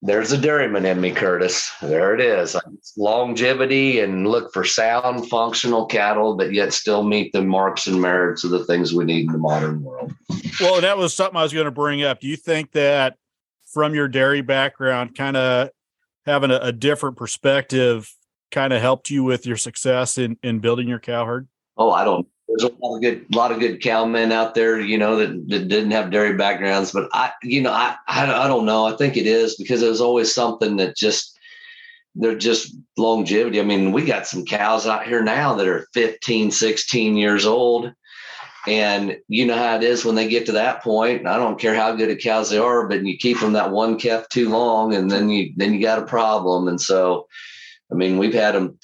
there's 0.02 0.32
a 0.32 0.38
dairyman 0.38 0.86
in 0.86 1.00
me, 1.00 1.10
Curtis. 1.10 1.70
There 1.82 2.14
it 2.14 2.22
is. 2.22 2.56
Longevity 2.96 4.00
and 4.00 4.26
look 4.26 4.52
for 4.52 4.64
sound, 4.64 5.28
functional 5.28 5.84
cattle, 5.84 6.36
but 6.36 6.54
yet 6.54 6.72
still 6.72 7.02
meet 7.02 7.32
the 7.32 7.42
marks 7.42 7.86
and 7.86 8.00
merits 8.00 8.42
of 8.42 8.50
the 8.50 8.64
things 8.64 8.94
we 8.94 9.04
need 9.04 9.26
in 9.26 9.32
the 9.32 9.38
modern 9.38 9.82
world. 9.82 10.14
Well, 10.58 10.80
that 10.80 10.96
was 10.96 11.12
something 11.12 11.36
I 11.36 11.42
was 11.42 11.52
going 11.52 11.66
to 11.66 11.70
bring 11.70 12.02
up. 12.02 12.20
Do 12.20 12.28
you 12.28 12.36
think 12.36 12.72
that 12.72 13.16
from 13.72 13.94
your 13.94 14.08
dairy 14.08 14.40
background, 14.40 15.14
kind 15.14 15.36
of 15.36 15.68
having 16.24 16.50
a, 16.50 16.56
a 16.56 16.72
different 16.72 17.18
perspective 17.18 18.10
kind 18.50 18.72
of 18.72 18.80
helped 18.80 19.10
you 19.10 19.22
with 19.22 19.46
your 19.46 19.56
success 19.56 20.16
in 20.16 20.38
in 20.42 20.60
building 20.60 20.88
your 20.88 20.98
cow 20.98 21.26
herd? 21.26 21.46
Oh, 21.76 21.90
I 21.90 22.04
don't. 22.04 22.26
There's 22.50 22.70
a 22.70 22.74
lot 22.80 22.96
of 22.96 23.02
good, 23.02 23.34
lot 23.34 23.52
of 23.52 23.60
good 23.60 23.80
cowmen 23.80 24.32
out 24.32 24.54
there, 24.54 24.80
you 24.80 24.98
know, 24.98 25.16
that, 25.16 25.48
that 25.48 25.68
didn't 25.68 25.92
have 25.92 26.10
dairy 26.10 26.34
backgrounds. 26.34 26.92
But 26.92 27.08
I, 27.12 27.30
you 27.42 27.60
know, 27.62 27.72
I, 27.72 27.96
I, 28.08 28.44
I 28.44 28.48
don't 28.48 28.66
know. 28.66 28.86
I 28.86 28.96
think 28.96 29.16
it 29.16 29.26
is 29.26 29.56
because 29.56 29.80
there's 29.80 30.00
always 30.00 30.34
something 30.34 30.76
that 30.76 30.96
just 30.96 31.38
they're 32.14 32.36
just 32.36 32.76
longevity. 32.96 33.60
I 33.60 33.64
mean, 33.64 33.92
we 33.92 34.04
got 34.04 34.26
some 34.26 34.44
cows 34.44 34.86
out 34.86 35.06
here 35.06 35.22
now 35.22 35.54
that 35.54 35.68
are 35.68 35.86
15, 35.94 36.50
16 36.50 37.16
years 37.16 37.46
old. 37.46 37.92
And 38.66 39.16
you 39.28 39.46
know 39.46 39.56
how 39.56 39.76
it 39.76 39.82
is 39.82 40.04
when 40.04 40.16
they 40.16 40.28
get 40.28 40.44
to 40.46 40.52
that 40.52 40.82
point. 40.82 41.26
I 41.26 41.38
don't 41.38 41.58
care 41.58 41.74
how 41.74 41.96
good 41.96 42.10
a 42.10 42.16
cows 42.16 42.50
they 42.50 42.58
are, 42.58 42.86
but 42.86 43.04
you 43.06 43.16
keep 43.16 43.40
them 43.40 43.54
that 43.54 43.70
one 43.70 43.98
calf 43.98 44.28
too 44.28 44.50
long, 44.50 44.94
and 44.94 45.10
then 45.10 45.30
you 45.30 45.54
then 45.56 45.72
you 45.72 45.80
got 45.80 45.98
a 45.98 46.04
problem. 46.04 46.68
And 46.68 46.78
so, 46.78 47.26
I 47.90 47.94
mean, 47.94 48.18
we've 48.18 48.34
had 48.34 48.54
them. 48.54 48.78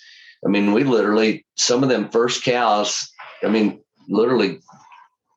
I 0.46 0.48
mean, 0.48 0.72
we 0.72 0.82
literally 0.84 1.44
some 1.56 1.82
of 1.82 1.90
them 1.90 2.08
first 2.08 2.42
cows. 2.42 3.12
I 3.42 3.48
mean, 3.48 3.80
literally, 4.08 4.60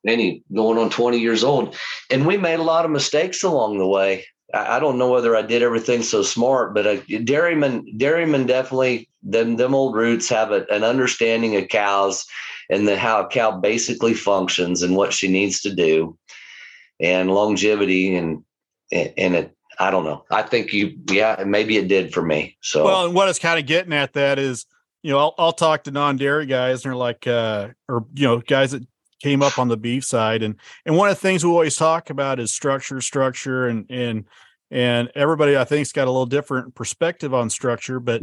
any 0.06 0.42
going 0.54 0.78
on 0.78 0.90
twenty 0.90 1.18
years 1.18 1.44
old, 1.44 1.76
and 2.10 2.26
we 2.26 2.36
made 2.36 2.58
a 2.58 2.64
lot 2.64 2.84
of 2.84 2.90
mistakes 2.90 3.42
along 3.42 3.78
the 3.78 3.86
way. 3.86 4.26
I 4.52 4.80
don't 4.80 4.98
know 4.98 5.10
whether 5.10 5.36
I 5.36 5.42
did 5.42 5.62
everything 5.62 6.02
so 6.02 6.22
smart, 6.22 6.74
but 6.74 6.86
uh, 6.86 6.96
a 7.08 7.18
dairyman, 7.18 7.86
dairyman 7.96 8.46
definitely 8.46 9.08
them 9.22 9.56
them 9.56 9.74
old 9.74 9.94
roots 9.94 10.28
have 10.28 10.50
a, 10.50 10.66
an 10.70 10.82
understanding 10.82 11.56
of 11.56 11.68
cows 11.68 12.26
and 12.68 12.88
the, 12.88 12.98
how 12.98 13.22
a 13.22 13.28
cow 13.28 13.52
basically 13.52 14.14
functions 14.14 14.82
and 14.82 14.96
what 14.96 15.12
she 15.12 15.28
needs 15.28 15.60
to 15.60 15.74
do, 15.74 16.16
and 16.98 17.30
longevity 17.30 18.16
and 18.16 18.42
and 18.90 19.36
it. 19.36 19.56
I 19.78 19.90
don't 19.90 20.04
know. 20.04 20.24
I 20.30 20.42
think 20.42 20.74
you, 20.74 20.98
yeah, 21.10 21.42
maybe 21.46 21.78
it 21.78 21.88
did 21.88 22.12
for 22.12 22.20
me. 22.20 22.58
So 22.60 22.84
well, 22.84 23.06
and 23.06 23.14
what 23.14 23.30
it's 23.30 23.38
kind 23.38 23.58
of 23.58 23.64
getting 23.64 23.94
at 23.94 24.12
that 24.12 24.38
is, 24.38 24.66
you 25.02 25.10
know, 25.10 25.18
I'll, 25.18 25.34
I'll 25.38 25.52
talk 25.52 25.84
to 25.84 25.90
non-dairy 25.90 26.46
guys 26.46 26.84
and 26.84 26.90
they're 26.90 26.96
like, 26.96 27.26
uh, 27.26 27.68
or 27.88 28.06
you 28.14 28.26
know, 28.26 28.38
guys 28.38 28.72
that 28.72 28.86
came 29.22 29.42
up 29.42 29.58
on 29.58 29.68
the 29.68 29.76
beef 29.76 30.04
side 30.04 30.42
and 30.42 30.56
and 30.86 30.96
one 30.96 31.08
of 31.08 31.14
the 31.14 31.20
things 31.20 31.44
we 31.44 31.50
always 31.50 31.76
talk 31.76 32.10
about 32.10 32.40
is 32.40 32.52
structure 32.52 33.00
structure 33.00 33.68
and 33.68 33.84
and 33.90 34.24
and 34.70 35.10
everybody 35.14 35.56
i 35.56 35.64
think's 35.64 35.92
got 35.92 36.08
a 36.08 36.10
little 36.10 36.24
different 36.24 36.74
perspective 36.74 37.34
on 37.34 37.50
structure 37.50 38.00
but 38.00 38.22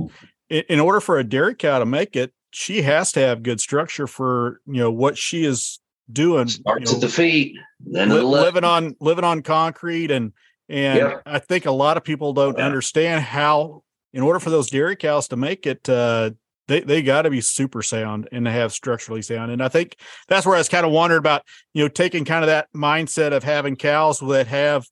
in, 0.49 0.63
in 0.69 0.79
order 0.79 0.99
for 0.99 1.19
a 1.19 1.23
dairy 1.23 1.53
cow 1.53 1.77
to 1.77 1.85
make 1.85 2.15
it 2.15 2.33
she 2.49 2.81
has 2.81 3.11
to 3.11 3.19
have 3.19 3.43
good 3.43 3.61
structure 3.61 4.07
for 4.07 4.59
you 4.65 4.79
know 4.79 4.91
what 4.91 5.17
she 5.17 5.45
is 5.45 5.79
doing 6.11 6.47
starts 6.47 6.79
you 6.79 6.85
know, 6.87 6.95
at 6.95 7.01
the 7.01 7.09
feet 7.09 7.55
then 7.79 8.09
li- 8.09 8.23
living 8.23 8.63
on 8.63 8.95
living 8.99 9.23
on 9.23 9.43
concrete 9.43 10.09
and 10.09 10.33
and 10.67 11.13
i 11.27 11.37
think 11.37 11.67
a 11.67 11.71
lot 11.71 11.97
of 11.97 12.03
people 12.03 12.33
don't 12.33 12.57
Yeah. 12.57 12.65
understand 12.65 13.23
how 13.23 13.83
in 14.13 14.23
order 14.23 14.39
for 14.39 14.49
those 14.49 14.71
dairy 14.71 14.95
cows 14.95 15.27
to 15.27 15.35
make 15.35 15.67
it 15.67 15.87
uh 15.89 16.31
they, 16.67 16.81
they 16.81 17.01
got 17.01 17.23
to 17.23 17.29
be 17.29 17.41
super 17.41 17.81
sound 17.81 18.27
and 18.31 18.45
to 18.45 18.51
have 18.51 18.71
structurally 18.71 19.21
sound. 19.21 19.51
And 19.51 19.61
I 19.63 19.69
think 19.69 19.95
that's 20.27 20.45
where 20.45 20.55
I 20.55 20.59
was 20.59 20.69
kind 20.69 20.85
of 20.85 20.91
wondering 20.91 21.19
about, 21.19 21.43
you 21.73 21.83
know, 21.83 21.89
taking 21.89 22.25
kind 22.25 22.43
of 22.43 22.47
that 22.47 22.67
mindset 22.75 23.31
of 23.31 23.43
having 23.43 23.75
cows 23.75 24.19
that 24.19 24.47
have 24.47 24.85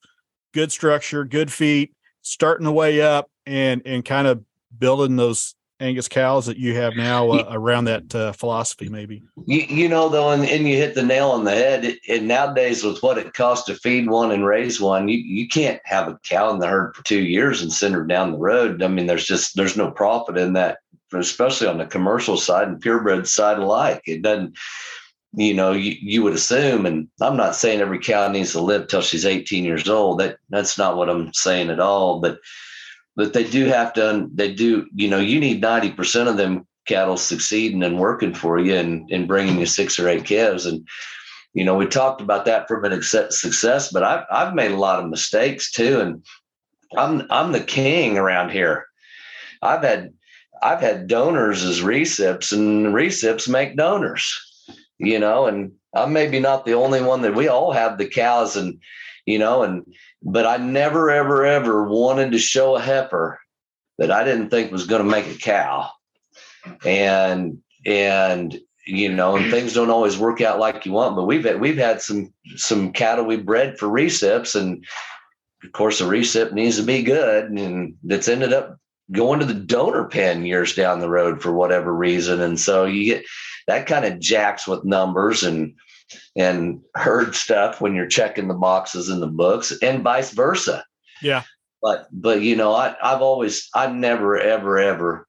good 0.53 0.71
structure, 0.71 1.25
good 1.25 1.51
feet, 1.51 1.93
starting 2.21 2.65
the 2.65 2.71
way 2.71 3.01
up 3.01 3.29
and, 3.45 3.81
and 3.85 4.03
kind 4.05 4.27
of 4.27 4.43
building 4.77 5.15
those 5.15 5.55
Angus 5.81 6.07
cows 6.07 6.45
that 6.45 6.55
you 6.55 6.73
have 6.75 6.95
now 6.95 7.29
uh, 7.31 7.49
around 7.51 7.85
that 7.85 8.15
uh, 8.15 8.31
philosophy, 8.31 8.87
maybe. 8.87 9.23
You, 9.45 9.59
you 9.59 9.89
know 9.89 10.07
though, 10.07 10.31
and, 10.31 10.45
and 10.45 10.65
you 10.65 10.77
hit 10.77 10.95
the 10.95 11.03
nail 11.03 11.31
on 11.31 11.43
the 11.43 11.51
head. 11.51 11.83
It, 11.83 11.99
and 12.07 12.29
nowadays, 12.29 12.81
with 12.81 13.03
what 13.03 13.17
it 13.17 13.33
costs 13.33 13.65
to 13.65 13.75
feed 13.75 14.09
one 14.09 14.31
and 14.31 14.45
raise 14.45 14.79
one, 14.79 15.09
you, 15.09 15.17
you 15.17 15.49
can't 15.49 15.81
have 15.83 16.07
a 16.07 16.17
cow 16.23 16.49
in 16.51 16.59
the 16.59 16.67
herd 16.67 16.95
for 16.95 17.03
two 17.03 17.21
years 17.21 17.61
and 17.61 17.73
send 17.73 17.93
her 17.93 18.05
down 18.05 18.31
the 18.31 18.37
road. 18.37 18.81
I 18.81 18.87
mean, 18.87 19.05
there's 19.05 19.25
just 19.25 19.57
there's 19.57 19.75
no 19.75 19.91
profit 19.91 20.37
in 20.37 20.53
that, 20.53 20.77
especially 21.13 21.67
on 21.67 21.77
the 21.77 21.85
commercial 21.85 22.37
side 22.37 22.67
and 22.67 22.81
purebred 22.81 23.27
side 23.27 23.57
alike. 23.57 24.01
It 24.05 24.21
doesn't, 24.21 24.57
you 25.33 25.53
know, 25.53 25.71
you, 25.71 25.95
you 25.99 26.23
would 26.23 26.33
assume, 26.33 26.85
and 26.85 27.07
I'm 27.21 27.37
not 27.37 27.55
saying 27.55 27.81
every 27.81 27.99
cow 27.99 28.29
needs 28.29 28.53
to 28.53 28.61
live 28.61 28.87
till 28.87 29.01
she's 29.01 29.25
18 29.25 29.63
years 29.63 29.89
old. 29.89 30.19
That 30.19 30.37
that's 30.49 30.77
not 30.77 30.97
what 30.97 31.09
I'm 31.09 31.33
saying 31.33 31.69
at 31.69 31.79
all. 31.79 32.19
But 32.19 32.39
but 33.15 33.33
they 33.33 33.43
do 33.43 33.65
have 33.65 33.93
to. 33.93 34.29
They 34.33 34.53
do. 34.53 34.87
You 34.95 35.09
know, 35.09 35.19
you 35.19 35.39
need 35.39 35.61
90 35.61 35.91
percent 35.91 36.29
of 36.29 36.37
them 36.37 36.65
cattle 36.85 37.17
succeeding 37.17 37.83
and 37.83 37.99
working 37.99 38.33
for 38.33 38.59
you 38.59 38.75
and, 38.75 39.09
and 39.11 39.27
bringing 39.27 39.59
you 39.59 39.65
six 39.65 39.99
or 39.99 40.07
eight 40.07 40.25
calves. 40.25 40.65
And, 40.65 40.87
you 41.53 41.63
know, 41.63 41.75
we 41.75 41.87
talked 41.87 42.21
about 42.21 42.45
that 42.45 42.67
from 42.67 42.85
an 42.85 43.01
success, 43.01 43.91
but 43.91 44.03
I've, 44.03 44.25
I've 44.31 44.53
made 44.53 44.71
a 44.71 44.77
lot 44.77 45.03
of 45.03 45.09
mistakes 45.09 45.71
too. 45.71 45.99
And 45.99 46.25
I'm, 46.97 47.27
I'm 47.29 47.51
the 47.51 47.63
king 47.63 48.17
around 48.17 48.51
here. 48.51 48.85
I've 49.61 49.83
had, 49.83 50.13
I've 50.61 50.81
had 50.81 51.07
donors 51.07 51.63
as 51.63 51.81
recips 51.81 52.51
and 52.51 52.87
recips 52.87 53.47
make 53.49 53.75
donors, 53.75 54.35
you 54.97 55.19
know, 55.19 55.45
and 55.47 55.71
I'm 55.93 56.13
maybe 56.13 56.39
not 56.39 56.65
the 56.65 56.73
only 56.73 57.01
one 57.01 57.21
that 57.21 57.35
we 57.35 57.47
all 57.47 57.71
have 57.71 57.97
the 57.97 58.07
cows 58.07 58.55
and, 58.55 58.79
you 59.25 59.39
know, 59.39 59.63
and, 59.63 59.85
but 60.21 60.45
I 60.45 60.57
never, 60.57 61.09
ever, 61.09 61.45
ever 61.45 61.87
wanted 61.87 62.31
to 62.31 62.39
show 62.39 62.75
a 62.75 62.81
heifer 62.81 63.39
that 63.97 64.11
I 64.11 64.23
didn't 64.23 64.49
think 64.49 64.71
was 64.71 64.87
going 64.87 65.03
to 65.03 65.09
make 65.09 65.27
a 65.27 65.37
cow. 65.37 65.89
And 66.83 67.59
and 67.85 68.59
you 68.85 69.11
know 69.11 69.35
and 69.35 69.51
things 69.51 69.73
don't 69.73 69.89
always 69.89 70.17
work 70.17 70.41
out 70.41 70.59
like 70.59 70.85
you 70.85 70.91
want 70.91 71.15
but 71.15 71.25
we've 71.25 71.43
had 71.43 71.59
we've 71.59 71.77
had 71.77 72.01
some 72.01 72.33
some 72.55 72.91
cattle 72.91 73.25
we 73.25 73.37
bred 73.37 73.77
for 73.77 73.87
recips 73.87 74.59
and 74.59 74.85
of 75.63 75.71
course 75.71 76.01
a 76.01 76.03
recip 76.03 76.53
needs 76.53 76.77
to 76.77 76.83
be 76.83 77.03
good 77.03 77.45
and 77.51 77.95
that's 78.03 78.27
ended 78.27 78.53
up 78.53 78.77
going 79.11 79.39
to 79.39 79.45
the 79.45 79.53
donor 79.53 80.05
pen 80.05 80.45
years 80.45 80.75
down 80.75 80.99
the 80.99 81.09
road 81.09 81.41
for 81.41 81.51
whatever 81.53 81.93
reason 81.93 82.41
and 82.41 82.59
so 82.59 82.85
you 82.85 83.05
get 83.05 83.25
that 83.67 83.85
kind 83.85 84.05
of 84.05 84.19
jacks 84.19 84.67
with 84.67 84.83
numbers 84.83 85.43
and 85.43 85.73
and 86.35 86.81
herd 86.95 87.35
stuff 87.35 87.81
when 87.81 87.93
you're 87.95 88.07
checking 88.07 88.47
the 88.47 88.53
boxes 88.53 89.09
in 89.09 89.19
the 89.19 89.27
books 89.27 89.71
and 89.81 90.03
vice 90.03 90.31
versa 90.31 90.83
Yeah. 91.21 91.43
but 91.81 92.07
but 92.11 92.41
you 92.41 92.55
know 92.55 92.73
i 92.73 92.95
i've 93.01 93.21
always 93.21 93.69
i 93.75 93.87
never 93.87 94.39
ever 94.39 94.79
ever 94.79 95.27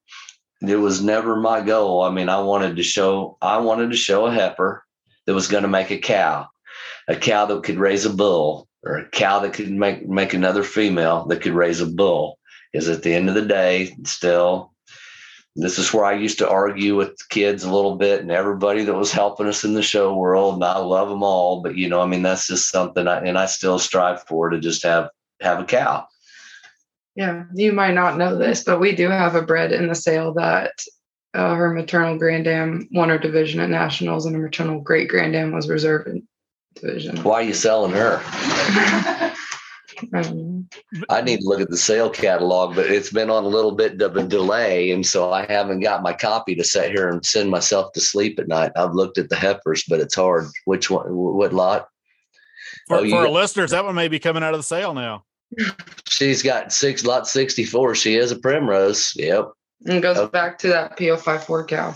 it 0.62 0.76
was 0.76 1.02
never 1.02 1.36
my 1.36 1.60
goal. 1.60 2.02
I 2.02 2.10
mean, 2.10 2.28
I 2.28 2.40
wanted 2.40 2.76
to 2.76 2.82
show 2.82 3.36
I 3.42 3.58
wanted 3.58 3.90
to 3.90 3.96
show 3.96 4.26
a 4.26 4.32
heifer 4.32 4.82
that 5.26 5.34
was 5.34 5.48
going 5.48 5.62
to 5.62 5.68
make 5.68 5.90
a 5.90 5.98
cow, 5.98 6.48
a 7.08 7.16
cow 7.16 7.46
that 7.46 7.62
could 7.62 7.78
raise 7.78 8.04
a 8.04 8.10
bull, 8.10 8.68
or 8.84 8.96
a 8.96 9.08
cow 9.10 9.40
that 9.40 9.52
could 9.52 9.70
make 9.70 10.08
make 10.08 10.34
another 10.34 10.62
female 10.62 11.26
that 11.26 11.42
could 11.42 11.52
raise 11.52 11.80
a 11.80 11.86
bull. 11.86 12.38
Because 12.76 12.90
at 12.90 13.02
the 13.02 13.14
end 13.14 13.30
of 13.30 13.34
the 13.34 13.40
day, 13.40 13.96
still, 14.04 14.74
this 15.54 15.78
is 15.78 15.94
where 15.94 16.04
I 16.04 16.12
used 16.12 16.36
to 16.40 16.50
argue 16.50 16.94
with 16.94 17.16
kids 17.30 17.64
a 17.64 17.72
little 17.72 17.96
bit 17.96 18.20
and 18.20 18.30
everybody 18.30 18.84
that 18.84 18.92
was 18.92 19.10
helping 19.10 19.46
us 19.46 19.64
in 19.64 19.72
the 19.72 19.80
show 19.80 20.14
world. 20.14 20.56
And 20.56 20.64
I 20.64 20.76
love 20.76 21.08
them 21.08 21.22
all, 21.22 21.62
but 21.62 21.74
you 21.74 21.88
know, 21.88 22.02
I 22.02 22.06
mean, 22.06 22.20
that's 22.20 22.46
just 22.46 22.68
something 22.68 23.08
I 23.08 23.20
and 23.20 23.38
I 23.38 23.46
still 23.46 23.78
strive 23.78 24.24
for 24.24 24.50
to 24.50 24.60
just 24.60 24.82
have 24.82 25.08
have 25.40 25.58
a 25.58 25.64
cow. 25.64 26.06
Yeah, 27.14 27.44
you 27.54 27.72
might 27.72 27.94
not 27.94 28.18
know 28.18 28.36
this, 28.36 28.62
but 28.62 28.78
we 28.78 28.94
do 28.94 29.08
have 29.08 29.36
a 29.36 29.40
bred 29.40 29.72
in 29.72 29.88
the 29.88 29.94
sale 29.94 30.34
that 30.34 30.72
uh, 31.32 31.54
her 31.54 31.72
maternal 31.72 32.18
grandam 32.18 32.90
won 32.92 33.08
her 33.08 33.16
division 33.16 33.60
at 33.60 33.70
nationals, 33.70 34.26
and 34.26 34.36
her 34.36 34.42
maternal 34.42 34.80
great 34.80 35.08
grandam 35.08 35.52
was 35.52 35.66
reserve 35.66 36.08
in 36.08 36.28
division. 36.74 37.16
Why 37.22 37.36
are 37.36 37.42
you 37.42 37.54
selling 37.54 37.92
her? 37.92 39.32
Um, 40.14 40.68
I 41.08 41.22
need 41.22 41.40
to 41.40 41.46
look 41.46 41.60
at 41.60 41.70
the 41.70 41.76
sale 41.76 42.10
catalog, 42.10 42.74
but 42.74 42.86
it's 42.86 43.10
been 43.12 43.30
on 43.30 43.44
a 43.44 43.48
little 43.48 43.72
bit 43.72 44.00
of 44.02 44.16
a 44.16 44.22
delay. 44.22 44.90
And 44.90 45.06
so 45.06 45.32
I 45.32 45.46
haven't 45.46 45.80
got 45.80 46.02
my 46.02 46.12
copy 46.12 46.54
to 46.56 46.64
sit 46.64 46.90
here 46.90 47.08
and 47.08 47.24
send 47.24 47.50
myself 47.50 47.92
to 47.92 48.00
sleep 48.00 48.38
at 48.38 48.48
night. 48.48 48.72
I've 48.76 48.94
looked 48.94 49.18
at 49.18 49.28
the 49.28 49.36
heifers, 49.36 49.84
but 49.88 50.00
it's 50.00 50.14
hard. 50.14 50.46
Which 50.64 50.90
one, 50.90 51.06
what 51.14 51.52
lot? 51.52 51.88
For, 52.88 52.98
Oh, 52.98 53.08
for 53.08 53.16
our 53.16 53.24
got- 53.24 53.32
listeners, 53.32 53.70
that 53.70 53.84
one 53.84 53.94
may 53.94 54.08
be 54.08 54.18
coming 54.18 54.42
out 54.42 54.54
of 54.54 54.58
the 54.60 54.64
sale 54.64 54.94
now. 54.94 55.24
She's 56.08 56.42
got 56.42 56.72
six 56.72 57.04
lot 57.04 57.26
64. 57.28 57.94
She 57.94 58.16
is 58.16 58.32
a 58.32 58.36
primrose. 58.38 59.12
Yep. 59.16 59.50
and 59.86 60.02
goes 60.02 60.16
Okay. 60.16 60.30
back 60.30 60.58
to 60.58 60.68
that 60.68 60.96
PO54 60.98 61.68
cow. 61.68 61.90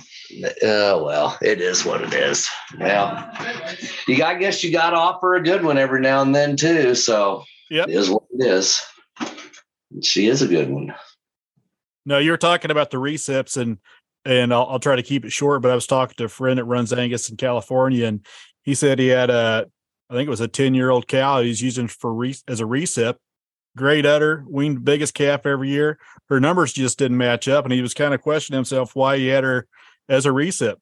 Uh, 0.45 1.03
well, 1.03 1.37
it 1.43 1.61
is 1.61 1.85
what 1.85 2.03
it 2.03 2.13
is. 2.15 2.47
Yeah. 2.79 3.33
You 4.07 4.17
got, 4.19 4.37
I 4.37 4.39
guess 4.39 4.63
you 4.63 4.71
got 4.71 4.91
to 4.91 4.97
offer 4.97 5.35
a 5.35 5.43
good 5.43 5.65
one 5.65 5.79
every 5.79 6.01
now 6.01 6.21
and 6.23 6.33
then 6.35 6.57
too. 6.57 6.95
So 6.95 7.43
Yep. 7.71 7.89
it 7.89 7.95
is 7.95 8.11
what 8.11 8.25
it 8.31 8.47
is. 8.47 8.83
She 10.03 10.27
is 10.27 10.43
a 10.43 10.49
good 10.49 10.69
one. 10.71 10.95
No, 12.05 12.19
you 12.19 12.31
were 12.31 12.37
talking 12.37 12.71
about 12.71 12.91
the 12.91 12.99
recips 12.99 13.57
and 13.57 13.79
and 14.25 14.53
I'll, 14.53 14.67
I'll 14.67 14.79
try 14.79 14.97
to 14.97 15.03
keep 15.03 15.25
it 15.25 15.33
short, 15.33 15.63
but 15.63 15.71
I 15.71 15.75
was 15.75 15.87
talking 15.87 16.15
to 16.19 16.25
a 16.25 16.29
friend 16.29 16.59
that 16.59 16.65
runs 16.65 16.93
Angus 16.93 17.31
in 17.31 17.37
California 17.37 18.07
and 18.07 18.27
he 18.63 18.75
said 18.75 18.99
he 18.99 19.09
had 19.09 19.31
a 19.31 19.67
I 20.11 20.15
think 20.15 20.27
it 20.27 20.31
was 20.31 20.41
a 20.41 20.49
10 20.49 20.75
year 20.75 20.91
old 20.91 21.07
cow 21.07 21.41
he's 21.41 21.63
using 21.63 21.87
for 21.89 22.13
re, 22.13 22.35
as 22.49 22.61
a 22.61 22.65
recip. 22.65 23.17
Great 23.77 24.05
udder, 24.05 24.45
weaned 24.49 24.85
biggest 24.85 25.15
calf 25.15 25.47
every 25.47 25.71
year. 25.71 25.99
Her 26.29 26.41
numbers 26.41 26.73
just 26.73 26.99
didn't 26.99 27.17
match 27.17 27.47
up, 27.47 27.65
and 27.65 27.73
he 27.73 27.83
was 27.83 27.95
kind 27.95 28.13
of 28.13 28.21
questioning 28.21 28.59
himself 28.59 28.97
why 28.97 29.17
he 29.17 29.29
had 29.29 29.45
her 29.45 29.69
as 30.09 30.27
a 30.27 30.31
recip. 30.31 30.77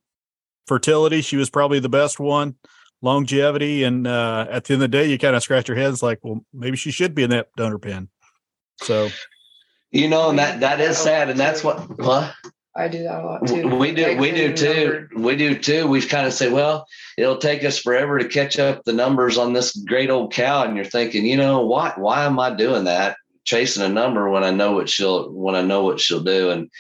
Fertility, 0.66 1.20
she 1.20 1.36
was 1.36 1.51
probably 1.51 1.80
the 1.80 1.91
best 1.91 2.18
one. 2.18 2.55
Longevity, 3.01 3.84
and 3.84 4.07
uh, 4.07 4.46
at 4.51 4.64
the 4.64 4.74
end 4.74 4.82
of 4.82 4.90
the 4.90 4.96
day, 4.96 5.07
you 5.07 5.18
kind 5.18 5.36
of 5.36 5.42
scratch 5.42 5.68
your 5.68 5.76
heads 5.76 6.03
like, 6.03 6.18
well, 6.22 6.44
maybe 6.53 6.76
she 6.76 6.90
should 6.90 7.14
be 7.14 7.22
in 7.22 7.30
that 7.30 7.49
donor 7.57 7.78
pen. 7.78 8.09
So 8.78 9.11
You 9.90 10.09
know, 10.09 10.28
and 10.30 10.38
that 10.38 10.61
that 10.61 10.80
is 10.80 10.99
sad, 10.99 11.30
and 11.30 11.40
that's 11.40 11.64
what 11.64 11.99
what 11.99 12.34
I 12.76 12.88
do 12.88 13.03
that 13.05 13.20
a 13.20 13.24
lot 13.24 13.46
too. 13.46 13.66
We 13.76 13.92
do, 13.92 14.16
we 14.18 14.30
do 14.30 14.55
too. 14.55 15.09
We 15.16 15.34
do 15.34 15.59
too. 15.59 15.86
We 15.86 16.03
kind 16.03 16.26
of 16.26 16.34
say, 16.34 16.51
well, 16.51 16.86
it'll 17.16 17.38
take 17.38 17.64
us 17.64 17.78
forever 17.78 18.18
to 18.18 18.28
catch 18.28 18.59
up 18.59 18.84
the 18.84 18.92
numbers 18.92 19.38
on 19.38 19.55
this 19.55 19.74
great 19.74 20.11
old 20.11 20.32
cow, 20.32 20.64
and 20.64 20.76
you're 20.76 20.84
thinking, 20.84 21.24
you 21.24 21.38
know, 21.38 21.64
why? 21.64 21.92
Why 21.96 22.26
am 22.26 22.38
I 22.38 22.55
doing 22.55 22.84
that? 22.84 23.16
Chasing 23.44 23.82
a 23.82 23.88
number 23.88 24.28
when 24.28 24.44
I 24.44 24.51
know 24.51 24.72
what 24.72 24.90
she'll 24.90 25.30
when 25.32 25.55
I 25.55 25.62
know 25.62 25.84
what 25.84 26.01
she'll 26.01 26.22
do, 26.22 26.51
and 26.51 26.70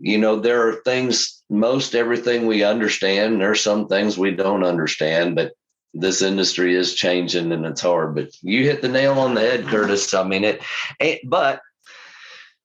you 0.00 0.18
know, 0.18 0.36
there 0.36 0.68
are 0.68 0.82
things. 0.84 1.42
Most 1.50 1.94
everything 1.94 2.46
we 2.46 2.62
understand. 2.62 3.40
There 3.40 3.50
are 3.50 3.56
some 3.56 3.88
things 3.88 4.16
we 4.16 4.30
don't 4.30 4.64
understand, 4.64 5.34
but 5.34 5.52
this 5.94 6.22
industry 6.22 6.74
is 6.74 6.94
changing 6.94 7.52
and 7.52 7.66
it's 7.66 7.80
hard. 7.80 8.14
But 8.14 8.30
you 8.42 8.64
hit 8.64 8.82
the 8.82 8.88
nail 8.88 9.18
on 9.18 9.34
the 9.34 9.40
head, 9.40 9.66
Curtis. 9.66 10.14
I 10.14 10.24
mean 10.24 10.44
it, 10.44 10.62
it 11.00 11.20
but 11.24 11.60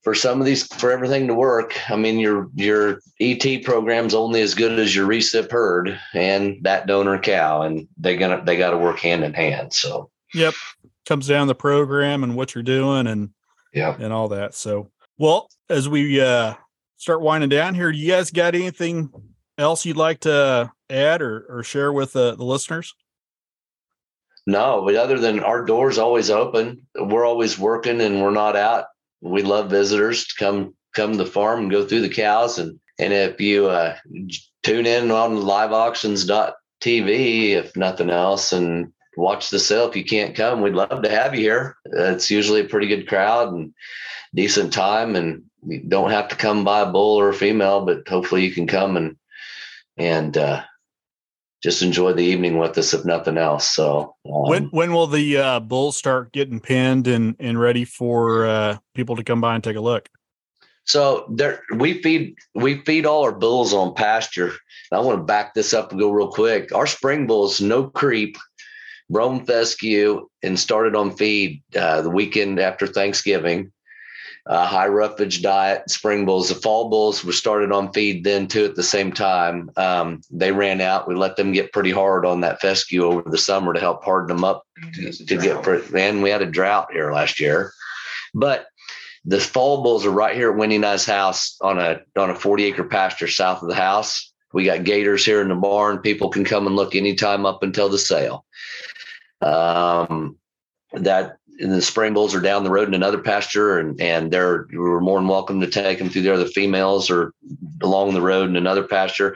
for 0.04 0.14
some 0.14 0.40
of 0.40 0.46
these 0.46 0.68
for 0.68 0.92
everything 0.92 1.26
to 1.26 1.34
work 1.34 1.74
i 1.90 1.96
mean 1.96 2.20
your 2.20 2.48
your 2.54 3.00
et 3.20 3.64
program's 3.64 4.14
only 4.14 4.40
as 4.40 4.54
good 4.54 4.78
as 4.78 4.96
your 4.96 5.08
recip 5.08 5.50
herd 5.50 6.00
and 6.14 6.58
that 6.62 6.86
donor 6.86 7.18
cow 7.18 7.64
and 7.64 7.88
they 7.98 8.16
gonna 8.16 8.40
they 8.46 8.56
got 8.56 8.70
to 8.70 8.78
work 8.78 9.00
hand 9.00 9.24
in 9.24 9.34
hand 9.34 9.74
so 9.74 10.12
Yep. 10.36 10.54
Comes 11.06 11.28
down 11.28 11.48
the 11.48 11.56
program 11.56 12.24
and 12.24 12.36
what 12.36 12.54
you're 12.54 12.64
doing 12.64 13.08
and 13.08 13.30
yeah 13.74 13.96
and 14.00 14.12
all 14.12 14.28
that. 14.30 14.54
So, 14.54 14.92
well, 15.18 15.50
as 15.70 15.88
we 15.88 16.20
uh 16.20 16.56
start 16.98 17.22
winding 17.22 17.50
down 17.50 17.76
here, 17.76 17.92
Do 17.92 17.98
you 17.98 18.12
guys 18.12 18.32
got 18.32 18.56
anything 18.56 19.10
else 19.58 19.86
you'd 19.86 19.98
like 19.98 20.22
to 20.22 20.72
add 20.90 21.22
or, 21.22 21.46
or 21.50 21.64
share 21.64 21.94
with 21.94 22.16
uh, 22.16 22.36
the 22.36 22.44
listeners? 22.44 22.94
no 24.48 24.84
but 24.86 24.96
other 24.96 25.20
than 25.20 25.40
our 25.40 25.66
doors 25.66 25.98
always 25.98 26.30
open. 26.30 26.82
We're 26.96 27.26
always 27.26 27.58
working 27.58 28.02
and 28.02 28.22
we're 28.22 28.32
not 28.32 28.56
out. 28.56 28.86
We 29.22 29.42
love 29.42 29.70
visitors 29.70 30.28
to 30.28 30.36
come 30.38 30.76
come 30.96 31.14
to 31.14 31.18
the 31.18 31.26
farm 31.26 31.62
and 31.62 31.72
go 31.72 31.86
through 31.86 32.02
the 32.02 32.10
cows. 32.10 32.60
And 32.60 32.80
and 33.00 33.12
if 33.12 33.42
you 33.42 33.68
uh 33.68 33.96
tune 34.64 34.86
in 34.86 35.12
on 35.12 35.38
liveauctions.tv 35.38 37.52
if 37.52 37.76
nothing 37.76 38.10
else 38.10 38.54
and 38.54 38.92
watch 39.18 39.50
the 39.50 39.60
sale 39.60 39.88
if 39.88 39.96
you 39.96 40.04
can't 40.04 40.36
come. 40.36 40.62
We'd 40.62 40.74
love 40.74 41.02
to 41.02 41.10
have 41.10 41.34
you 41.34 41.42
here. 41.42 41.78
It's 41.86 42.30
usually 42.30 42.62
a 42.62 42.66
pretty 42.66 42.88
good 42.88 43.08
crowd 43.08 43.54
and 43.54 43.74
decent 44.36 44.74
time 44.74 45.16
and 45.16 45.44
you 45.66 45.82
don't 45.88 46.12
have 46.12 46.28
to 46.28 46.36
come 46.36 46.64
by 46.64 46.82
a 46.82 46.92
bull 46.92 47.20
or 47.20 47.30
a 47.30 47.34
female 47.34 47.86
but 47.86 48.08
hopefully 48.08 48.44
you 48.46 48.52
can 48.52 48.68
come 48.68 48.98
and 48.98 49.18
and 49.98 50.38
uh 50.38 50.62
just 51.64 51.82
enjoy 51.82 52.14
the 52.14 52.24
evening 52.24 52.58
with 52.58 52.78
us 52.78 52.94
if 52.94 53.06
nothing 53.06 53.38
else 53.38 53.68
so 53.68 54.16
um, 54.26 54.50
when 54.50 54.66
when 54.66 54.94
will 54.94 55.08
the 55.08 55.38
uh, 55.38 55.60
bulls 55.60 55.98
start 55.98 56.32
getting 56.32 56.60
pinned 56.60 57.08
and 57.08 57.36
and 57.40 57.60
ready 57.60 57.86
for 57.86 58.46
uh, 58.46 58.78
people 58.94 59.16
to 59.16 59.24
come 59.24 59.42
by 59.42 59.56
and 59.56 59.64
take 59.64 59.76
a 59.76 59.82
look? 59.82 60.10
So 60.86 61.26
there, 61.30 61.64
we 61.76 62.02
feed 62.02 62.36
we 62.54 62.82
feed 62.82 63.06
all 63.06 63.24
our 63.24 63.32
bulls 63.32 63.74
on 63.74 63.96
pasture. 63.96 64.54
And 64.92 65.00
I 65.00 65.00
want 65.00 65.18
to 65.20 65.24
back 65.24 65.54
this 65.54 65.74
up 65.74 65.92
and 65.92 66.00
go 66.00 66.12
real 66.12 66.28
quick. 66.28 66.74
Our 66.74 66.88
spring 66.88 67.26
bulls, 67.26 67.60
no 67.60 67.86
creep, 67.86 68.38
roam 69.10 69.46
fescue, 69.46 70.28
and 70.44 70.60
started 70.60 70.96
on 70.96 71.16
feed 71.16 71.64
uh, 71.76 72.02
the 72.02 72.10
weekend 72.10 72.60
after 72.60 72.86
Thanksgiving. 72.86 73.72
Uh, 74.48 74.68
high 74.68 74.88
roughage 74.88 75.42
diet, 75.42 75.90
spring 75.90 76.24
bulls. 76.24 76.50
The 76.50 76.56
fall 76.56 76.88
bulls 76.88 77.26
were 77.26 77.32
started 77.32 77.72
on 77.72 77.92
feed 77.94 78.24
then 78.24 78.48
too 78.48 78.66
at 78.66 78.76
the 78.76 78.84
same 78.84 79.12
time. 79.12 79.72
Um, 79.76 80.22
they 80.30 80.52
ran 80.52 80.82
out. 80.82 81.08
We 81.08 81.16
let 81.16 81.36
them 81.36 81.52
get 81.52 81.74
pretty 81.74 81.90
hard 81.90 82.28
on 82.28 82.42
that 82.42 82.62
fescue 82.62 83.06
over 83.06 83.28
the 83.28 83.40
summer 83.40 83.74
to 83.74 83.80
help 83.80 84.04
harden 84.04 84.28
them 84.28 84.44
up 84.44 84.64
to, 84.94 85.12
to 85.12 85.38
get 85.38 85.64
for 85.64 85.82
and 85.98 86.22
we 86.22 86.30
had 86.30 86.44
a 86.44 86.46
drought 86.46 86.90
here 86.92 87.12
last 87.12 87.40
year. 87.40 87.74
But 88.36 88.68
the 89.26 89.40
fall 89.40 89.82
bulls 89.82 90.06
are 90.06 90.12
right 90.12 90.36
here 90.36 90.52
at 90.52 90.58
Winnie 90.58 90.78
Nye's 90.78 91.06
house 91.06 91.58
on 91.62 91.80
a 91.80 92.02
on 92.16 92.30
a 92.30 92.36
40 92.36 92.66
acre 92.66 92.84
pasture 92.84 93.28
south 93.28 93.64
of 93.64 93.70
the 93.70 93.76
house. 93.76 94.32
We 94.54 94.64
got 94.64 94.84
gators 94.84 95.26
here 95.26 95.42
in 95.42 95.50
the 95.50 95.56
barn. 95.56 95.98
People 95.98 96.30
can 96.30 96.46
come 96.46 96.68
and 96.68 96.76
look 96.76 96.96
anytime 96.96 97.46
up 97.46 97.64
until 97.64 97.90
the 97.90 97.98
sale. 97.98 98.46
Um, 99.42 100.38
that 100.94 101.38
and 101.60 101.72
the 101.72 101.82
spring 101.82 102.14
bulls 102.14 102.36
are 102.36 102.42
down 102.42 102.64
the 102.64 102.72
road 102.72 102.88
in 102.88 102.94
another 102.94 103.18
pasture, 103.18 103.80
and 103.80 104.00
and 104.02 104.32
they're 104.32 104.68
we're 104.74 105.00
more 105.00 105.20
than 105.20 105.28
welcome 105.28 105.62
to 105.62 105.68
take 105.68 106.00
them 106.00 106.10
through 106.10 106.24
there. 106.24 106.38
The 106.38 106.48
females 106.48 107.10
are 107.10 107.34
along 107.82 108.14
the 108.14 108.22
road 108.22 108.50
in 108.50 108.56
another 108.56 108.84
pasture. 108.84 109.36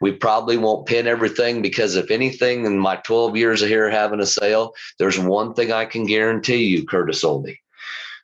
We 0.00 0.12
probably 0.12 0.56
won't 0.56 0.86
pin 0.86 1.06
everything 1.06 1.62
because 1.62 1.96
if 1.96 2.10
anything, 2.10 2.66
in 2.66 2.78
my 2.78 2.96
12 2.96 3.36
years 3.36 3.62
of 3.62 3.68
here 3.68 3.88
having 3.90 4.20
a 4.20 4.26
sale, 4.26 4.74
there's 4.98 5.18
one 5.18 5.54
thing 5.54 5.72
I 5.72 5.84
can 5.84 6.06
guarantee 6.06 6.64
you, 6.64 6.86
Curtis 6.86 7.24
Oldie. 7.24 7.58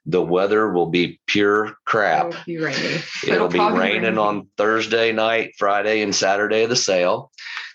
The 0.04 0.22
weather 0.22 0.70
will 0.70 0.86
be 0.86 1.20
pure 1.26 1.76
crap. 1.84 2.26
It'll 2.26 2.44
be 2.44 2.58
raining. 2.58 3.02
It'll 3.26 3.48
be 3.48 3.58
raining 3.60 4.02
rain. 4.02 4.18
on 4.18 4.48
Thursday 4.56 5.12
night, 5.12 5.52
Friday, 5.58 6.02
and 6.02 6.14
Saturday 6.14 6.64
of 6.64 6.70
the 6.70 6.76
sale. 6.76 7.30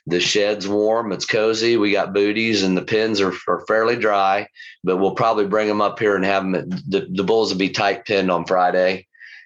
The 0.08 0.20
shed's 0.22 0.68
warm, 0.68 1.12
it's 1.12 1.26
cozy. 1.26 1.76
We 1.76 1.92
got 1.92 2.14
booties, 2.14 2.64
and 2.64 2.78
the 2.78 2.82
pins 2.82 3.20
are, 3.20 3.34
are 3.48 3.66
fairly 3.68 3.98
dry. 3.98 4.48
But 4.84 4.98
we'll 4.98 5.16
probably 5.16 5.46
bring 5.46 5.68
them 5.68 5.82
up 5.82 6.00
here 6.00 6.16
and 6.16 6.24
have 6.24 6.44
them. 6.44 6.70
The 6.88 7.08
the 7.10 7.24
bulls 7.24 7.52
will 7.52 7.60
be 7.60 7.70
tight 7.70 8.06
pinned 8.06 8.32
on 8.32 8.46
Friday, 8.46 9.06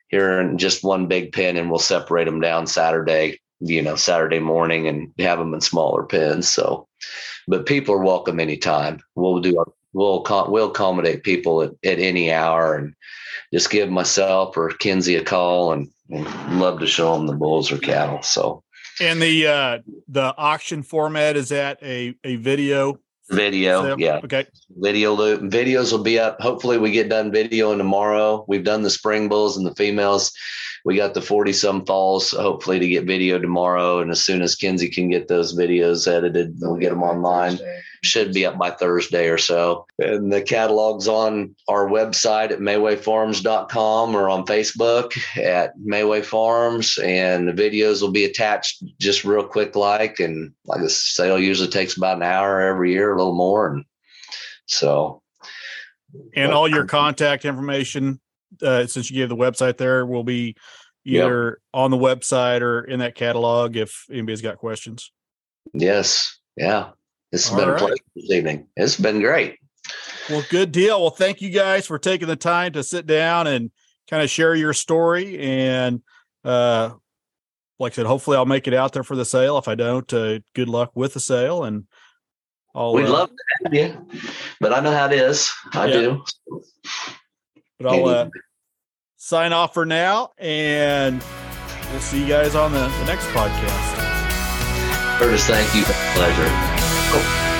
here 0.09 0.39
in 0.39 0.57
just 0.59 0.83
one 0.83 1.07
big 1.07 1.31
pin, 1.31 1.57
and 1.57 1.69
we'll 1.69 1.79
separate 1.79 2.25
them 2.25 2.39
down 2.39 2.67
Saturday. 2.67 3.39
You 3.59 3.81
know, 3.81 3.95
Saturday 3.95 4.39
morning, 4.39 4.87
and 4.87 5.11
have 5.19 5.39
them 5.39 5.53
in 5.53 5.61
smaller 5.61 6.03
pins. 6.03 6.47
So, 6.47 6.87
but 7.47 7.65
people 7.65 7.95
are 7.95 8.03
welcome 8.03 8.39
anytime. 8.39 9.01
We'll 9.15 9.39
do 9.39 9.57
our 9.57 9.65
we'll 9.93 10.23
we'll 10.47 10.69
accommodate 10.69 11.23
people 11.23 11.63
at, 11.63 11.71
at 11.83 11.99
any 11.99 12.31
hour 12.31 12.75
and 12.75 12.93
just 13.53 13.69
give 13.69 13.89
myself 13.89 14.55
or 14.57 14.69
Kenzie 14.69 15.15
a 15.15 15.23
call 15.23 15.73
and, 15.73 15.89
and 16.09 16.59
love 16.59 16.79
to 16.79 16.87
show 16.87 17.13
them 17.13 17.27
the 17.27 17.33
bulls 17.33 17.71
or 17.71 17.77
cattle. 17.77 18.21
So 18.21 18.63
And 19.01 19.21
the 19.21 19.47
uh, 19.47 19.79
the 20.07 20.33
auction 20.37 20.83
format 20.83 21.35
is 21.35 21.49
that 21.49 21.79
a 21.81 22.13
a 22.23 22.35
video. 22.35 22.99
video, 23.31 23.83
sale? 23.83 23.99
yeah, 23.99 24.19
Okay. 24.23 24.45
video 24.69 25.13
loop 25.13 25.41
videos 25.41 25.91
will 25.91 26.03
be 26.03 26.19
up. 26.19 26.39
Hopefully 26.39 26.77
we 26.77 26.91
get 26.91 27.09
done 27.09 27.31
videoing 27.31 27.77
tomorrow. 27.77 28.45
We've 28.47 28.63
done 28.63 28.83
the 28.83 28.89
spring 28.89 29.27
bulls 29.27 29.57
and 29.57 29.65
the 29.65 29.73
females. 29.75 30.31
We 30.85 30.95
got 30.95 31.13
the 31.13 31.21
40 31.21 31.53
some 31.53 31.85
falls, 31.85 32.31
hopefully 32.31 32.79
to 32.79 32.87
get 32.87 33.05
video 33.05 33.37
tomorrow. 33.39 33.99
And 33.99 34.09
as 34.11 34.23
soon 34.23 34.41
as 34.41 34.55
Kenzie 34.55 34.89
can 34.89 35.09
get 35.09 35.27
those 35.27 35.57
videos 35.57 36.07
edited, 36.07 36.55
we'll 36.59 36.77
get 36.77 36.89
them 36.89 37.03
online. 37.03 37.59
should 38.03 38.33
be 38.33 38.45
up 38.45 38.57
by 38.57 38.71
Thursday 38.71 39.27
or 39.29 39.37
so. 39.37 39.85
And 39.99 40.33
the 40.33 40.41
catalog's 40.41 41.07
on 41.07 41.55
our 41.67 41.87
website 41.87 42.51
at 42.51 42.59
maywayfarms.com 42.59 44.15
or 44.15 44.29
on 44.29 44.45
Facebook 44.45 45.17
at 45.37 45.77
Mayway 45.77 46.25
Farms. 46.25 46.97
And 46.97 47.47
the 47.47 47.53
videos 47.53 48.01
will 48.01 48.11
be 48.11 48.25
attached 48.25 48.83
just 48.97 49.23
real 49.23 49.45
quick 49.45 49.75
like. 49.75 50.19
And 50.19 50.51
like 50.65 50.81
the 50.81 50.89
sale 50.89 51.37
usually 51.37 51.69
takes 51.69 51.95
about 51.95 52.17
an 52.17 52.23
hour 52.23 52.59
every 52.59 52.91
year, 52.91 53.13
a 53.13 53.17
little 53.17 53.35
more. 53.35 53.71
And 53.71 53.85
so 54.65 55.21
And 56.35 56.51
all 56.51 56.67
your 56.67 56.85
contact 56.85 57.45
information, 57.45 58.19
uh, 58.63 58.87
since 58.87 59.09
you 59.09 59.17
gave 59.17 59.29
the 59.29 59.35
website 59.35 59.77
there, 59.77 60.05
will 60.05 60.23
be 60.23 60.55
Yep. 61.03 61.25
either 61.25 61.61
on 61.73 61.89
the 61.89 61.97
website 61.97 62.61
or 62.61 62.83
in 62.83 62.99
that 62.99 63.15
catalog 63.15 63.75
if 63.75 64.05
anybody's 64.11 64.41
got 64.43 64.57
questions. 64.57 65.11
yes, 65.73 66.39
yeah. 66.55 66.91
It's 67.31 67.49
All 67.49 67.57
been 67.57 67.69
a 67.69 67.71
right. 67.71 67.79
pleasure 67.79 68.03
this 68.15 68.29
evening. 68.29 68.67
It's 68.75 68.97
been 68.97 69.19
great. 69.19 69.57
Well, 70.29 70.43
good 70.49 70.71
deal. 70.71 71.01
Well, 71.01 71.09
thank 71.09 71.41
you 71.41 71.49
guys 71.49 71.87
for 71.87 71.97
taking 71.97 72.27
the 72.27 72.35
time 72.35 72.73
to 72.73 72.83
sit 72.83 73.07
down 73.07 73.47
and 73.47 73.71
kind 74.09 74.21
of 74.21 74.29
share 74.29 74.53
your 74.53 74.73
story. 74.73 75.39
And 75.39 76.01
uh, 76.43 76.91
like 77.79 77.93
I 77.93 77.95
said, 77.95 78.05
hopefully 78.05 78.37
I'll 78.37 78.45
make 78.45 78.67
it 78.67 78.73
out 78.75 78.93
there 78.93 79.03
for 79.03 79.15
the 79.15 79.25
sale. 79.25 79.57
If 79.57 79.67
I 79.67 79.73
don't, 79.75 80.13
uh, 80.13 80.39
good 80.53 80.69
luck 80.69 80.91
with 80.93 81.13
the 81.15 81.19
sale. 81.19 81.63
And 81.63 81.85
I'll, 82.75 82.93
We'd 82.93 83.05
uh, 83.07 83.11
love 83.11 83.29
to 83.29 83.35
have 83.63 83.73
you, 83.73 84.07
but 84.59 84.71
I 84.71 84.81
know 84.81 84.91
how 84.91 85.07
it 85.07 85.13
is. 85.13 85.51
I 85.73 85.87
Yeah. 85.87 85.93
do. 85.93 86.23
but 87.79 87.87
I'll 87.87 88.05
uh, 88.05 88.29
sign 89.21 89.53
off 89.53 89.73
for 89.73 89.85
now. 89.85 90.31
And 90.39 91.23
we'll 91.91 92.01
see 92.01 92.21
you 92.21 92.27
guys 92.27 92.55
on 92.55 92.71
the, 92.71 92.79
the 92.79 93.05
next 93.05 93.25
podcast. 93.27 95.19
Curtis, 95.19 95.45
thank 95.45 95.73
you. 95.75 95.83
Pleasure. 96.15 97.50